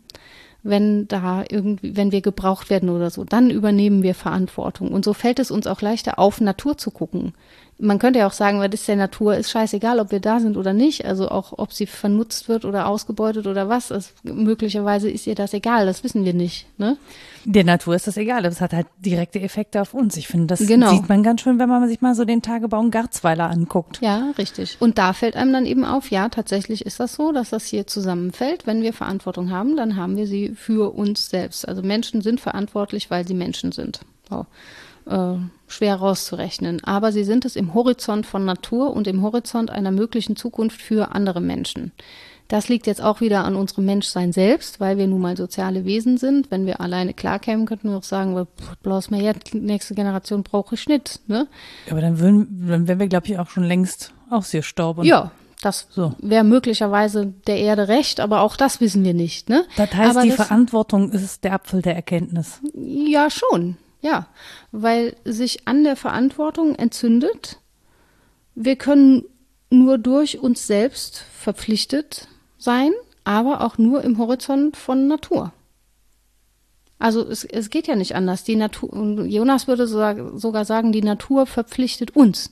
wenn 0.63 1.07
da 1.07 1.45
irgendwie, 1.49 1.95
wenn 1.95 2.11
wir 2.11 2.21
gebraucht 2.21 2.69
werden 2.69 2.89
oder 2.89 3.09
so, 3.09 3.23
dann 3.23 3.49
übernehmen 3.49 4.03
wir 4.03 4.13
Verantwortung. 4.13 4.91
Und 4.91 5.05
so 5.05 5.13
fällt 5.13 5.39
es 5.39 5.49
uns 5.49 5.65
auch 5.65 5.81
leichter 5.81 6.19
auf, 6.19 6.41
Natur 6.41 6.77
zu 6.77 6.91
gucken 6.91 7.33
man 7.79 7.99
könnte 7.99 8.19
ja 8.19 8.27
auch 8.27 8.33
sagen, 8.33 8.59
was 8.59 8.69
ist 8.73 8.87
der 8.87 8.95
Natur, 8.95 9.35
ist 9.35 9.51
scheißegal, 9.51 9.99
ob 9.99 10.11
wir 10.11 10.19
da 10.19 10.39
sind 10.39 10.57
oder 10.57 10.73
nicht. 10.73 11.05
Also 11.05 11.29
auch, 11.29 11.53
ob 11.57 11.73
sie 11.73 11.85
vernutzt 11.85 12.49
wird 12.49 12.65
oder 12.65 12.87
ausgebeutet 12.87 13.45
oder 13.45 13.69
was. 13.69 13.91
Also 13.91 14.09
möglicherweise 14.23 15.09
ist 15.09 15.27
ihr 15.27 15.35
das 15.35 15.53
egal, 15.53 15.85
das 15.85 16.03
wissen 16.03 16.25
wir 16.25 16.33
nicht. 16.33 16.65
Ne? 16.79 16.97
Der 17.45 17.63
Natur 17.63 17.95
ist 17.95 18.07
das 18.07 18.17
egal, 18.17 18.43
das 18.43 18.61
hat 18.61 18.73
halt 18.73 18.87
direkte 18.97 19.39
Effekte 19.39 19.79
auf 19.81 19.93
uns. 19.93 20.17
Ich 20.17 20.27
finde, 20.27 20.47
das 20.47 20.65
genau. 20.65 20.91
sieht 20.91 21.07
man 21.07 21.21
ganz 21.21 21.41
schön, 21.41 21.59
wenn 21.59 21.69
man 21.69 21.87
sich 21.87 22.01
mal 22.01 22.15
so 22.15 22.25
den 22.25 22.41
Tagebau 22.41 22.81
in 22.81 22.89
Garzweiler 22.89 23.49
anguckt. 23.49 23.99
Ja, 24.01 24.31
richtig. 24.37 24.77
Und 24.79 24.97
da 24.97 25.13
fällt 25.13 25.35
einem 25.35 25.53
dann 25.53 25.65
eben 25.65 25.85
auf, 25.85 26.09
ja, 26.09 26.29
tatsächlich 26.29 26.85
ist 26.85 26.99
das 26.99 27.13
so, 27.13 27.31
dass 27.31 27.51
das 27.51 27.65
hier 27.65 27.85
zusammenfällt. 27.85 28.65
Wenn 28.65 28.81
wir 28.81 28.93
Verantwortung 28.93 29.51
haben, 29.51 29.77
dann 29.77 29.95
haben 29.95 30.17
wir 30.17 30.25
sie 30.25 30.55
für 30.55 30.95
uns 30.95 31.29
selbst. 31.29 31.67
Also 31.67 31.83
Menschen 31.83 32.21
sind 32.21 32.41
verantwortlich, 32.41 33.11
weil 33.11 33.27
sie 33.27 33.35
Menschen 33.35 33.71
sind. 33.71 33.99
So 34.29 34.45
äh, 35.09 35.35
schwer 35.67 35.95
rauszurechnen. 35.95 36.83
Aber 36.83 37.11
sie 37.11 37.23
sind 37.23 37.45
es 37.45 37.55
im 37.55 37.73
Horizont 37.73 38.25
von 38.25 38.45
Natur 38.45 38.93
und 38.93 39.07
im 39.07 39.21
Horizont 39.21 39.69
einer 39.69 39.91
möglichen 39.91 40.35
Zukunft 40.35 40.81
für 40.81 41.13
andere 41.13 41.41
Menschen. 41.41 41.91
Das 42.47 42.69
liegt 42.69 42.87
jetzt 42.87 43.01
auch 43.01 43.19
wieder 43.19 43.43
an 43.43 43.55
unserem 43.55 43.85
Menschsein 43.85 44.31
selbst, 44.31 44.79
weil 44.79 44.97
wir 44.97 45.07
nun 45.07 45.19
mal 45.19 45.35
soziale 45.35 45.83
Wesen 45.83 46.17
sind. 46.17 46.49
Wenn 46.49 46.65
wir 46.65 46.79
alleine 46.79 47.13
klarkämen, 47.13 47.65
könnten 47.65 47.89
wir 47.89 47.97
auch 47.97 48.03
sagen, 48.03 48.47
bloß 48.83 49.09
mehr 49.09 49.21
jetzt, 49.21 49.53
nächste 49.53 49.95
Generation 49.95 50.43
brauche 50.43 50.75
ich 50.75 50.87
nicht. 50.87 51.19
Ne? 51.27 51.47
Aber 51.91 51.99
dann 51.99 52.19
würden, 52.19 52.67
dann 52.69 52.87
wären 52.87 52.99
wir, 52.99 53.07
glaube 53.07 53.27
ich, 53.27 53.37
auch 53.37 53.49
schon 53.49 53.65
längst 53.65 54.13
ausgestorben. 54.29 55.03
Ja, 55.03 55.31
das 55.61 55.87
so. 55.89 56.13
wäre 56.19 56.45
möglicherweise 56.45 57.33
der 57.47 57.57
Erde 57.57 57.89
recht, 57.89 58.21
aber 58.21 58.41
auch 58.41 58.55
das 58.55 58.79
wissen 58.79 59.03
wir 59.03 59.13
nicht. 59.13 59.49
Ne? 59.49 59.65
Das 59.75 59.93
heißt, 59.93 60.11
aber 60.11 60.23
die 60.23 60.29
das, 60.29 60.47
Verantwortung 60.47 61.11
ist 61.11 61.43
der 61.43 61.53
Apfel 61.53 61.81
der 61.81 61.95
Erkenntnis. 61.95 62.61
Ja, 62.75 63.29
schon. 63.29 63.75
Ja, 64.01 64.27
weil 64.71 65.15
sich 65.25 65.67
an 65.67 65.83
der 65.83 65.95
Verantwortung 65.95 66.75
entzündet. 66.75 67.59
Wir 68.55 68.75
können 68.75 69.25
nur 69.69 69.97
durch 69.97 70.39
uns 70.39 70.67
selbst 70.67 71.17
verpflichtet 71.33 72.27
sein, 72.57 72.91
aber 73.23 73.61
auch 73.61 73.77
nur 73.77 74.03
im 74.03 74.17
Horizont 74.17 74.77
von 74.77 75.07
Natur. 75.07 75.51
Also 76.99 77.27
es, 77.27 77.43
es 77.43 77.69
geht 77.69 77.87
ja 77.87 77.95
nicht 77.95 78.15
anders. 78.15 78.43
Die 78.43 78.55
Natur, 78.55 79.25
Jonas 79.25 79.67
würde 79.67 79.87
sogar 79.87 80.65
sagen, 80.65 80.91
die 80.91 81.03
Natur 81.03 81.45
verpflichtet 81.45 82.15
uns. 82.15 82.51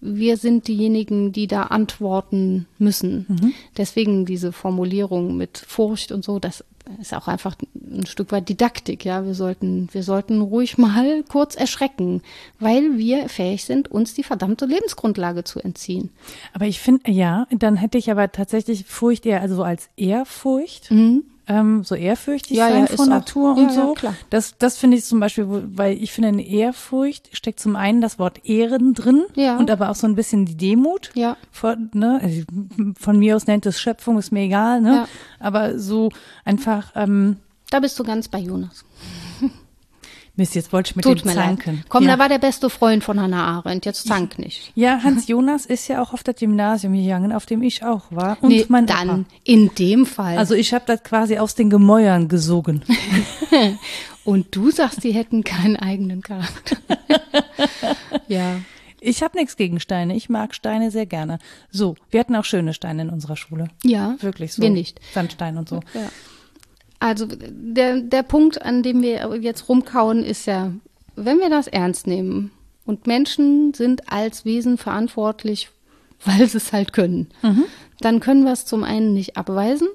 Wir 0.00 0.36
sind 0.36 0.68
diejenigen, 0.68 1.32
die 1.32 1.46
da 1.46 1.64
antworten 1.64 2.66
müssen. 2.78 3.26
Mhm. 3.28 3.52
Deswegen 3.76 4.26
diese 4.26 4.52
Formulierung 4.52 5.36
mit 5.36 5.58
Furcht 5.58 6.12
und 6.12 6.24
so, 6.24 6.38
das 6.38 6.62
ist 7.00 7.14
auch 7.14 7.28
einfach 7.28 7.56
ein 7.74 8.06
Stück 8.06 8.32
weit 8.32 8.48
Didaktik, 8.48 9.04
ja. 9.04 9.24
Wir 9.24 9.34
sollten, 9.34 9.88
wir 9.92 10.02
sollten 10.02 10.40
ruhig 10.40 10.78
mal 10.78 11.22
kurz 11.24 11.54
erschrecken, 11.54 12.22
weil 12.58 12.98
wir 12.98 13.28
fähig 13.28 13.64
sind, 13.64 13.90
uns 13.90 14.14
die 14.14 14.22
verdammte 14.22 14.66
Lebensgrundlage 14.66 15.44
zu 15.44 15.60
entziehen. 15.60 16.10
Aber 16.52 16.66
ich 16.66 16.80
finde, 16.80 17.10
ja, 17.10 17.46
dann 17.50 17.76
hätte 17.76 17.98
ich 17.98 18.10
aber 18.10 18.30
tatsächlich 18.32 18.84
Furcht 18.84 19.26
eher, 19.26 19.40
also 19.40 19.62
als 19.62 19.88
Ehrfurcht. 19.96 20.90
Mhm 20.90 21.24
ähm, 21.46 21.84
so 21.84 21.94
ehrfürchtig 21.94 22.56
ja, 22.56 22.68
sein 22.68 22.86
ja, 22.88 22.96
vor 22.96 23.06
Natur 23.06 23.52
auch, 23.52 23.56
und 23.56 23.68
ja, 23.68 23.70
so. 23.70 23.94
Ja, 24.02 24.14
das, 24.30 24.56
das 24.58 24.78
finde 24.78 24.96
ich 24.96 25.04
zum 25.04 25.20
Beispiel, 25.20 25.46
weil 25.48 26.02
ich 26.02 26.12
finde, 26.12 26.30
in 26.30 26.38
Ehrfurcht 26.38 27.36
steckt 27.36 27.60
zum 27.60 27.76
einen 27.76 28.00
das 28.00 28.18
Wort 28.18 28.44
Ehren 28.44 28.94
drin 28.94 29.24
ja. 29.34 29.56
und 29.58 29.70
aber 29.70 29.90
auch 29.90 29.94
so 29.94 30.06
ein 30.06 30.14
bisschen 30.14 30.46
die 30.46 30.56
Demut. 30.56 31.10
Ja. 31.14 31.36
Von, 31.50 31.90
ne, 31.92 32.20
also 32.22 32.42
von 32.98 33.18
mir 33.18 33.36
aus 33.36 33.46
nennt 33.46 33.66
es 33.66 33.80
Schöpfung, 33.80 34.18
ist 34.18 34.32
mir 34.32 34.42
egal, 34.42 34.80
ne? 34.80 35.06
Aber 35.38 35.78
so 35.78 36.10
einfach. 36.44 36.92
Ähm, 36.94 37.36
da 37.70 37.80
bist 37.80 37.98
du 37.98 38.04
ganz 38.04 38.28
bei 38.28 38.38
Jonas. 38.38 38.84
Mist, 40.36 40.56
jetzt 40.56 40.72
wollte 40.72 40.90
ich 40.90 40.96
mit 40.96 41.04
Tut 41.04 41.24
dem 41.24 41.30
zanken. 41.30 41.76
Leid. 41.76 41.84
Komm, 41.88 42.04
ja. 42.04 42.12
da 42.12 42.18
war 42.18 42.28
der 42.28 42.38
beste 42.38 42.68
Freund 42.68 43.04
von 43.04 43.20
Hannah 43.20 43.44
Arendt, 43.58 43.86
jetzt 43.86 44.08
zank 44.08 44.36
nicht. 44.38 44.72
Ja, 44.74 45.00
Hans 45.04 45.28
Jonas 45.28 45.64
ist 45.64 45.86
ja 45.86 46.02
auch 46.02 46.12
auf 46.12 46.24
das 46.24 46.34
Gymnasium 46.36 46.92
gegangen, 46.92 47.32
auf 47.32 47.46
dem 47.46 47.62
ich 47.62 47.84
auch 47.84 48.02
war. 48.10 48.38
Und 48.40 48.48
nee, 48.48 48.64
mein 48.68 48.86
dann 48.86 49.08
Opa. 49.08 49.24
in 49.44 49.72
dem 49.76 50.06
Fall. 50.06 50.36
Also 50.36 50.54
ich 50.54 50.74
habe 50.74 50.84
das 50.86 51.04
quasi 51.04 51.38
aus 51.38 51.54
den 51.54 51.70
Gemäuern 51.70 52.26
gesogen. 52.26 52.82
und 54.24 54.56
du 54.56 54.72
sagst, 54.72 55.04
die 55.04 55.12
hätten 55.12 55.44
keinen 55.44 55.76
eigenen 55.76 56.20
Charakter. 56.20 56.78
ja. 58.28 58.56
Ich 58.98 59.22
habe 59.22 59.36
nichts 59.36 59.56
gegen 59.56 59.78
Steine. 59.78 60.16
Ich 60.16 60.28
mag 60.30 60.54
Steine 60.54 60.90
sehr 60.90 61.06
gerne. 61.06 61.38
So, 61.70 61.94
wir 62.10 62.18
hatten 62.18 62.34
auch 62.34 62.44
schöne 62.44 62.74
Steine 62.74 63.02
in 63.02 63.10
unserer 63.10 63.36
Schule. 63.36 63.68
Ja. 63.84 64.16
Wirklich 64.20 64.54
so. 64.54 64.62
Wir 64.62 64.70
nicht. 64.70 64.98
Sandstein 65.12 65.58
und 65.58 65.68
so. 65.68 65.80
Ja. 65.92 66.08
Also 67.04 67.26
der, 67.28 68.00
der 68.00 68.22
Punkt, 68.22 68.62
an 68.62 68.82
dem 68.82 69.02
wir 69.02 69.38
jetzt 69.38 69.68
rumkauen, 69.68 70.24
ist 70.24 70.46
ja, 70.46 70.72
wenn 71.16 71.38
wir 71.38 71.50
das 71.50 71.66
ernst 71.66 72.06
nehmen 72.06 72.50
und 72.86 73.06
Menschen 73.06 73.74
sind 73.74 74.10
als 74.10 74.46
Wesen 74.46 74.78
verantwortlich, 74.78 75.68
weil 76.24 76.48
sie 76.48 76.56
es 76.56 76.72
halt 76.72 76.94
können, 76.94 77.28
mhm. 77.42 77.64
dann 78.00 78.20
können 78.20 78.44
wir 78.44 78.52
es 78.52 78.64
zum 78.64 78.84
einen 78.84 79.12
nicht 79.12 79.36
abweisen 79.36 79.88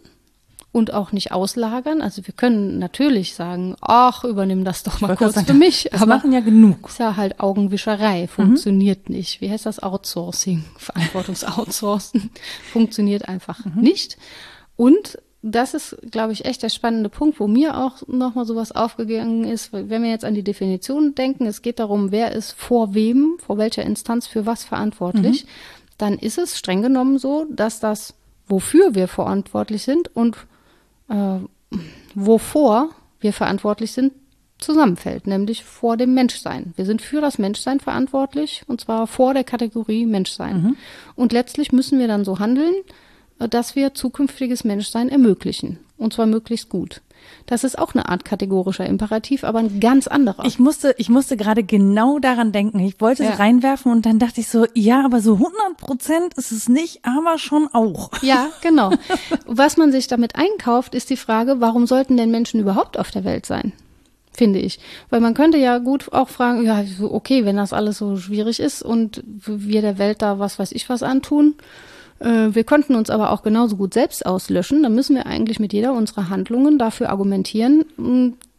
und 0.72 0.94
auch 0.94 1.12
nicht 1.12 1.32
auslagern. 1.32 2.04
Also 2.04 2.28
wir 2.28 2.34
können 2.36 2.78
natürlich 2.78 3.34
sagen, 3.34 3.76
ach, 3.82 4.24
übernimm 4.24 4.64
das 4.64 4.84
doch 4.84 5.02
mal 5.02 5.16
kurz 5.16 5.34
sagen, 5.34 5.48
für 5.48 5.54
mich. 5.56 5.90
Das 5.92 6.04
aber 6.04 6.14
machen 6.18 6.32
ja 6.32 6.42
genug. 6.42 6.90
Ist 6.90 7.00
ja 7.00 7.16
halt 7.16 7.40
Augenwischerei, 7.40 8.28
funktioniert 8.28 9.10
mhm. 9.10 9.16
nicht. 9.16 9.42
Wie 9.42 9.50
heißt 9.50 9.66
das 9.66 9.82
Outsourcing? 9.82 10.64
Verantwortungsoutsourcen 10.78 12.30
funktioniert 12.72 13.28
einfach 13.28 13.66
mhm. 13.66 13.82
nicht. 13.82 14.20
Und 14.76 15.18
das 15.42 15.74
ist, 15.74 15.98
glaube 16.12 16.34
ich, 16.34 16.44
echt 16.46 16.64
der 16.64 16.70
spannende 16.70 17.10
Punkt, 17.10 17.40
wo 17.40 17.48
mir 17.48 17.78
auch 17.78 18.06
nochmal 18.08 18.46
sowas 18.46 18.74
aufgegangen 18.74 19.46
ist. 19.46 19.72
Wenn 19.72 20.04
wir 20.04 20.10
jetzt 20.10 20.26
an 20.26 20.34
die 20.34 20.44
Definition 20.44 21.16
denken, 21.16 21.46
es 21.46 21.62
geht 21.62 21.80
darum, 21.80 22.12
wer 22.12 22.34
ist 22.34 22.52
vor 22.52 22.94
wem, 22.94 23.38
vor 23.40 23.58
welcher 23.58 23.84
Instanz 23.84 24.28
für 24.28 24.46
was 24.46 24.66
verantwortlich, 24.66 25.46
mhm. 25.46 25.50
dann 25.98 26.18
ist 26.18 26.38
es 26.38 26.58
streng 26.58 26.82
genommen 26.82 27.18
so, 27.20 27.46
dass 27.50 27.80
das, 27.80 28.16
wofür 28.48 28.96
wir 28.96 29.08
verantwortlich 29.08 29.84
sind 29.84 30.14
und 30.14 30.36
äh, 31.08 31.40
wovor 32.16 32.90
wir 33.22 33.32
verantwortlich 33.32 33.94
sind, 33.94 34.12
zusammenfällt, 34.58 35.26
nämlich 35.26 35.64
vor 35.64 35.96
dem 35.96 36.14
Menschsein. 36.14 36.74
Wir 36.76 36.84
sind 36.86 37.02
für 37.02 37.22
das 37.22 37.38
Menschsein 37.38 37.80
verantwortlich 37.80 38.64
und 38.68 38.82
zwar 38.82 39.08
vor 39.08 39.34
der 39.34 39.46
Kategorie 39.46 40.06
Menschsein. 40.06 40.62
Mhm. 40.62 40.78
Und 41.16 41.32
letztlich 41.32 41.72
müssen 41.72 41.98
wir 41.98 42.10
dann 42.10 42.26
so 42.26 42.40
handeln, 42.40 42.76
dass 43.48 43.76
wir 43.76 43.94
zukünftiges 43.94 44.64
Menschsein 44.64 45.10
ermöglichen. 45.10 45.80
Und 45.98 46.14
zwar 46.14 46.26
möglichst 46.26 46.70
gut. 46.70 47.02
Das 47.46 47.64
ist 47.64 47.78
auch 47.78 47.94
eine 47.94 48.08
Art 48.08 48.26
kategorischer 48.26 48.86
Imperativ, 48.86 49.44
aber 49.44 49.60
ein 49.60 49.80
ganz 49.80 50.08
anderer. 50.08 50.46
Ich 50.46 50.60
musste, 50.60 50.94
ich 50.98 51.10
musste 51.10 51.36
gerade 51.36 51.64
genau 51.64 52.20
daran 52.20 52.52
denken. 52.52 52.80
Ich 52.80 53.02
wollte 53.02 53.24
ja. 53.24 53.32
es 53.32 53.40
reinwerfen 53.40 53.92
und 53.92 54.06
dann 54.06 54.20
dachte 54.20 54.42
ich 54.42 54.48
so, 54.48 54.66
ja, 54.74 55.04
aber 55.04 55.20
so 55.20 55.34
100 55.34 55.78
Prozent 55.78 56.34
ist 56.36 56.52
es 56.52 56.70
nicht, 56.70 57.04
aber 57.04 57.38
schon 57.38 57.68
auch. 57.74 58.12
Ja, 58.22 58.50
genau. 58.62 58.92
Was 59.46 59.78
man 59.78 59.92
sich 59.92 60.08
damit 60.08 60.36
einkauft, 60.36 60.96
ist 60.96 61.10
die 61.10 61.18
Frage, 61.18 61.60
warum 61.60 61.88
sollten 61.88 62.18
denn 62.18 62.32
Menschen 62.32 62.60
überhaupt 62.60 63.00
auf 63.00 63.12
der 63.12 63.24
Welt 63.24 63.46
sein? 63.46 63.74
Finde 64.32 64.60
ich. 64.60 64.80
Weil 65.10 65.20
man 65.20 65.34
könnte 65.34 65.58
ja 65.58 65.80
gut 65.80 66.14
auch 66.14 66.30
fragen, 66.30 66.64
ja, 66.64 66.84
okay, 67.02 67.46
wenn 67.46 67.58
das 67.58 67.74
alles 67.74 67.98
so 67.98 68.16
schwierig 68.16 68.60
ist 68.60 68.82
und 68.82 69.24
wir 69.26 69.82
der 69.82 69.98
Welt 69.98 70.22
da 70.22 70.40
was 70.40 70.60
weiß 70.60 70.72
ich 70.72 70.88
was 70.88 71.04
antun, 71.04 71.56
wir 72.20 72.64
könnten 72.66 72.96
uns 72.96 73.10
aber 73.10 73.32
auch 73.32 73.44
genauso 73.44 73.78
gut 73.78 73.94
selbst 73.94 74.26
auslöschen. 74.26 74.84
Dann 74.84 74.94
müssen 74.94 75.16
wir 75.16 75.26
eigentlich 75.26 75.60
mit 75.60 75.72
jeder 75.72 75.94
unserer 75.94 76.30
Handlungen 76.30 76.78
dafür 76.78 77.10
argumentieren, 77.10 77.86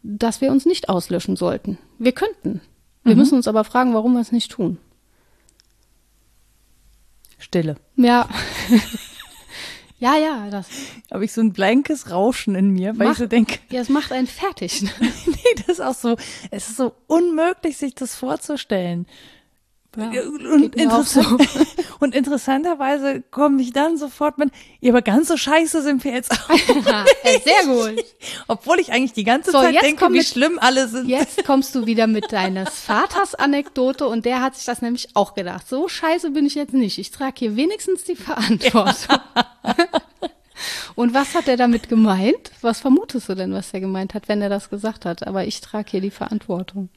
dass 0.03 0.41
wir 0.41 0.51
uns 0.51 0.65
nicht 0.65 0.89
auslöschen 0.89 1.35
sollten. 1.35 1.77
Wir 1.99 2.11
könnten. 2.11 2.61
Wir 3.03 3.13
mhm. 3.13 3.19
müssen 3.19 3.35
uns 3.35 3.47
aber 3.47 3.63
fragen, 3.63 3.93
warum 3.93 4.13
wir 4.13 4.21
es 4.21 4.31
nicht 4.31 4.51
tun. 4.51 4.77
Stille. 7.37 7.75
Ja. 7.95 8.29
ja, 9.99 10.15
ja, 10.15 10.49
das. 10.49 10.67
Habe 11.11 11.25
ich 11.25 11.33
so 11.33 11.41
ein 11.41 11.53
blankes 11.53 12.11
Rauschen 12.11 12.55
in 12.55 12.69
mir, 12.69 12.97
weil 12.99 13.07
macht, 13.07 13.17
ich 13.17 13.23
so 13.23 13.27
denke. 13.27 13.59
Ja, 13.69 13.81
es 13.81 13.89
macht 13.89 14.11
einen 14.11 14.27
fertig. 14.27 14.83
nee, 14.99 15.63
das 15.65 15.79
ist 15.79 15.81
auch 15.81 15.95
so. 15.95 16.17
Es 16.51 16.69
ist 16.69 16.77
so 16.77 16.93
unmöglich, 17.07 17.77
sich 17.77 17.95
das 17.95 18.15
vorzustellen. 18.15 19.07
Ja, 19.97 20.21
und, 20.53 20.75
interessant, 20.75 21.41
so. 21.41 21.59
Und 22.01 22.15
interessanterweise 22.15 23.21
komme 23.31 23.61
ich 23.61 23.71
dann 23.73 23.95
sofort 23.95 24.37
mit, 24.39 24.49
ja, 24.79 24.91
aber 24.91 25.01
ganz 25.03 25.27
so 25.27 25.37
scheiße 25.37 25.83
sind 25.83 26.03
wir 26.03 26.11
jetzt 26.13 26.31
auch. 26.31 26.49
Sehr 27.43 27.65
gut. 27.67 28.03
Obwohl 28.47 28.79
ich 28.79 28.91
eigentlich 28.91 29.13
die 29.13 29.23
ganze 29.23 29.51
So, 29.51 29.59
Zeit 29.61 29.79
denke, 29.81 30.07
wie 30.09 30.17
mit- 30.17 30.25
schlimm 30.25 30.57
alle 30.59 30.87
sind. 30.87 31.07
Jetzt 31.07 31.43
kommst 31.45 31.75
du 31.75 31.85
wieder 31.85 32.07
mit 32.07 32.31
deines 32.33 32.69
Vaters 32.81 33.35
Anekdote 33.35 34.07
und 34.07 34.25
der 34.25 34.41
hat 34.41 34.55
sich 34.55 34.65
das 34.65 34.81
nämlich 34.81 35.09
auch 35.13 35.35
gedacht. 35.35 35.69
So 35.69 35.87
scheiße 35.87 36.31
bin 36.31 36.45
ich 36.47 36.55
jetzt 36.55 36.73
nicht. 36.73 36.97
Ich 36.97 37.11
trage 37.11 37.35
hier 37.37 37.55
wenigstens 37.55 38.03
die 38.03 38.15
Verantwortung. 38.15 39.19
Und 40.95 41.13
was 41.13 41.35
hat 41.35 41.47
er 41.47 41.57
damit 41.57 41.87
gemeint? 41.87 42.51
Was 42.61 42.79
vermutest 42.81 43.29
du 43.29 43.35
denn, 43.35 43.53
was 43.53 43.73
er 43.73 43.79
gemeint 43.79 44.13
hat, 44.13 44.27
wenn 44.27 44.41
er 44.41 44.49
das 44.49 44.69
gesagt 44.69 45.05
hat? 45.05 45.25
Aber 45.27 45.45
ich 45.45 45.61
trage 45.61 45.89
hier 45.91 46.01
die 46.01 46.11
Verantwortung. 46.11 46.89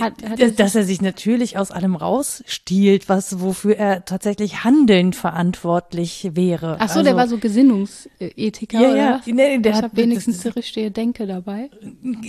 Hat, 0.00 0.22
hat 0.28 0.40
Dass, 0.40 0.54
dass 0.54 0.74
er 0.74 0.84
sich 0.84 1.00
natürlich 1.00 1.56
aus 1.58 1.70
allem 1.70 1.96
rausstiehlt, 1.96 3.08
was, 3.08 3.40
wofür 3.40 3.76
er 3.76 4.04
tatsächlich 4.04 4.64
handelnd 4.64 5.16
verantwortlich 5.16 6.30
wäre. 6.34 6.76
Ach 6.78 6.88
so, 6.88 7.02
der 7.02 7.12
Also- 7.12 7.16
war 7.16 7.28
so 7.28 7.38
Gesinnungsethiker 7.38 8.80
Ja, 8.80 8.88
oder 8.90 8.96
ja. 8.96 9.14
was? 9.20 9.26
Nee, 9.26 9.58
der 9.58 9.72
ich 9.72 9.76
hat- 9.78 9.84
habe 9.84 9.96
wenigstens 9.96 10.36
das- 10.42 10.52
die 10.52 10.58
richtige 10.58 10.90
Denke 10.90 11.26
dabei. 11.26 11.70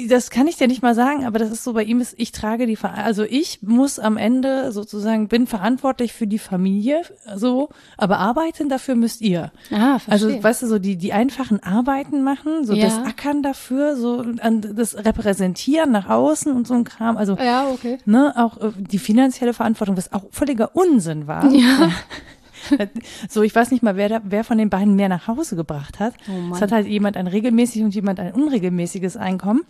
das 0.08 0.30
kann 0.30 0.48
ich 0.48 0.56
dir 0.58 0.68
nicht 0.68 0.82
mal 0.82 0.96
sagen, 0.96 1.26
aber 1.26 1.40
das 1.40 1.52
ist 1.52 1.64
so 1.64 1.74
bei 1.74 1.84
ihm 1.84 2.00
ist, 2.00 2.16
ich 2.18 2.32
trage 2.32 2.66
die, 2.66 2.78
also 2.82 3.24
ich 3.24 3.62
muss 3.62 4.00
am 4.00 4.18
Ende 4.18 4.72
sozusagen, 4.72 5.28
bin 5.28 5.48
verantwortlich 5.48 6.14
für 6.14 6.28
die 6.28 6.40
Familie, 6.40 7.02
so, 7.36 7.70
aber 7.98 8.20
arbeiten 8.20 8.70
dafür 8.70 8.96
müsst 8.96 9.22
ihr. 9.22 9.52
Ah, 9.72 10.00
verstehe. 10.00 10.36
Also, 10.36 10.44
weißt 10.44 10.62
du, 10.64 10.68
so 10.68 10.80
die, 10.80 10.96
die 10.98 11.14
einfachen 11.14 11.62
Arbeiten 11.62 12.24
machen, 12.24 12.66
so 12.66 12.74
Ja. 12.74 12.86
das 12.86 12.98
Ackern 13.00 13.44
dafür, 13.44 13.96
so 13.96 14.24
an 14.42 14.62
das 14.76 14.96
Repräsentieren 15.04 15.92
nach 15.92 16.08
außen 16.10 16.52
und 16.54 16.68
so 16.68 16.74
ein 16.74 16.84
Kram, 16.84 17.18
also, 17.18 17.36
ja, 17.36 17.49
okay. 17.72 17.98
ne, 18.06 18.34
auch 18.36 18.58
äh, 18.58 18.72
die 18.78 19.00
finanzielle 19.00 19.54
Verantwortung, 19.54 19.98
was 19.98 20.12
auch 20.14 20.24
völliger 20.32 20.76
Unsinn 20.76 21.28
war. 21.28 21.50
Ja. 21.52 21.92
So, 23.30 23.42
ich 23.42 23.56
weiß 23.56 23.72
nicht 23.72 23.84
mal, 23.84 23.96
wer, 23.96 24.10
da, 24.10 24.22
wer 24.26 24.44
von 24.44 24.58
den 24.58 24.70
beiden 24.70 24.96
mehr 24.96 25.10
nach 25.10 25.28
Hause 25.28 25.56
gebracht 25.56 26.00
hat. 26.00 26.14
Oh 26.28 26.54
es 26.54 26.62
hat 26.62 26.72
halt 26.72 26.88
jemand 26.88 27.18
ein 27.18 27.26
regelmäßiges 27.26 27.86
und 27.86 27.96
jemand 27.96 28.20
ein 28.20 28.34
unregelmäßiges 28.34 29.18
Einkommen. 29.18 29.62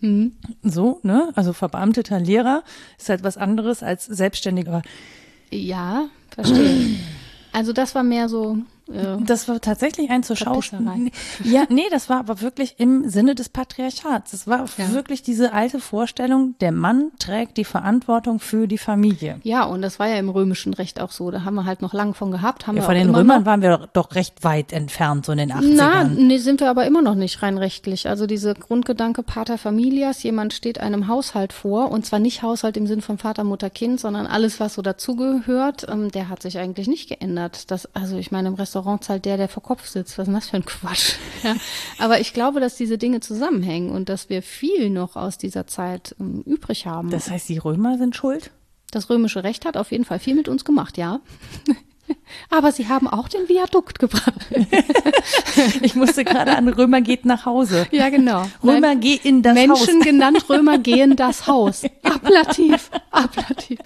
Mhm. 0.00 0.32
So, 0.62 1.00
ne? 1.02 1.32
Also 1.34 1.52
verbeamteter 1.52 2.20
Lehrer 2.20 2.62
ist 2.98 3.08
halt 3.08 3.24
was 3.24 3.36
anderes 3.36 3.82
als 3.82 4.06
selbstständiger. 4.06 4.82
Ja, 5.50 6.06
verstehe. 6.30 6.98
Also 7.52 7.72
das 7.72 7.94
war 7.94 8.02
mehr 8.02 8.28
so. 8.28 8.58
Das 9.24 9.48
war 9.48 9.60
tatsächlich 9.60 10.10
ein 10.10 10.22
zur 10.22 10.36
Schauspiel. 10.36 11.10
Ja, 11.42 11.64
nee, 11.68 11.82
das 11.90 12.08
war 12.08 12.18
aber 12.20 12.40
wirklich 12.40 12.76
im 12.78 13.08
Sinne 13.08 13.34
des 13.34 13.48
Patriarchats. 13.48 14.30
Das 14.30 14.46
war 14.46 14.64
Ja. 14.78 14.92
wirklich 14.92 15.22
diese 15.22 15.52
alte 15.52 15.80
Vorstellung, 15.80 16.54
der 16.60 16.70
Mann 16.72 17.10
trägt 17.18 17.56
die 17.56 17.64
Verantwortung 17.64 18.38
für 18.38 18.68
die 18.68 18.78
Familie. 18.78 19.40
ja, 19.42 19.64
und 19.64 19.82
das 19.82 19.98
war 19.98 20.06
ja 20.08 20.16
im 20.16 20.28
römischen 20.28 20.72
Recht 20.74 21.00
auch 21.00 21.10
so. 21.10 21.30
Da 21.30 21.44
haben 21.44 21.54
wir 21.56 21.64
halt 21.64 21.82
noch 21.82 21.92
lang 21.94 22.14
von 22.14 22.30
gehabt. 22.30 22.66
Haben 22.66 22.76
Ja, 22.76 22.82
wir 22.82 22.86
von 22.86 22.94
den 22.94 23.14
Römern 23.14 23.40
noch. 23.40 23.46
waren 23.46 23.62
wir 23.62 23.88
doch 23.92 24.14
recht 24.14 24.44
weit 24.44 24.72
entfernt, 24.72 25.26
so 25.26 25.32
in 25.32 25.38
den 25.38 25.52
80ern. 25.52 25.74
Na, 25.74 26.04
nee, 26.04 26.38
sind 26.38 26.60
wir 26.60 26.70
aber 26.70 26.86
immer 26.86 27.02
noch 27.02 27.14
nicht 27.16 27.42
rein 27.42 27.58
rechtlich. 27.58 28.08
Also 28.08 28.26
diese 28.26 28.54
Grundgedanke 28.54 29.22
Pater 29.24 29.58
Familias, 29.58 30.22
jemand 30.22 30.52
steht 30.52 30.78
einem 30.78 31.08
Haushalt 31.08 31.52
vor 31.52 31.90
und 31.90 32.06
zwar 32.06 32.18
nicht 32.20 32.42
Haushalt 32.42 32.76
im 32.76 32.86
Sinn 32.86 33.00
von 33.02 33.18
Vater, 33.18 33.42
Mutter, 33.44 33.68
Kind, 33.70 33.98
sondern 33.98 34.26
alles, 34.26 34.60
was 34.60 34.74
so 34.74 34.82
dazugehört, 34.82 35.86
ähm, 35.88 36.10
der 36.12 36.28
hat 36.28 36.42
sich 36.42 36.58
eigentlich 36.58 36.86
nicht 36.88 37.08
geändert. 37.08 37.70
Das, 37.70 37.88
also 37.94 38.16
ich 38.16 38.30
meine, 38.30 38.48
im 38.48 38.54
Restaurant 38.54 38.75
zahlt 39.00 39.24
der, 39.24 39.36
der 39.36 39.48
vor 39.48 39.62
Kopf 39.62 39.86
sitzt. 39.86 40.18
Was 40.18 40.22
ist 40.22 40.26
denn 40.26 40.34
das 40.34 40.48
für 40.48 40.56
ein 40.56 40.64
Quatsch? 40.64 41.14
Ja. 41.42 41.54
Aber 41.98 42.18
ich 42.18 42.32
glaube, 42.32 42.60
dass 42.60 42.76
diese 42.76 42.98
Dinge 42.98 43.20
zusammenhängen 43.20 43.90
und 43.90 44.08
dass 44.08 44.30
wir 44.30 44.42
viel 44.42 44.90
noch 44.90 45.16
aus 45.16 45.38
dieser 45.38 45.66
Zeit 45.66 46.16
ähm, 46.18 46.42
übrig 46.46 46.86
haben. 46.86 47.10
Das 47.10 47.30
heißt, 47.30 47.48
die 47.48 47.58
Römer 47.58 47.98
sind 47.98 48.16
schuld? 48.16 48.50
Das 48.90 49.10
römische 49.10 49.44
Recht 49.44 49.64
hat 49.64 49.76
auf 49.76 49.92
jeden 49.92 50.04
Fall 50.04 50.18
viel 50.18 50.34
mit 50.34 50.48
uns 50.48 50.64
gemacht, 50.64 50.96
ja. 50.96 51.20
Aber 52.50 52.72
sie 52.72 52.88
haben 52.88 53.08
auch 53.08 53.28
den 53.28 53.48
Viadukt 53.48 53.98
gebracht. 53.98 54.46
Ich 55.80 55.94
musste 55.94 56.24
gerade 56.24 56.56
an 56.56 56.68
Römer 56.68 57.00
geht 57.00 57.24
nach 57.24 57.46
Hause. 57.46 57.86
Ja, 57.90 58.10
genau. 58.10 58.46
Römer 58.62 58.80
Nein. 58.80 59.00
geh 59.00 59.18
in 59.22 59.42
das 59.42 59.54
Menschen 59.54 59.98
Haus. 59.98 60.04
genannt 60.04 60.44
Römer 60.48 60.78
gehen 60.78 61.16
das 61.16 61.46
Haus. 61.46 61.84
Ablativ, 62.02 62.90
ablativ. 63.10 63.78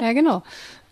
Ja, 0.00 0.12
genau. 0.12 0.42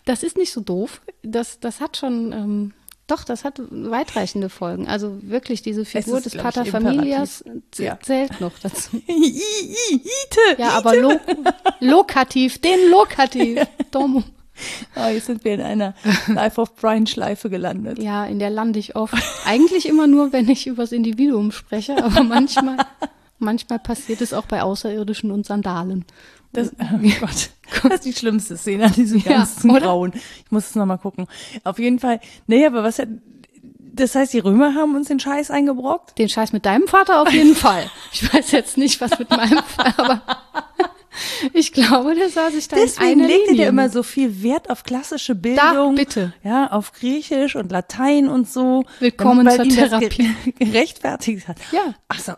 Das 0.05 0.23
ist 0.23 0.37
nicht 0.37 0.53
so 0.53 0.61
doof. 0.61 1.01
Das, 1.23 1.59
das 1.59 1.81
hat 1.81 1.97
schon, 1.97 2.31
ähm, 2.31 2.73
doch, 3.07 3.23
das 3.23 3.43
hat 3.45 3.61
weitreichende 3.69 4.49
Folgen. 4.49 4.87
Also 4.87 5.17
wirklich, 5.21 5.61
diese 5.61 5.85
Figur 5.85 6.17
ist, 6.17 6.25
des 6.25 6.33
ich, 6.35 6.41
Pater 6.41 6.65
Familias 6.65 7.43
Ja. 7.77 7.97
zählt 8.01 8.41
noch 8.41 8.59
dazu. 8.61 8.97
I, 9.07 9.11
I, 9.11 9.95
Ite. 9.95 10.61
Ja, 10.61 10.71
aber 10.71 10.95
lo 10.95 11.13
lokativ, 11.79 12.59
den 12.59 12.89
Lokativ. 12.91 13.61
Domo. 13.91 14.23
Oh, 14.95 15.07
jetzt 15.09 15.27
sind 15.27 15.45
wir 15.45 15.53
in 15.53 15.61
einer 15.61 15.93
Life 16.27 16.59
of 16.59 16.75
Brian 16.75 17.07
Schleife 17.07 17.49
gelandet. 17.49 17.99
Ja, 17.99 18.25
in 18.25 18.39
der 18.39 18.49
lande 18.49 18.79
ich 18.79 18.95
oft. 18.95 19.13
Eigentlich 19.45 19.87
immer 19.87 20.07
nur, 20.07 20.33
wenn 20.33 20.49
ich 20.49 20.67
übers 20.67 20.91
Individuum 20.91 21.51
spreche, 21.51 22.03
aber 22.03 22.23
manchmal, 22.23 22.77
manchmal 23.39 23.79
passiert 23.79 24.19
es 24.21 24.33
auch 24.33 24.45
bei 24.45 24.63
Außerirdischen 24.63 25.31
und 25.31 25.45
Sandalen. 25.45 26.05
Das, 26.53 26.71
oh 26.79 26.97
Gott, 27.19 27.49
das 27.83 27.93
ist 27.95 28.05
die 28.05 28.13
schlimmste 28.13 28.57
Szene 28.57 28.85
an 28.85 28.93
diesem 28.93 29.19
Ja, 29.19 29.37
ganzen 29.39 29.69
oder? 29.71 29.81
Grauen. 29.81 30.13
Ich 30.45 30.51
muss 30.51 30.69
es 30.69 30.75
nochmal 30.75 30.97
gucken. 30.97 31.27
Auf 31.63 31.77
jeden 31.79 31.99
Fall, 31.99 32.19
nee, 32.47 32.65
aber 32.65 32.83
was 32.83 32.99
hat, 32.99 33.09
das 33.93 34.15
heißt, 34.15 34.33
die 34.33 34.39
Römer 34.39 34.73
haben 34.75 34.95
uns 34.95 35.07
den 35.07 35.19
Scheiß 35.19 35.51
eingebrockt? 35.51 36.17
Den 36.17 36.29
Scheiß 36.29 36.53
mit 36.53 36.65
deinem 36.65 36.87
Vater 36.87 37.21
auf 37.21 37.31
jeden 37.31 37.55
Fall. 37.67 37.89
Ich 38.11 38.31
weiß 38.33 38.51
jetzt 38.51 38.77
nicht, 38.77 39.01
was 39.01 39.17
mit 39.19 39.29
meinem 39.29 39.59
Vater, 39.63 39.99
aber 39.99 40.21
ich 41.53 41.73
glaube, 41.73 42.13
der 42.13 42.29
sah 42.29 42.51
sich 42.51 42.67
da 42.67 42.75
Deswegen 42.75 43.21
in 43.21 43.27
legte 43.27 43.55
der 43.55 43.69
immer 43.69 43.89
so 43.89 44.03
viel 44.03 44.43
Wert 44.43 44.69
auf 44.69 44.83
klassische 44.83 45.33
Bildung. 45.33 45.95
bitte. 45.95 46.31
Ja, 46.43 46.67
auf 46.71 46.93
Griechisch 46.93 47.55
und 47.55 47.71
Latein 47.71 48.27
und 48.27 48.47
so. 48.47 48.85
Willkommen 48.99 49.45
Weil 49.47 49.55
zur 49.57 49.67
Therapie. 49.67 50.09
ge- 50.45 50.53
gerechtfertigt 50.59 51.47
hat. 51.47 51.57
Ja. 51.71 51.95
Ach 52.07 52.19
so, 52.19 52.33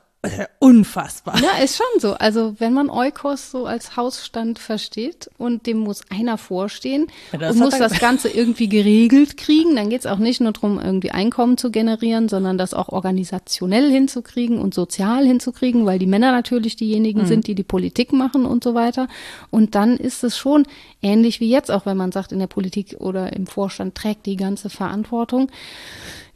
unfassbar. 0.59 1.41
Ja, 1.41 1.63
ist 1.63 1.77
schon 1.77 2.01
so. 2.01 2.13
Also 2.13 2.55
wenn 2.59 2.73
man 2.73 2.89
Eukos 2.89 3.51
so 3.51 3.65
als 3.65 3.95
Hausstand 3.95 4.59
versteht 4.59 5.29
und 5.37 5.65
dem 5.65 5.77
muss 5.77 6.01
einer 6.09 6.37
vorstehen 6.37 7.07
Ja, 7.31 7.49
und 7.49 7.57
muss 7.57 7.77
das 7.77 7.99
Ganze 7.99 8.27
irgendwie 8.27 8.67
geregelt 8.67 9.37
kriegen, 9.37 9.77
dann 9.77 9.89
geht's 9.89 10.05
auch 10.05 10.17
nicht 10.17 10.41
nur 10.41 10.51
darum, 10.51 10.77
irgendwie 10.77 11.11
Einkommen 11.11 11.57
zu 11.57 11.71
generieren, 11.71 12.27
sondern 12.27 12.57
das 12.57 12.73
auch 12.73 12.89
organisationell 12.89 13.89
hinzukriegen 13.89 14.59
und 14.59 14.73
sozial 14.73 15.25
hinzukriegen, 15.25 15.85
weil 15.85 15.99
die 15.99 16.05
Männer 16.05 16.33
natürlich 16.33 16.75
diejenigen 16.75 17.25
sind, 17.25 17.47
die 17.47 17.55
die 17.55 17.63
Politik 17.63 18.11
machen 18.11 18.45
und 18.45 18.61
so 18.61 18.73
weiter. 18.73 19.07
Und 19.51 19.73
dann 19.73 19.95
ist 19.95 20.25
es 20.25 20.37
schon 20.37 20.67
ähnlich 21.01 21.39
wie 21.39 21.49
jetzt, 21.49 21.71
auch 21.71 21.85
wenn 21.85 21.95
man 21.95 22.11
sagt, 22.11 22.33
in 22.33 22.39
der 22.39 22.47
Politik 22.47 22.97
oder 22.99 23.31
im 23.31 23.47
Vorstand 23.47 23.95
trägt 23.95 24.25
die 24.25 24.35
ganze 24.35 24.69
Verantwortung. 24.69 25.49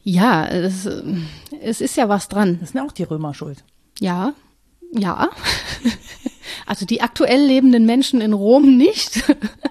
Ja, 0.02 0.46
es, 0.46 0.88
es 1.60 1.80
ist 1.80 1.96
ja 1.96 2.08
was 2.08 2.28
dran. 2.28 2.58
Das 2.60 2.70
sind 2.70 2.80
auch 2.80 2.92
die 2.92 3.04
Römer 3.04 3.34
schuld. 3.34 3.64
Ja, 4.00 4.34
ja. 4.92 5.30
Also 6.66 6.86
die 6.86 7.00
aktuell 7.02 7.42
lebenden 7.44 7.84
Menschen 7.84 8.20
in 8.20 8.32
Rom 8.32 8.76
nicht, 8.76 9.22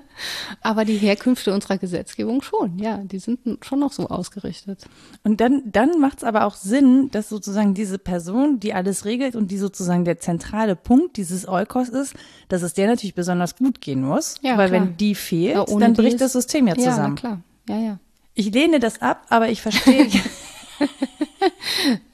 aber 0.61 0.85
die 0.85 0.97
Herkünfte 0.97 1.53
unserer 1.53 1.77
Gesetzgebung 1.77 2.41
schon. 2.43 2.77
Ja, 2.77 2.97
die 2.97 3.17
sind 3.19 3.39
schon 3.65 3.79
noch 3.79 3.91
so 3.91 4.07
ausgerichtet. 4.09 4.85
Und 5.23 5.39
dann, 5.41 5.63
dann 5.65 5.99
macht 5.99 6.19
es 6.19 6.23
aber 6.23 6.45
auch 6.45 6.53
Sinn, 6.55 7.09
dass 7.11 7.29
sozusagen 7.29 7.73
diese 7.73 7.97
Person, 7.99 8.59
die 8.59 8.73
alles 8.73 9.05
regelt 9.05 9.35
und 9.35 9.49
die 9.51 9.57
sozusagen 9.57 10.03
der 10.05 10.19
zentrale 10.19 10.75
Punkt 10.75 11.17
dieses 11.17 11.47
Eukos 11.47 11.89
ist, 11.89 12.13
dass 12.47 12.61
es 12.61 12.73
der 12.73 12.87
natürlich 12.87 13.15
besonders 13.15 13.55
gut 13.55 13.81
gehen 13.81 14.03
muss. 14.03 14.35
Ja, 14.41 14.57
weil 14.57 14.69
klar. 14.69 14.81
wenn 14.81 14.97
die 14.97 15.15
fehlt, 15.15 15.55
Ja, 15.55 15.65
dann 15.79 15.93
bricht 15.93 16.21
das 16.21 16.33
System 16.33 16.67
ja 16.67 16.75
Ja, 16.75 16.91
zusammen. 16.91 17.15
klar. 17.15 17.41
Ja, 17.69 17.77
ja. 17.79 17.99
ich 18.35 18.51
lehne 18.51 18.79
das 18.79 19.01
ab, 19.01 19.25
aber 19.29 19.49
ich 19.49 19.61
verstehe. 19.61 20.07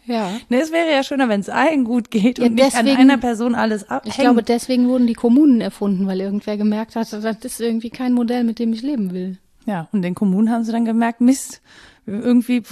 Ja. 0.09 0.31
ne, 0.49 0.59
es 0.59 0.71
wäre 0.71 0.91
ja 0.91 1.03
schöner, 1.03 1.29
wenn 1.29 1.39
es 1.39 1.49
allen 1.49 1.83
gut 1.85 2.09
geht 2.11 2.39
Ja, 2.39 2.45
und 2.47 2.55
nicht 2.55 2.75
an 2.75 2.85
deswegen- 2.85 2.97
einer 3.01 3.17
Person 3.17 3.55
alles 3.55 3.89
abhängt. 3.89 4.15
Ich 4.15 4.19
glaube, 4.19 4.43
deswegen 4.43 4.87
wurden 4.89 5.05
die 5.07 5.13
Kommunen 5.13 5.61
erfunden, 5.61 6.07
weil 6.07 6.19
irgendwer 6.19 6.57
gemerkt 6.57 6.95
hat, 6.95 7.13
das 7.13 7.23
ist 7.45 7.61
irgendwie 7.61 7.89
kein 7.91 8.13
Modell, 8.13 8.43
mit 8.43 8.57
dem 8.59 8.73
ich 8.73 8.81
leben 8.81 9.13
will. 9.13 9.37
Ja, 9.65 9.87
und 9.91 10.01
den 10.01 10.15
Kommunen 10.15 10.49
haben 10.49 10.63
sie 10.63 10.71
dann 10.71 10.83
gemerkt, 10.85 11.21
Mist, 11.21 11.61
irgendwie 12.07 12.63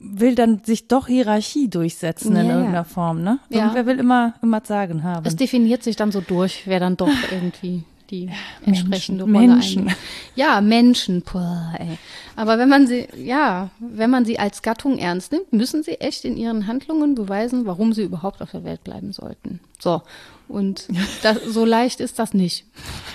will 0.00 0.34
dann 0.34 0.62
sich 0.64 0.88
doch 0.88 1.06
Hierarchie 1.06 1.68
durchsetzen 1.68 2.30
in 2.34 2.36
Ja, 2.36 2.42
ja. 2.42 2.54
irgendeiner 2.56 2.84
Form, 2.84 3.22
ne? 3.22 3.38
Ja. 3.48 3.60
Irgendwer 3.60 3.86
will 3.86 3.98
immer, 4.00 4.34
immer 4.42 4.60
Sagen 4.64 5.02
haben. 5.04 5.24
Es 5.26 5.36
definiert 5.36 5.82
sich 5.82 5.96
dann 5.96 6.10
so 6.12 6.20
durch, 6.20 6.62
wer 6.66 6.80
dann 6.80 6.96
doch 6.96 7.08
irgendwie 7.30 7.84
die 8.12 8.30
entsprechende 8.64 9.26
Menschen, 9.26 9.34
Rolle 9.34 9.54
Menschen. 9.54 9.78
einnimmt. 9.80 9.96
Ja, 10.36 10.60
Menschen, 10.60 11.22
boah, 11.22 11.74
ey. 11.78 11.98
Aber 12.36 12.58
wenn 12.58 12.68
man 12.68 12.86
sie, 12.86 13.08
ja, 13.16 13.70
wenn 13.80 14.10
man 14.10 14.24
sie 14.24 14.38
als 14.38 14.62
Gattung 14.62 14.98
ernst 14.98 15.32
nimmt, 15.32 15.52
müssen 15.52 15.82
sie 15.82 16.00
echt 16.00 16.24
in 16.24 16.36
ihren 16.36 16.66
Handlungen 16.66 17.14
beweisen, 17.14 17.66
warum 17.66 17.92
sie 17.92 18.02
überhaupt 18.02 18.40
auf 18.42 18.52
der 18.52 18.64
Welt 18.64 18.84
bleiben 18.84 19.12
sollten. 19.12 19.60
So. 19.80 20.02
Und 20.48 20.86
das, 21.22 21.42
so 21.44 21.64
leicht 21.64 22.00
ist 22.00 22.18
das 22.18 22.34
nicht. 22.34 22.66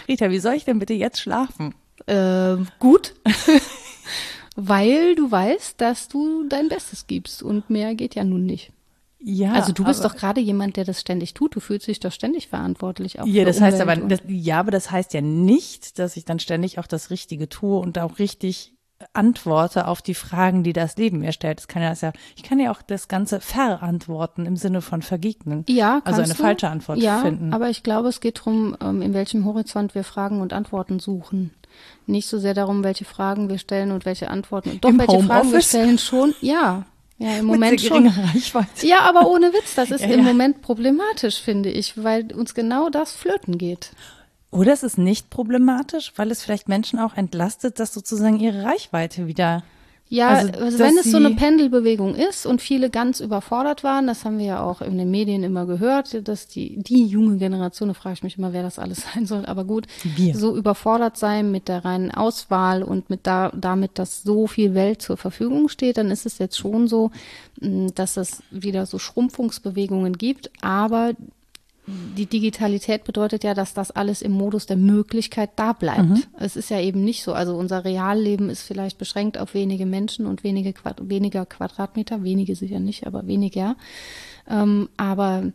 Rita, 0.08 0.30
wie 0.32 0.40
soll 0.40 0.56
ich 0.56 0.66
denn 0.66 0.80
bitte 0.80 0.94
jetzt 0.94 1.22
schlafen? 1.22 1.76
Äh, 2.08 2.58
gut. 2.80 3.14
Weil 4.56 5.14
du 5.16 5.30
weißt, 5.30 5.80
dass 5.80 6.08
du 6.08 6.48
dein 6.50 6.68
Bestes 6.68 7.06
gibst 7.06 7.44
und 7.44 7.70
mehr 7.70 7.94
geht 7.94 8.16
ja 8.16 8.24
nun 8.24 8.46
nicht. 8.46 8.72
Ja, 9.20 9.54
also 9.54 9.74
du 9.74 9.84
bist 9.84 10.02
aber, 10.02 10.10
doch 10.10 10.20
gerade 10.20 10.42
jemand, 10.42 10.78
der 10.78 10.86
das 10.86 11.02
ständig 11.02 11.34
tut. 11.34 11.56
Du 11.56 11.60
fühlst 11.60 11.88
dich 11.88 12.00
doch 12.00 12.12
ständig 12.12 12.48
verantwortlich. 12.50 13.20
Auch 13.20 13.26
Ja, 13.26 13.42
für 13.42 13.46
das 13.46 13.62
heißt 13.62 13.82
Umwelt 13.82 14.00
aber, 14.00 14.08
das, 14.10 14.22
ja, 14.28 14.60
aber 14.60 14.72
das 14.72 14.92
heißt 14.92 15.14
ja 15.14 15.22
nicht, 15.22 15.98
dass 15.98 16.18
ich 16.18 16.26
dann 16.26 16.40
ständig 16.40 16.78
auch 16.80 16.88
das 16.88 17.10
Richtige 17.10 17.50
tue 17.50 17.80
und 17.80 17.98
auch 17.98 18.20
richtig 18.20 18.74
antworte 19.14 19.88
auf 19.88 20.02
die 20.02 20.14
Fragen, 20.14 20.64
die 20.64 20.74
das 20.74 20.98
Leben 20.98 21.20
mir 21.20 21.32
stellt. 21.32 21.60
Das 21.60 21.68
kann 21.68 21.82
ja, 21.82 21.90
das 21.90 22.02
ja, 22.02 22.14
ich 22.36 22.44
kann 22.44 22.60
ja 22.60 22.72
auch 22.72 22.82
das 22.82 23.08
Ganze 23.08 23.40
verantworten 23.40 24.46
im 24.46 24.56
Sinne 24.56 24.82
von 24.82 25.02
vergegnen. 25.02 25.66
Ja, 25.68 26.02
also 26.04 26.22
eine 26.22 26.34
du. 26.34 26.42
falsche 26.42 26.68
Antwort 26.68 26.98
ja, 26.98 27.20
finden. 27.20 27.54
aber 27.54 27.70
ich 27.70 27.84
glaube, 27.84 28.10
es 28.10 28.22
geht 28.22 28.40
darum, 28.40 28.76
ähm, 28.82 29.02
in 29.02 29.14
welchem 29.14 29.46
Horizont 29.46 29.94
wir 29.94 30.04
Fragen 30.04 30.42
und 30.42 30.54
Antworten 30.54 31.00
suchen. 31.00 31.52
Nicht 32.08 32.28
so 32.28 32.40
sehr 32.40 32.56
darum, 32.56 32.84
welche 32.84 33.06
Fragen 33.06 33.50
wir 33.50 33.60
stellen 33.60 33.92
und 33.92 34.06
welche 34.06 34.32
Antworten. 34.32 34.80
Doch, 34.82 34.90
Im 34.90 34.98
welche 34.98 35.22
Fragen 35.22 35.52
wir 35.52 35.62
stellen 35.62 36.00
schon. 36.00 36.34
Ja, 36.42 36.86
ja, 37.18 37.38
im 37.38 37.46
Moment 37.46 37.82
schon. 37.82 38.08
Reichweite. 38.08 38.86
Ja, 38.86 39.02
aber 39.02 39.28
ohne 39.30 39.54
Witz, 39.54 39.76
das 39.76 39.92
ist 39.92 40.02
Ja, 40.02 40.08
im 40.08 40.20
ja. 40.20 40.26
Moment 40.26 40.62
problematisch, 40.62 41.42
finde 41.42 41.70
ich, 41.70 42.04
weil 42.04 42.32
uns 42.34 42.54
genau 42.54 42.90
das 42.90 43.14
flöten 43.14 43.58
geht. 43.58 43.92
Oder 44.52 44.74
es 44.74 44.84
ist 44.84 44.98
nicht 44.98 45.30
problematisch, 45.30 46.14
weil 46.16 46.32
es 46.32 46.42
vielleicht 46.42 46.70
Menschen 46.70 47.00
auch 47.00 47.16
entlastet, 47.16 47.80
dass 47.80 47.94
sozusagen 47.94 48.40
ihre 48.40 48.64
Reichweite 48.64 49.28
wieder. 49.28 49.64
Ja, 50.10 50.30
Also, 50.30 50.52
also, 50.54 50.80
wenn 50.80 50.98
es 50.98 51.12
so 51.12 51.18
eine 51.18 51.32
Pendelbewegung 51.32 52.16
ist 52.16 52.46
und 52.46 52.62
viele 52.62 52.90
ganz 52.90 53.20
überfordert 53.20 53.84
waren, 53.84 54.08
das 54.08 54.24
haben 54.24 54.38
wir 54.40 54.46
ja 54.46 54.64
auch 54.64 54.82
in 54.82 54.98
den 54.98 55.12
Medien 55.12 55.44
immer 55.44 55.66
gehört, 55.66 56.28
dass 56.28 56.48
die, 56.48 56.82
die 56.82 57.06
junge 57.06 57.38
Generation, 57.38 57.90
da 57.90 57.94
frage 57.94 58.14
ich 58.14 58.24
mich 58.24 58.38
immer, 58.38 58.54
wer 58.54 58.64
das 58.64 58.80
alles 58.80 59.04
sein 59.14 59.26
soll, 59.26 59.46
aber 59.46 59.66
gut, 59.66 59.88
Wir. 60.16 60.36
so 60.36 60.56
überfordert 60.56 61.18
sein 61.18 61.52
mit 61.52 61.68
der 61.68 61.84
reinen 61.84 62.12
Auswahl 62.12 62.84
und 62.84 63.10
mit 63.10 63.22
da, 63.28 63.52
damit, 63.54 64.00
dass 64.00 64.24
so 64.24 64.48
viel 64.48 64.74
Welt 64.74 65.02
zur 65.02 65.18
Verfügung 65.18 65.68
steht, 65.68 65.98
dann 65.98 66.10
ist 66.12 66.26
es 66.26 66.38
jetzt 66.38 66.58
schon 66.58 66.88
so, 66.88 67.12
mh, 67.60 67.88
dass 67.96 68.16
es 68.18 68.44
wieder 68.50 68.86
so 68.86 69.00
Schrumpfungsbewegungen 69.00 70.18
gibt, 70.18 70.52
aber 70.62 71.14
die 71.88 72.26
Digitalität 72.26 73.06
bedeutet 73.06 73.46
ja, 73.46 73.54
dass 73.54 73.74
das 73.74 73.92
alles 73.92 74.22
im 74.22 74.34
Modus 74.34 74.66
der 74.66 74.76
Möglichkeit 74.76 75.52
da 75.56 75.72
bleibt. 75.72 76.10
Mhm. 76.10 76.24
Es 76.38 76.58
ist 76.58 76.70
ja 76.70 76.82
eben 76.82 77.04
nicht 77.06 77.24
so. 77.24 77.34
Also 77.34 77.56
unser 77.56 77.86
Realleben 77.86 78.50
ist 78.50 78.64
vielleicht 78.64 78.98
beschränkt 78.98 79.38
auf 79.38 79.54
wenige 79.54 79.86
Menschen 79.86 80.26
und 80.26 80.44
wenige 80.44 80.74
Quad 80.74 80.98
weniger 81.10 81.46
Quadratmeter, 81.46 82.24
wenige 82.24 82.56
sicher 82.56 82.82
nicht, 82.82 83.08
aber 83.08 83.26
weniger. 83.26 83.78
Ähm, 84.50 84.90
aber 84.98 85.54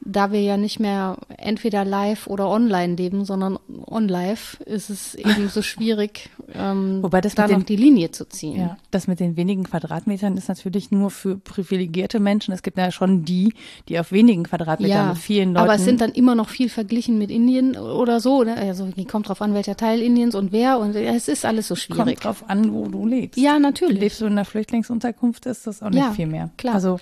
da 0.00 0.32
wir 0.32 0.40
ja 0.40 0.56
nicht 0.56 0.80
mehr 0.80 1.16
entweder 1.36 1.84
live 1.84 2.26
oder 2.28 2.48
online 2.48 2.94
leben, 2.94 3.24
sondern 3.24 3.58
on-live, 3.86 4.58
ist 4.64 4.90
es 4.90 5.14
eben 5.14 5.48
so 5.48 5.60
schwierig, 5.62 6.30
ähm, 6.54 7.02
Wobei 7.02 7.20
das 7.20 7.34
da 7.34 7.42
noch 7.48 7.58
den- 7.58 7.66
die 7.66 7.76
Linie 7.76 8.10
zu 8.10 8.24
ziehen. 8.28 8.56
Ja, 8.58 8.76
das 8.90 9.06
mit 9.08 9.20
den 9.20 9.36
wenigen 9.36 9.64
Quadratmetern 9.64 10.36
ist 10.36 10.48
natürlich 10.48 10.90
nur 10.90 11.10
für 11.10 11.36
privilegierte 11.36 12.20
Menschen. 12.20 12.54
Es 12.54 12.62
gibt 12.62 12.78
ja 12.78 12.90
schon 12.92 13.24
die, 13.24 13.52
die 13.88 13.98
auf 13.98 14.12
wenigen 14.12 14.44
Quadratmetern 14.44 15.08
mit 15.10 15.18
vielen 15.18 15.48
Leuten. 15.54 15.64
aber 15.64 15.74
es 15.74 15.84
sind 15.84 16.00
dann 16.00 16.12
immer 16.12 16.34
noch 16.34 16.48
viel 16.48 16.68
verglichen 16.68 17.18
mit 17.18 17.30
Indien 17.30 17.76
oder 17.76 18.20
so. 18.20 18.44
Ne? 18.44 18.56
Also 18.56 18.88
kommt 19.08 19.28
drauf 19.28 19.42
an, 19.42 19.52
welcher 19.54 19.76
Teil 19.76 20.00
Indiens 20.00 20.34
und 20.34 20.52
wer 20.52 20.78
und 20.78 20.94
es 20.94 21.28
ist 21.28 21.44
alles 21.44 21.68
so 21.68 21.74
schwierig. 21.76 22.04
kommt 22.20 22.24
drauf 22.24 22.44
an, 22.48 22.72
wo 22.72 22.86
du 22.86 23.06
lebst. 23.06 23.38
Ja, 23.38 23.58
natürlich. 23.58 24.00
Lebst 24.00 24.20
du 24.20 24.26
in 24.26 24.32
einer 24.32 24.44
Flüchtlingsunterkunft, 24.44 25.46
ist 25.46 25.66
das 25.66 25.82
auch 25.82 25.90
nicht 25.90 25.98
Ja, 25.98 26.12
viel 26.12 26.26
mehr. 26.26 26.50
klar. 26.56 26.74
Also 26.74 26.98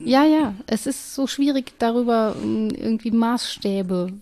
Ja, 0.00 0.24
ja, 0.24 0.54
es 0.66 0.86
ist 0.86 1.14
so 1.14 1.26
schwierig, 1.26 1.72
darüber 1.78 2.36
ähm, 2.40 2.70
irgendwie 2.70 3.10
Maßstäbe 3.10 4.12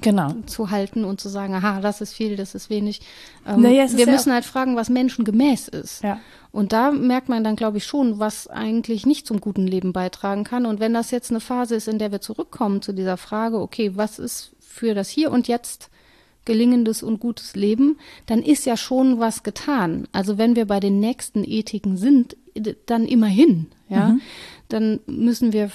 genau. 0.00 0.34
zu 0.46 0.70
halten 0.70 1.04
und 1.04 1.20
zu 1.20 1.28
sagen, 1.28 1.54
aha, 1.54 1.80
das 1.80 2.00
ist 2.00 2.12
viel, 2.12 2.36
das 2.36 2.54
ist 2.54 2.70
wenig. 2.70 3.00
Ähm, 3.44 3.62
Naja, 3.62 3.84
ist 3.84 3.96
wir 3.96 4.06
ja 4.06 4.12
müssen 4.12 4.32
halt 4.32 4.44
fragen, 4.44 4.76
was 4.76 4.90
menschengemäß 4.90 5.68
ist. 5.68 6.04
Ja. 6.04 6.20
Und 6.52 6.72
da 6.72 6.92
merkt 6.92 7.28
man 7.28 7.42
dann, 7.42 7.56
glaube 7.56 7.78
ich, 7.78 7.84
schon, 7.84 8.20
was 8.20 8.46
eigentlich 8.46 9.06
nicht 9.06 9.26
zum 9.26 9.40
guten 9.40 9.66
Leben 9.66 9.92
beitragen 9.92 10.44
kann. 10.44 10.66
Und 10.66 10.78
wenn 10.78 10.94
das 10.94 11.10
jetzt 11.10 11.30
eine 11.30 11.40
Phase 11.40 11.74
ist, 11.74 11.88
in 11.88 11.98
der 11.98 12.12
wir 12.12 12.20
zurückkommen 12.20 12.80
zu 12.80 12.92
dieser 12.92 13.16
Frage, 13.16 13.60
okay, 13.60 13.92
was 13.96 14.20
ist 14.20 14.52
für 14.60 14.94
das 14.94 15.08
Hier 15.08 15.32
und 15.32 15.48
Jetzt 15.48 15.90
gelingendes 16.44 17.02
und 17.02 17.20
gutes 17.20 17.56
Leben, 17.56 17.98
dann 18.26 18.42
ist 18.42 18.64
ja 18.64 18.76
schon 18.76 19.18
was 19.18 19.42
getan. 19.42 20.08
Also 20.12 20.38
wenn 20.38 20.56
wir 20.56 20.66
bei 20.66 20.80
den 20.80 21.00
nächsten 21.00 21.44
Ethiken 21.44 21.96
sind, 21.96 22.36
dann 22.86 23.04
immerhin, 23.04 23.66
ja. 23.88 24.16
Dann 24.68 25.00
müssen 25.06 25.52
wir 25.54 25.70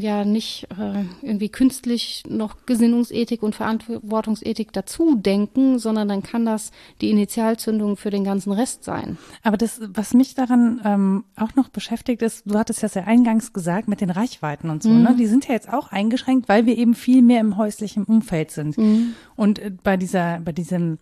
ja 0.00 0.24
nicht 0.24 0.68
äh, 0.78 1.04
irgendwie 1.22 1.48
künstlich 1.48 2.22
noch 2.28 2.64
Gesinnungsethik 2.64 3.42
und 3.42 3.54
Verantwortungsethik 3.56 4.72
dazu 4.72 5.16
denken, 5.16 5.78
sondern 5.78 6.08
dann 6.08 6.22
kann 6.22 6.44
das 6.46 6.70
die 7.00 7.10
Initialzündung 7.10 7.96
für 7.96 8.10
den 8.10 8.22
ganzen 8.24 8.52
Rest 8.52 8.84
sein. 8.84 9.18
Aber 9.42 9.56
das, 9.56 9.80
was 9.92 10.14
mich 10.14 10.34
daran 10.34 10.80
ähm, 10.84 11.24
auch 11.36 11.54
noch 11.56 11.68
beschäftigt 11.70 12.22
ist, 12.22 12.44
du 12.46 12.58
hattest 12.58 12.82
ja 12.82 12.88
sehr 12.88 13.06
eingangs 13.06 13.52
gesagt 13.52 13.88
mit 13.88 14.00
den 14.00 14.10
Reichweiten 14.10 14.70
und 14.70 14.82
so, 14.82 14.90
Mhm. 14.90 15.02
ne? 15.02 15.16
Die 15.18 15.26
sind 15.26 15.48
ja 15.48 15.54
jetzt 15.54 15.72
auch 15.72 15.90
eingeschränkt, 15.90 16.48
weil 16.48 16.66
wir 16.66 16.78
eben 16.78 16.94
viel 16.94 17.22
mehr 17.22 17.40
im 17.40 17.56
häuslichen 17.56 18.04
Umfeld 18.04 18.50
sind. 18.52 18.78
Mhm. 18.78 19.14
Und 19.36 19.58
äh, 19.58 19.70
bei 19.82 19.96
dieser, 19.96 20.40
bei 20.40 20.52
diesem, 20.52 20.98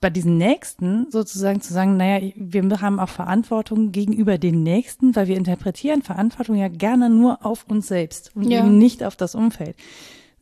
bei 0.00 0.08
diesen 0.10 0.38
Nächsten 0.38 1.10
sozusagen 1.10 1.60
zu 1.60 1.72
sagen, 1.74 1.96
naja, 1.98 2.30
wir 2.36 2.80
haben 2.80 2.98
auch 2.98 3.08
Verantwortung 3.10 3.92
gegenüber 3.92 4.38
den 4.38 4.62
Nächsten, 4.62 5.14
weil 5.14 5.28
wir 5.28 5.36
interpretieren 5.36 6.02
Verantwortung 6.02 6.56
ja 6.56 6.68
gerne 6.68 7.10
nur 7.10 7.44
auf 7.44 7.66
uns 7.68 7.88
selbst 7.88 8.34
und 8.34 8.50
Ja. 8.50 8.60
eben 8.60 8.78
nicht 8.78 9.04
auf 9.04 9.16
das 9.16 9.34
Umfeld. 9.34 9.76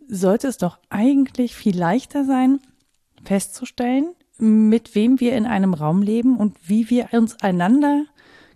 Sollte 0.07 0.47
es 0.47 0.59
doch 0.59 0.79
eigentlich 0.91 1.55
viel 1.57 1.77
leichter 1.77 2.25
sein, 2.25 2.61
festzustellen, 3.25 4.15
mit 4.39 4.95
wem 4.95 5.19
wir 5.19 5.37
in 5.37 5.45
einem 5.47 5.75
Raum 5.75 6.03
leben 6.03 6.37
und 6.37 6.57
wie 6.67 6.89
wir 6.89 7.09
uns 7.13 7.37
einander 7.43 8.05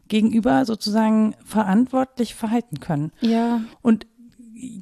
gegenüber 0.07 0.65
sozusagen 0.65 1.35
verantwortlich 1.45 2.35
verhalten 2.37 2.79
können. 2.79 3.11
Ja. 3.21 3.63
Und 3.83 4.07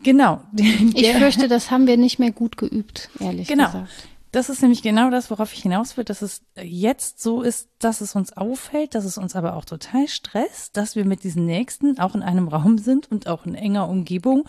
genau, 0.02 0.42
Ich 0.94 1.12
fürchte, 1.12 1.48
das 1.48 1.70
haben 1.70 1.86
wir 1.86 1.96
nicht 1.96 2.18
mehr 2.18 2.30
gut 2.32 2.58
geübt, 2.58 3.08
ehrlich 3.20 3.48
Genau. 3.48 3.66
gesagt. 3.66 4.08
Das 4.32 4.48
ist 4.48 4.62
nämlich 4.62 4.82
genau 4.82 5.10
das, 5.10 5.30
worauf 5.30 5.52
ich 5.52 5.62
hinaus 5.62 5.96
will, 5.96 6.04
dass 6.04 6.22
es 6.22 6.42
jetzt 6.62 7.20
so 7.20 7.42
ist, 7.42 7.68
dass 7.80 8.00
es 8.00 8.14
uns 8.14 8.32
auffällt, 8.36 8.94
dass 8.94 9.04
es 9.04 9.18
uns 9.18 9.34
aber 9.34 9.56
auch 9.56 9.64
total 9.64 10.06
stresst, 10.06 10.76
dass 10.76 10.94
wir 10.94 11.04
mit 11.04 11.24
diesen 11.24 11.46
Nächsten 11.46 11.98
auch 11.98 12.14
in 12.14 12.22
einem 12.22 12.46
Raum 12.48 12.78
sind 12.78 13.10
und 13.10 13.26
auch 13.26 13.44
in 13.46 13.54
enger 13.54 13.88
Umgebung 13.88 14.48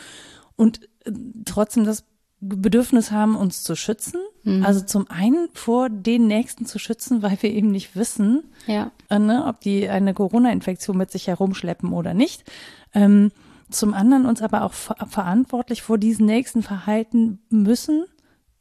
und 0.56 0.82
äh, 1.06 1.12
trotzdem 1.46 1.84
das 1.86 2.04
Bedürfnis 2.44 3.12
haben, 3.12 3.36
uns 3.36 3.62
zu 3.64 3.76
schützen. 3.76 4.20
Also 4.64 4.82
zum 4.82 5.08
einen 5.12 5.50
vor 5.54 5.90
den 5.90 6.26
Nächsten 6.26 6.66
zu 6.66 6.80
schützen, 6.80 7.22
weil 7.22 7.38
wir 7.42 7.52
eben 7.52 7.70
nicht 7.70 7.96
wissen, 7.96 8.44
Ja. 8.66 8.90
äh, 9.10 9.20
ne, 9.20 9.46
ob 9.46 9.60
die 9.62 9.88
eine 9.88 10.16
Corona-Infektion 10.16 10.98
mit 10.98 11.12
sich 11.12 11.28
herumschleppen 11.28 11.94
oder 11.94 12.16
nicht. 12.16 12.44
Ähm, 12.96 13.32
zum 13.70 13.94
anderen 13.94 14.26
uns 14.26 14.42
aber 14.42 14.64
auch 14.64 14.74
ver 14.74 14.96
verantwortlich 15.08 15.84
vor 15.84 16.00
diesen 16.00 16.26
Nächsten 16.26 16.64
verhalten 16.64 17.38
müssen, 17.52 18.06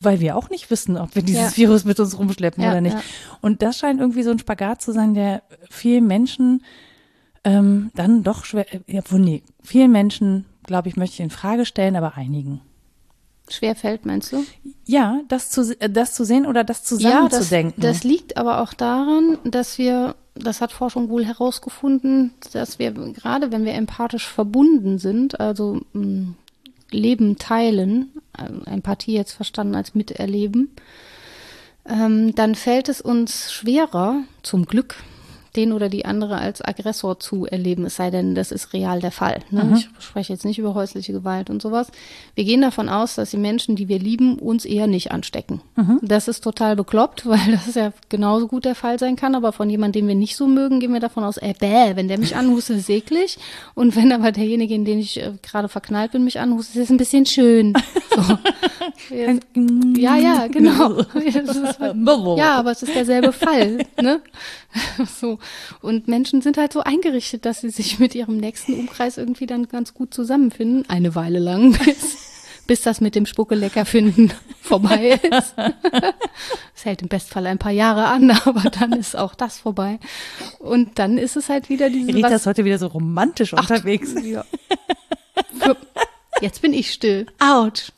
weil 0.00 0.20
wir 0.20 0.36
auch 0.36 0.48
nicht 0.50 0.70
wissen, 0.70 0.96
ob 0.96 1.14
wir 1.14 1.22
dieses 1.22 1.52
Ja. 1.52 1.56
Virus 1.68 1.84
mit 1.84 2.00
uns 2.00 2.18
rumschleppen 2.18 2.62
Ja, 2.64 2.70
oder 2.70 2.80
nicht. 2.80 2.94
ja. 2.96 3.02
Und 3.42 3.62
das 3.62 3.78
scheint 3.78 4.00
irgendwie 4.00 4.22
so 4.22 4.30
ein 4.30 4.38
Spagat 4.38 4.80
zu 4.82 4.92
sein, 4.92 5.14
der 5.14 5.42
vielen 5.68 6.06
Menschen 6.06 6.64
ähm, 7.44 7.90
dann 7.94 8.22
doch 8.22 8.44
schwer, 8.44 8.66
äh, 8.74 8.80
ja, 8.86 9.02
wohl 9.10 9.20
nee, 9.20 9.42
vielen 9.62 9.92
Menschen, 9.92 10.46
glaube 10.64 10.88
ich, 10.88 10.96
möchte 10.96 11.14
ich 11.14 11.20
in 11.20 11.30
Frage 11.30 11.64
stellen, 11.66 11.96
aber 11.96 12.16
einigen. 12.16 12.60
Schwer 13.48 13.74
fällt, 13.74 14.06
meinst 14.06 14.32
du? 14.32 14.44
Ja, 14.86 15.20
das 15.28 15.50
zu, 15.50 15.74
äh, 15.80 15.90
das 15.90 16.14
zu 16.14 16.24
sehen 16.24 16.46
oder 16.46 16.64
das 16.64 16.80
das, 16.80 16.88
zusammenzudenken. 16.88 17.82
das 17.82 18.04
liegt 18.04 18.36
aber 18.36 18.60
auch 18.62 18.72
daran, 18.74 19.38
dass 19.44 19.76
wir, 19.78 20.14
das 20.34 20.60
hat 20.60 20.72
Forschung 20.72 21.08
wohl 21.08 21.24
herausgefunden, 21.26 22.32
dass 22.52 22.78
wir 22.78 22.92
gerade, 22.92 23.52
wenn 23.52 23.64
wir 23.64 23.74
empathisch 23.74 24.26
verbunden 24.28 24.98
sind, 24.98 25.40
also 25.40 25.80
mh, 25.94 26.34
Leben 26.92 27.36
teilen, 27.36 28.10
äh, 28.36 28.70
Empathie 28.70 29.14
jetzt 29.14 29.32
verstanden 29.32 29.74
als 29.74 29.94
Miterleben, 29.94 30.74
ähm, 31.88 32.34
dann 32.34 32.54
fällt 32.54 32.88
es 32.88 33.00
uns 33.00 33.52
schwerer, 33.52 34.22
zum 34.42 34.66
Glück, 34.66 34.96
den 35.56 35.72
oder 35.72 35.88
die 35.88 36.04
andere 36.04 36.38
als 36.38 36.62
Aggressor 36.62 37.18
zu 37.18 37.46
erleben, 37.46 37.84
es 37.84 37.96
sei 37.96 38.10
denn, 38.10 38.34
das 38.34 38.52
ist 38.52 38.72
real 38.72 39.00
der 39.00 39.10
Fall. 39.10 39.40
Ne? 39.50 39.74
Ich 39.76 39.88
spreche 40.04 40.32
jetzt 40.32 40.44
nicht 40.44 40.58
über 40.58 40.74
häusliche 40.74 41.12
Gewalt 41.12 41.50
und 41.50 41.60
sowas. 41.60 41.90
Wir 42.34 42.44
gehen 42.44 42.60
davon 42.60 42.88
aus, 42.88 43.16
dass 43.16 43.30
die 43.30 43.36
Menschen, 43.36 43.76
die 43.76 43.88
wir 43.88 43.98
lieben, 43.98 44.38
uns 44.38 44.64
eher 44.64 44.86
nicht 44.86 45.12
anstecken. 45.12 45.60
Das 46.02 46.28
ist 46.28 46.42
total 46.42 46.76
bekloppt, 46.76 47.26
weil 47.26 47.52
das 47.52 47.74
ja 47.74 47.92
genauso 48.08 48.46
gut 48.46 48.64
der 48.64 48.74
Fall 48.74 48.98
sein 48.98 49.16
kann, 49.16 49.34
aber 49.34 49.52
von 49.52 49.68
jemandem, 49.68 50.02
den 50.02 50.08
wir 50.08 50.14
nicht 50.14 50.36
so 50.36 50.46
mögen, 50.46 50.80
gehen 50.80 50.92
wir 50.92 51.00
davon 51.00 51.24
aus, 51.24 51.36
äh, 51.36 51.54
bäh, 51.58 51.96
wenn 51.96 52.08
der 52.08 52.18
mich 52.18 52.36
anhustet, 52.36 52.78
ist 52.78 52.90
eklig. 52.90 53.38
Und 53.74 53.96
wenn 53.96 54.12
aber 54.12 54.32
derjenige, 54.32 54.74
in 54.74 54.84
den 54.84 54.98
ich 54.98 55.20
äh, 55.20 55.32
gerade 55.42 55.68
verknallt 55.68 56.12
bin, 56.12 56.24
mich 56.24 56.38
anhustet, 56.38 56.76
ist 56.76 56.84
es 56.84 56.90
ein 56.90 56.96
bisschen 56.96 57.26
schön. 57.26 57.74
So. 58.12 58.22
Ja, 59.96 60.16
ja, 60.16 60.46
genau. 60.48 61.02
Halt- 61.14 62.38
ja, 62.38 62.56
aber 62.56 62.72
es 62.72 62.82
ist 62.82 62.94
derselbe 62.94 63.32
Fall, 63.32 63.78
ne? 64.00 64.20
So. 65.20 65.38
Und 65.82 66.06
Menschen 66.08 66.42
sind 66.42 66.56
halt 66.56 66.72
so 66.72 66.80
eingerichtet, 66.80 67.44
dass 67.44 67.60
sie 67.60 67.70
sich 67.70 67.98
mit 67.98 68.14
ihrem 68.14 68.36
nächsten 68.36 68.74
Umkreis 68.74 69.16
irgendwie 69.18 69.46
dann 69.46 69.66
ganz 69.68 69.94
gut 69.94 70.14
zusammenfinden. 70.14 70.84
Eine 70.88 71.14
Weile 71.14 71.38
lang, 71.40 71.72
bis, 71.84 72.16
bis 72.66 72.82
das 72.82 73.00
mit 73.00 73.14
dem 73.16 73.26
Spucke 73.26 73.54
lecker 73.56 73.84
finden 73.84 74.32
vorbei 74.60 75.18
ist. 75.22 75.54
Es 76.76 76.84
hält 76.84 77.02
im 77.02 77.08
Bestfall 77.08 77.46
ein 77.48 77.58
paar 77.58 77.72
Jahre 77.72 78.06
an, 78.06 78.30
aber 78.30 78.70
dann 78.70 78.92
ist 78.92 79.16
auch 79.16 79.34
das 79.34 79.58
vorbei. 79.58 79.98
Und 80.60 80.98
dann 81.00 81.18
ist 81.18 81.36
es 81.36 81.48
halt 81.48 81.68
wieder 81.68 81.90
diese 81.90 82.14
Rita 82.14 82.28
ist 82.28 82.46
heute 82.46 82.64
wieder 82.64 82.78
so 82.78 82.86
romantisch 82.86 83.52
unterwegs. 83.52 84.14
ja. 84.22 84.44
Jetzt 86.40 86.62
bin 86.62 86.72
ich 86.72 86.92
still. 86.92 87.26
Autsch. 87.38 87.90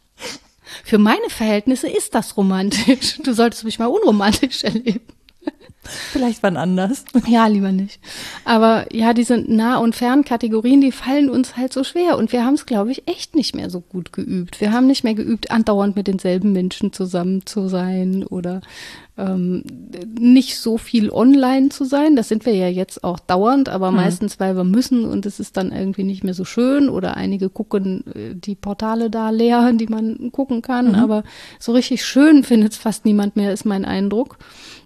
Für 0.84 0.98
meine 0.98 1.28
Verhältnisse 1.28 1.88
ist 1.88 2.14
das 2.14 2.36
romantisch. 2.36 3.18
Du 3.22 3.32
solltest 3.32 3.64
mich 3.64 3.78
mal 3.78 3.86
unromantisch 3.86 4.64
erleben. 4.64 5.06
Vielleicht 5.84 6.42
wann 6.42 6.56
anders. 6.56 7.04
Ja, 7.26 7.46
lieber 7.46 7.72
nicht. 7.72 8.00
Aber 8.44 8.86
ja, 8.94 9.14
diese 9.14 9.38
Nah- 9.38 9.78
und 9.78 9.96
Fernkategorien, 9.96 10.80
die 10.80 10.92
fallen 10.92 11.28
uns 11.28 11.56
halt 11.56 11.72
so 11.72 11.82
schwer. 11.82 12.18
Und 12.18 12.32
wir 12.32 12.44
haben 12.44 12.54
es, 12.54 12.66
glaube 12.66 12.92
ich, 12.92 13.08
echt 13.08 13.34
nicht 13.34 13.54
mehr 13.54 13.70
so 13.70 13.80
gut 13.80 14.12
geübt. 14.12 14.60
Wir 14.60 14.72
haben 14.72 14.86
nicht 14.86 15.02
mehr 15.02 15.14
geübt, 15.14 15.50
andauernd 15.50 15.96
mit 15.96 16.06
denselben 16.06 16.52
Menschen 16.52 16.92
zusammen 16.92 17.46
zu 17.46 17.68
sein 17.68 18.24
oder 18.24 18.60
ähm, 19.18 19.62
nicht 20.18 20.58
so 20.58 20.78
viel 20.78 21.10
online 21.10 21.68
zu 21.68 21.84
sein. 21.84 22.16
Das 22.16 22.28
sind 22.28 22.46
wir 22.46 22.54
ja 22.54 22.68
jetzt 22.68 23.04
auch 23.04 23.18
dauernd, 23.18 23.68
aber 23.68 23.90
mhm. 23.90 23.96
meistens, 23.96 24.40
weil 24.40 24.56
wir 24.56 24.64
müssen 24.64 25.04
und 25.04 25.26
es 25.26 25.38
ist 25.38 25.56
dann 25.56 25.70
irgendwie 25.70 26.04
nicht 26.04 26.24
mehr 26.24 26.34
so 26.34 26.44
schön 26.44 26.88
oder 26.88 27.16
einige 27.16 27.50
gucken 27.50 28.04
äh, 28.14 28.34
die 28.34 28.54
Portale 28.54 29.10
da 29.10 29.30
leer, 29.30 29.72
die 29.74 29.86
man 29.86 30.32
gucken 30.32 30.62
kann. 30.62 30.90
Mhm. 30.90 30.94
Aber 30.94 31.24
so 31.58 31.72
richtig 31.72 32.04
schön 32.04 32.42
findet 32.42 32.72
es 32.72 32.78
fast 32.78 33.04
niemand 33.04 33.36
mehr, 33.36 33.52
ist 33.52 33.66
mein 33.66 33.84
Eindruck. 33.84 34.38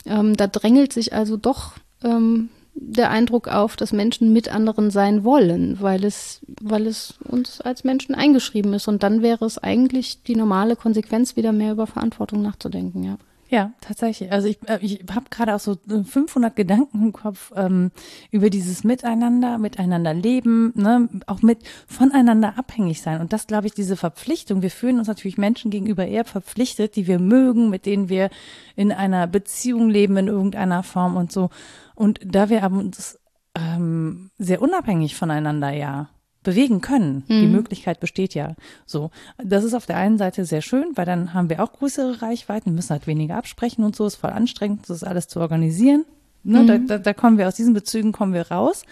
Ähm, 0.06 0.36
da 0.36 0.46
drängelt 0.46 0.92
sich 0.92 1.12
also 1.12 1.36
doch 1.36 1.72
ähm, 2.02 2.48
der 2.74 3.10
Eindruck 3.10 3.48
auf, 3.48 3.76
dass 3.76 3.92
Menschen 3.92 4.32
mit 4.32 4.54
anderen 4.54 4.90
sein 4.90 5.24
wollen, 5.24 5.80
weil 5.80 6.04
es, 6.04 6.40
weil 6.60 6.86
es 6.86 7.14
uns 7.24 7.60
als 7.60 7.84
Menschen 7.84 8.14
eingeschrieben 8.14 8.74
ist. 8.74 8.86
Und 8.86 9.02
dann 9.02 9.22
wäre 9.22 9.44
es 9.44 9.58
eigentlich 9.58 10.22
die 10.22 10.36
normale 10.36 10.76
Konsequenz, 10.76 11.36
wieder 11.36 11.52
mehr 11.52 11.72
über 11.72 11.86
Verantwortung 11.86 12.42
nachzudenken, 12.42 13.02
ja. 13.02 13.18
Ja, 13.48 13.72
tatsächlich. 13.80 14.32
Also 14.32 14.48
ich, 14.48 14.58
äh, 14.68 14.78
ich 14.80 15.04
habe 15.14 15.26
gerade 15.30 15.54
auch 15.54 15.60
so 15.60 15.76
500 15.86 16.52
äh, 16.52 16.54
Gedanken 16.54 17.02
im 17.02 17.12
Kopf 17.12 17.52
ähm, 17.54 17.92
über 18.32 18.50
dieses 18.50 18.82
Miteinander, 18.82 19.58
miteinander 19.58 20.12
leben, 20.12 20.72
ne, 20.74 21.08
auch 21.26 21.42
mit 21.42 21.60
voneinander 21.86 22.58
abhängig 22.58 23.02
sein. 23.02 23.20
Und 23.20 23.32
das, 23.32 23.46
glaube 23.46 23.68
ich, 23.68 23.74
diese 23.74 23.96
Verpflichtung. 23.96 24.62
Wir 24.62 24.70
fühlen 24.70 24.98
uns 24.98 25.06
natürlich 25.06 25.38
Menschen 25.38 25.70
gegenüber 25.70 26.06
eher 26.06 26.24
verpflichtet, 26.24 26.96
die 26.96 27.06
wir 27.06 27.20
mögen, 27.20 27.70
mit 27.70 27.86
denen 27.86 28.08
wir 28.08 28.30
in 28.74 28.90
einer 28.90 29.28
Beziehung 29.28 29.90
leben 29.90 30.16
in 30.16 30.26
irgendeiner 30.26 30.82
Form 30.82 31.16
und 31.16 31.30
so. 31.30 31.50
Und 31.94 32.18
da 32.24 32.48
wir 32.48 32.64
aber 32.64 32.78
uns 32.78 33.18
ähm, 33.54 34.30
sehr 34.38 34.60
unabhängig 34.60 35.14
voneinander 35.14 35.70
ja 35.70 36.08
bewegen 36.46 36.80
können. 36.80 37.24
Mhm. 37.26 37.40
Die 37.40 37.46
Möglichkeit 37.48 37.98
besteht 37.98 38.34
ja. 38.34 38.54
So, 38.86 39.10
das 39.36 39.64
ist 39.64 39.74
auf 39.74 39.84
der 39.84 39.96
einen 39.96 40.16
Seite 40.16 40.44
sehr 40.44 40.62
schön, 40.62 40.92
weil 40.94 41.04
dann 41.04 41.34
haben 41.34 41.50
wir 41.50 41.60
auch 41.62 41.72
größere 41.72 42.22
Reichweiten, 42.22 42.72
müssen 42.72 42.90
halt 42.90 43.08
weniger 43.08 43.36
absprechen 43.36 43.84
und 43.84 43.96
so. 43.96 44.06
Ist 44.06 44.14
voll 44.14 44.30
anstrengend, 44.30 44.88
das 44.88 45.02
alles 45.02 45.26
zu 45.26 45.40
organisieren. 45.40 46.04
Ne, 46.44 46.60
mhm. 46.62 46.66
da, 46.68 46.78
da, 46.78 46.98
da, 46.98 47.14
kommen 47.14 47.36
wir 47.36 47.48
aus 47.48 47.56
diesen 47.56 47.74
Bezügen 47.74 48.12
kommen 48.12 48.32
wir 48.32 48.48
raus. 48.52 48.84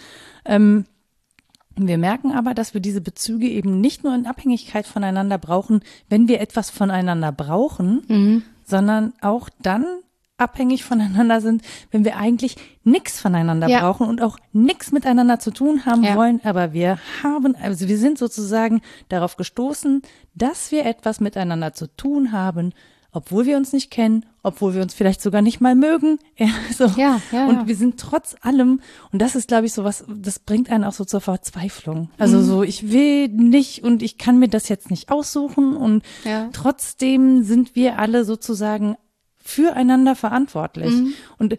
Ähm, 0.44 0.86
wir 1.76 1.96
merken 1.96 2.32
aber, 2.32 2.54
dass 2.54 2.74
wir 2.74 2.80
diese 2.80 3.00
Bezüge 3.00 3.48
eben 3.48 3.80
nicht 3.80 4.02
nur 4.02 4.14
in 4.14 4.26
Abhängigkeit 4.26 4.86
voneinander 4.86 5.38
brauchen, 5.38 5.80
wenn 6.08 6.26
wir 6.26 6.40
etwas 6.40 6.70
voneinander 6.70 7.30
brauchen, 7.30 8.02
mhm. 8.08 8.42
sondern 8.64 9.12
auch 9.20 9.48
dann, 9.62 9.84
abhängig 10.36 10.84
voneinander 10.84 11.40
sind, 11.40 11.62
wenn 11.90 12.04
wir 12.04 12.16
eigentlich 12.16 12.56
nichts 12.82 13.20
voneinander 13.20 13.68
ja. 13.68 13.80
brauchen 13.80 14.08
und 14.08 14.20
auch 14.20 14.36
nichts 14.52 14.90
miteinander 14.90 15.38
zu 15.38 15.52
tun 15.52 15.86
haben 15.86 16.02
ja. 16.02 16.16
wollen. 16.16 16.40
Aber 16.44 16.72
wir 16.72 16.98
haben, 17.22 17.54
also 17.56 17.88
wir 17.88 17.98
sind 17.98 18.18
sozusagen 18.18 18.82
darauf 19.08 19.36
gestoßen, 19.36 20.02
dass 20.34 20.72
wir 20.72 20.86
etwas 20.86 21.20
miteinander 21.20 21.72
zu 21.72 21.86
tun 21.86 22.32
haben, 22.32 22.72
obwohl 23.12 23.46
wir 23.46 23.56
uns 23.56 23.72
nicht 23.72 23.92
kennen, 23.92 24.26
obwohl 24.42 24.74
wir 24.74 24.82
uns 24.82 24.92
vielleicht 24.92 25.22
sogar 25.22 25.40
nicht 25.40 25.60
mal 25.60 25.76
mögen. 25.76 26.18
Ja, 26.36 26.48
so. 26.76 26.86
ja, 27.00 27.20
ja, 27.30 27.46
und 27.46 27.68
wir 27.68 27.76
sind 27.76 27.98
trotz 28.00 28.34
allem, 28.40 28.80
und 29.12 29.22
das 29.22 29.36
ist, 29.36 29.46
glaube 29.46 29.66
ich, 29.66 29.72
so 29.72 29.84
was, 29.84 30.04
das 30.08 30.40
bringt 30.40 30.68
einen 30.68 30.82
auch 30.82 30.92
so 30.92 31.04
zur 31.04 31.20
Verzweiflung. 31.20 32.10
Also 32.18 32.38
mhm. 32.38 32.42
so, 32.42 32.62
ich 32.64 32.90
will 32.90 33.28
nicht 33.28 33.84
und 33.84 34.02
ich 34.02 34.18
kann 34.18 34.40
mir 34.40 34.48
das 34.48 34.68
jetzt 34.68 34.90
nicht 34.90 35.12
aussuchen 35.12 35.76
und 35.76 36.02
ja. 36.24 36.48
trotzdem 36.52 37.44
sind 37.44 37.76
wir 37.76 38.00
alle 38.00 38.24
sozusagen 38.24 38.96
füreinander 39.44 40.16
verantwortlich. 40.16 40.90
Mhm. 40.90 41.14
Und 41.38 41.58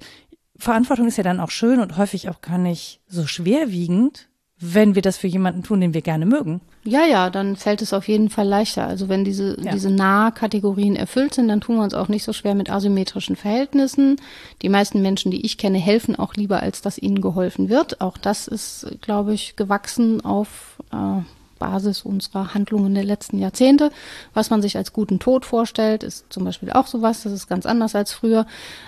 Verantwortung 0.57 1.07
ist 1.07 1.17
ja 1.17 1.23
dann 1.23 1.39
auch 1.39 1.51
schön 1.51 1.79
und 1.79 1.97
häufig 1.97 2.29
auch 2.29 2.41
gar 2.41 2.57
nicht 2.57 3.01
so 3.07 3.27
schwerwiegend, 3.27 4.27
wenn 4.57 4.95
wir 4.95 5.01
das 5.01 5.17
für 5.17 5.27
jemanden 5.27 5.63
tun, 5.63 5.81
den 5.81 5.93
wir 5.93 6.01
gerne 6.01 6.25
mögen. 6.25 6.61
Ja, 6.86 7.05
ja, 7.05 7.29
dann 7.29 7.57
fällt 7.57 7.81
es 7.81 7.93
auf 7.93 8.07
jeden 8.07 8.29
Fall 8.29 8.47
leichter. 8.47 8.88
Also 8.88 9.09
wenn 9.09 9.25
diese, 9.25 9.59
ja. 9.61 9.73
diese 9.73 9.89
Nahkategorien 9.89 10.95
erfüllt 10.95 11.33
sind, 11.33 11.49
dann 11.49 11.59
tun 11.59 11.75
wir 11.75 11.83
uns 11.83 11.93
auch 11.93 12.07
nicht 12.07 12.23
so 12.23 12.31
schwer 12.31 12.55
mit 12.55 12.69
asymmetrischen 12.69 13.36
Verhältnissen. 13.36 14.15
Die 14.61 14.69
meisten 14.69 15.01
Menschen, 15.01 15.29
die 15.29 15.45
ich 15.45 15.57
kenne, 15.57 15.77
helfen 15.77 16.15
auch 16.15 16.36
lieber, 16.36 16.61
als 16.61 16.81
dass 16.81 16.97
ihnen 16.97 17.21
geholfen 17.21 17.69
wird. 17.69 17.99
Auch 18.01 18.17
das 18.17 18.47
ist, 18.47 18.88
glaube 19.01 19.33
ich, 19.33 19.57
gewachsen 19.57 20.23
auf 20.23 20.81
äh, 20.93 21.21
Basis 21.60 22.01
unserer 22.03 22.53
Handlungen 22.53 22.93
der 22.93 23.03
letzten 23.03 23.39
Jahrzehnte. 23.39 23.91
Was 24.34 24.49
man 24.49 24.62
sich 24.62 24.78
als 24.78 24.93
guten 24.93 25.20
Tod 25.20 25.45
vorstellt, 25.45 26.03
ist 26.03 26.26
zum 26.30 26.43
Beispiel 26.43 26.72
auch 26.72 26.88
sowas. 26.88 27.24
Das 27.24 27.34
ist 27.34 27.47
ganz 27.47 27.66
anders 27.66 27.95
als 27.95 28.14
früher. 28.14 28.45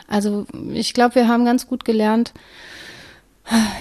Also 0.08 0.46
ich 0.74 0.94
glaube, 0.94 1.16
wir 1.16 1.28
haben 1.28 1.46
ganz 1.46 1.68
gut 1.68 1.86
gelernt, 1.86 2.34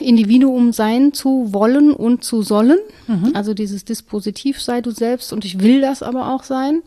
Individuum 0.01 0.72
sein 0.72 1.12
zu 1.12 1.53
wollen 1.53 1.93
und 1.93 2.22
zu 2.22 2.43
sollen. 2.43 2.78
Mhm. 3.07 3.32
Also 3.34 3.55
dieses 3.55 3.84
Dispositiv 3.84 4.61
sei 4.62 4.80
du 4.80 4.91
selbst 4.91 5.32
und 5.32 5.45
ich 5.45 5.61
will 5.61 5.80
das 5.80 6.03
aber 6.03 6.32
auch 6.32 6.45
sein. 6.45 6.82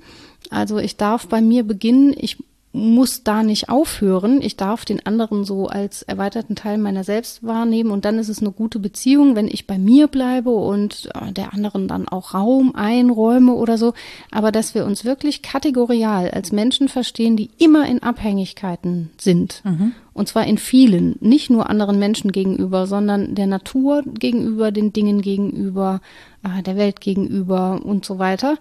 Also 0.50 0.78
ich 0.78 0.96
darf 0.96 1.28
bei 1.28 1.42
mir 1.42 1.64
beginnen, 1.64 2.14
ich 2.18 2.38
muss 2.72 3.24
da 3.24 3.42
nicht 3.42 3.70
aufhören. 3.70 4.42
Ich 4.42 4.56
darf 4.56 4.86
den 4.86 5.04
anderen 5.04 5.44
so 5.44 5.68
als 5.68 6.04
erweiterten 6.04 6.56
Teil 6.56 6.78
meiner 6.78 7.04
selbst 7.04 7.44
wahrnehmen 7.44 7.90
und 7.90 8.06
dann 8.06 8.20
ist 8.20 8.30
es 8.30 8.42
eine 8.42 8.52
gute 8.52 8.78
Beziehung, 8.78 9.36
wenn 9.36 9.48
ich 9.48 9.66
bei 9.66 9.80
mir 9.80 10.08
bleibe 10.08 10.52
und 10.52 11.10
äh, 11.16 11.32
der 11.32 11.54
anderen 11.54 11.88
dann 11.88 12.08
auch 12.08 12.36
Raum 12.36 12.76
einräume 12.76 13.54
oder 13.54 13.80
so. 13.80 13.94
Aber 14.30 14.52
dass 14.52 14.76
wir 14.76 14.86
uns 14.86 15.04
wirklich 15.04 15.42
kategorial 15.42 16.30
als 16.30 16.52
Menschen 16.52 16.90
verstehen, 16.90 17.36
die 17.36 17.50
immer 17.58 17.88
in 17.88 18.04
Abhängigkeiten 18.04 19.10
sind. 19.18 19.62
Mhm. 19.64 19.94
Und 20.14 20.28
zwar 20.28 20.46
in 20.46 20.58
vielen, 20.60 21.16
nicht 21.22 21.50
nur 21.50 21.70
anderen 21.70 21.98
Menschen 21.98 22.32
gegenüber, 22.32 22.86
sondern 22.86 23.34
der 23.34 23.48
Natur 23.48 24.04
gegenüber, 24.06 24.72
den 24.72 24.94
Dingen 24.94 25.22
gegenüber, 25.22 26.02
äh, 26.44 26.62
der 26.62 26.76
Welt 26.76 27.02
gegenüber 27.02 27.82
und 27.84 28.06
so 28.06 28.20
weiter 28.20 28.58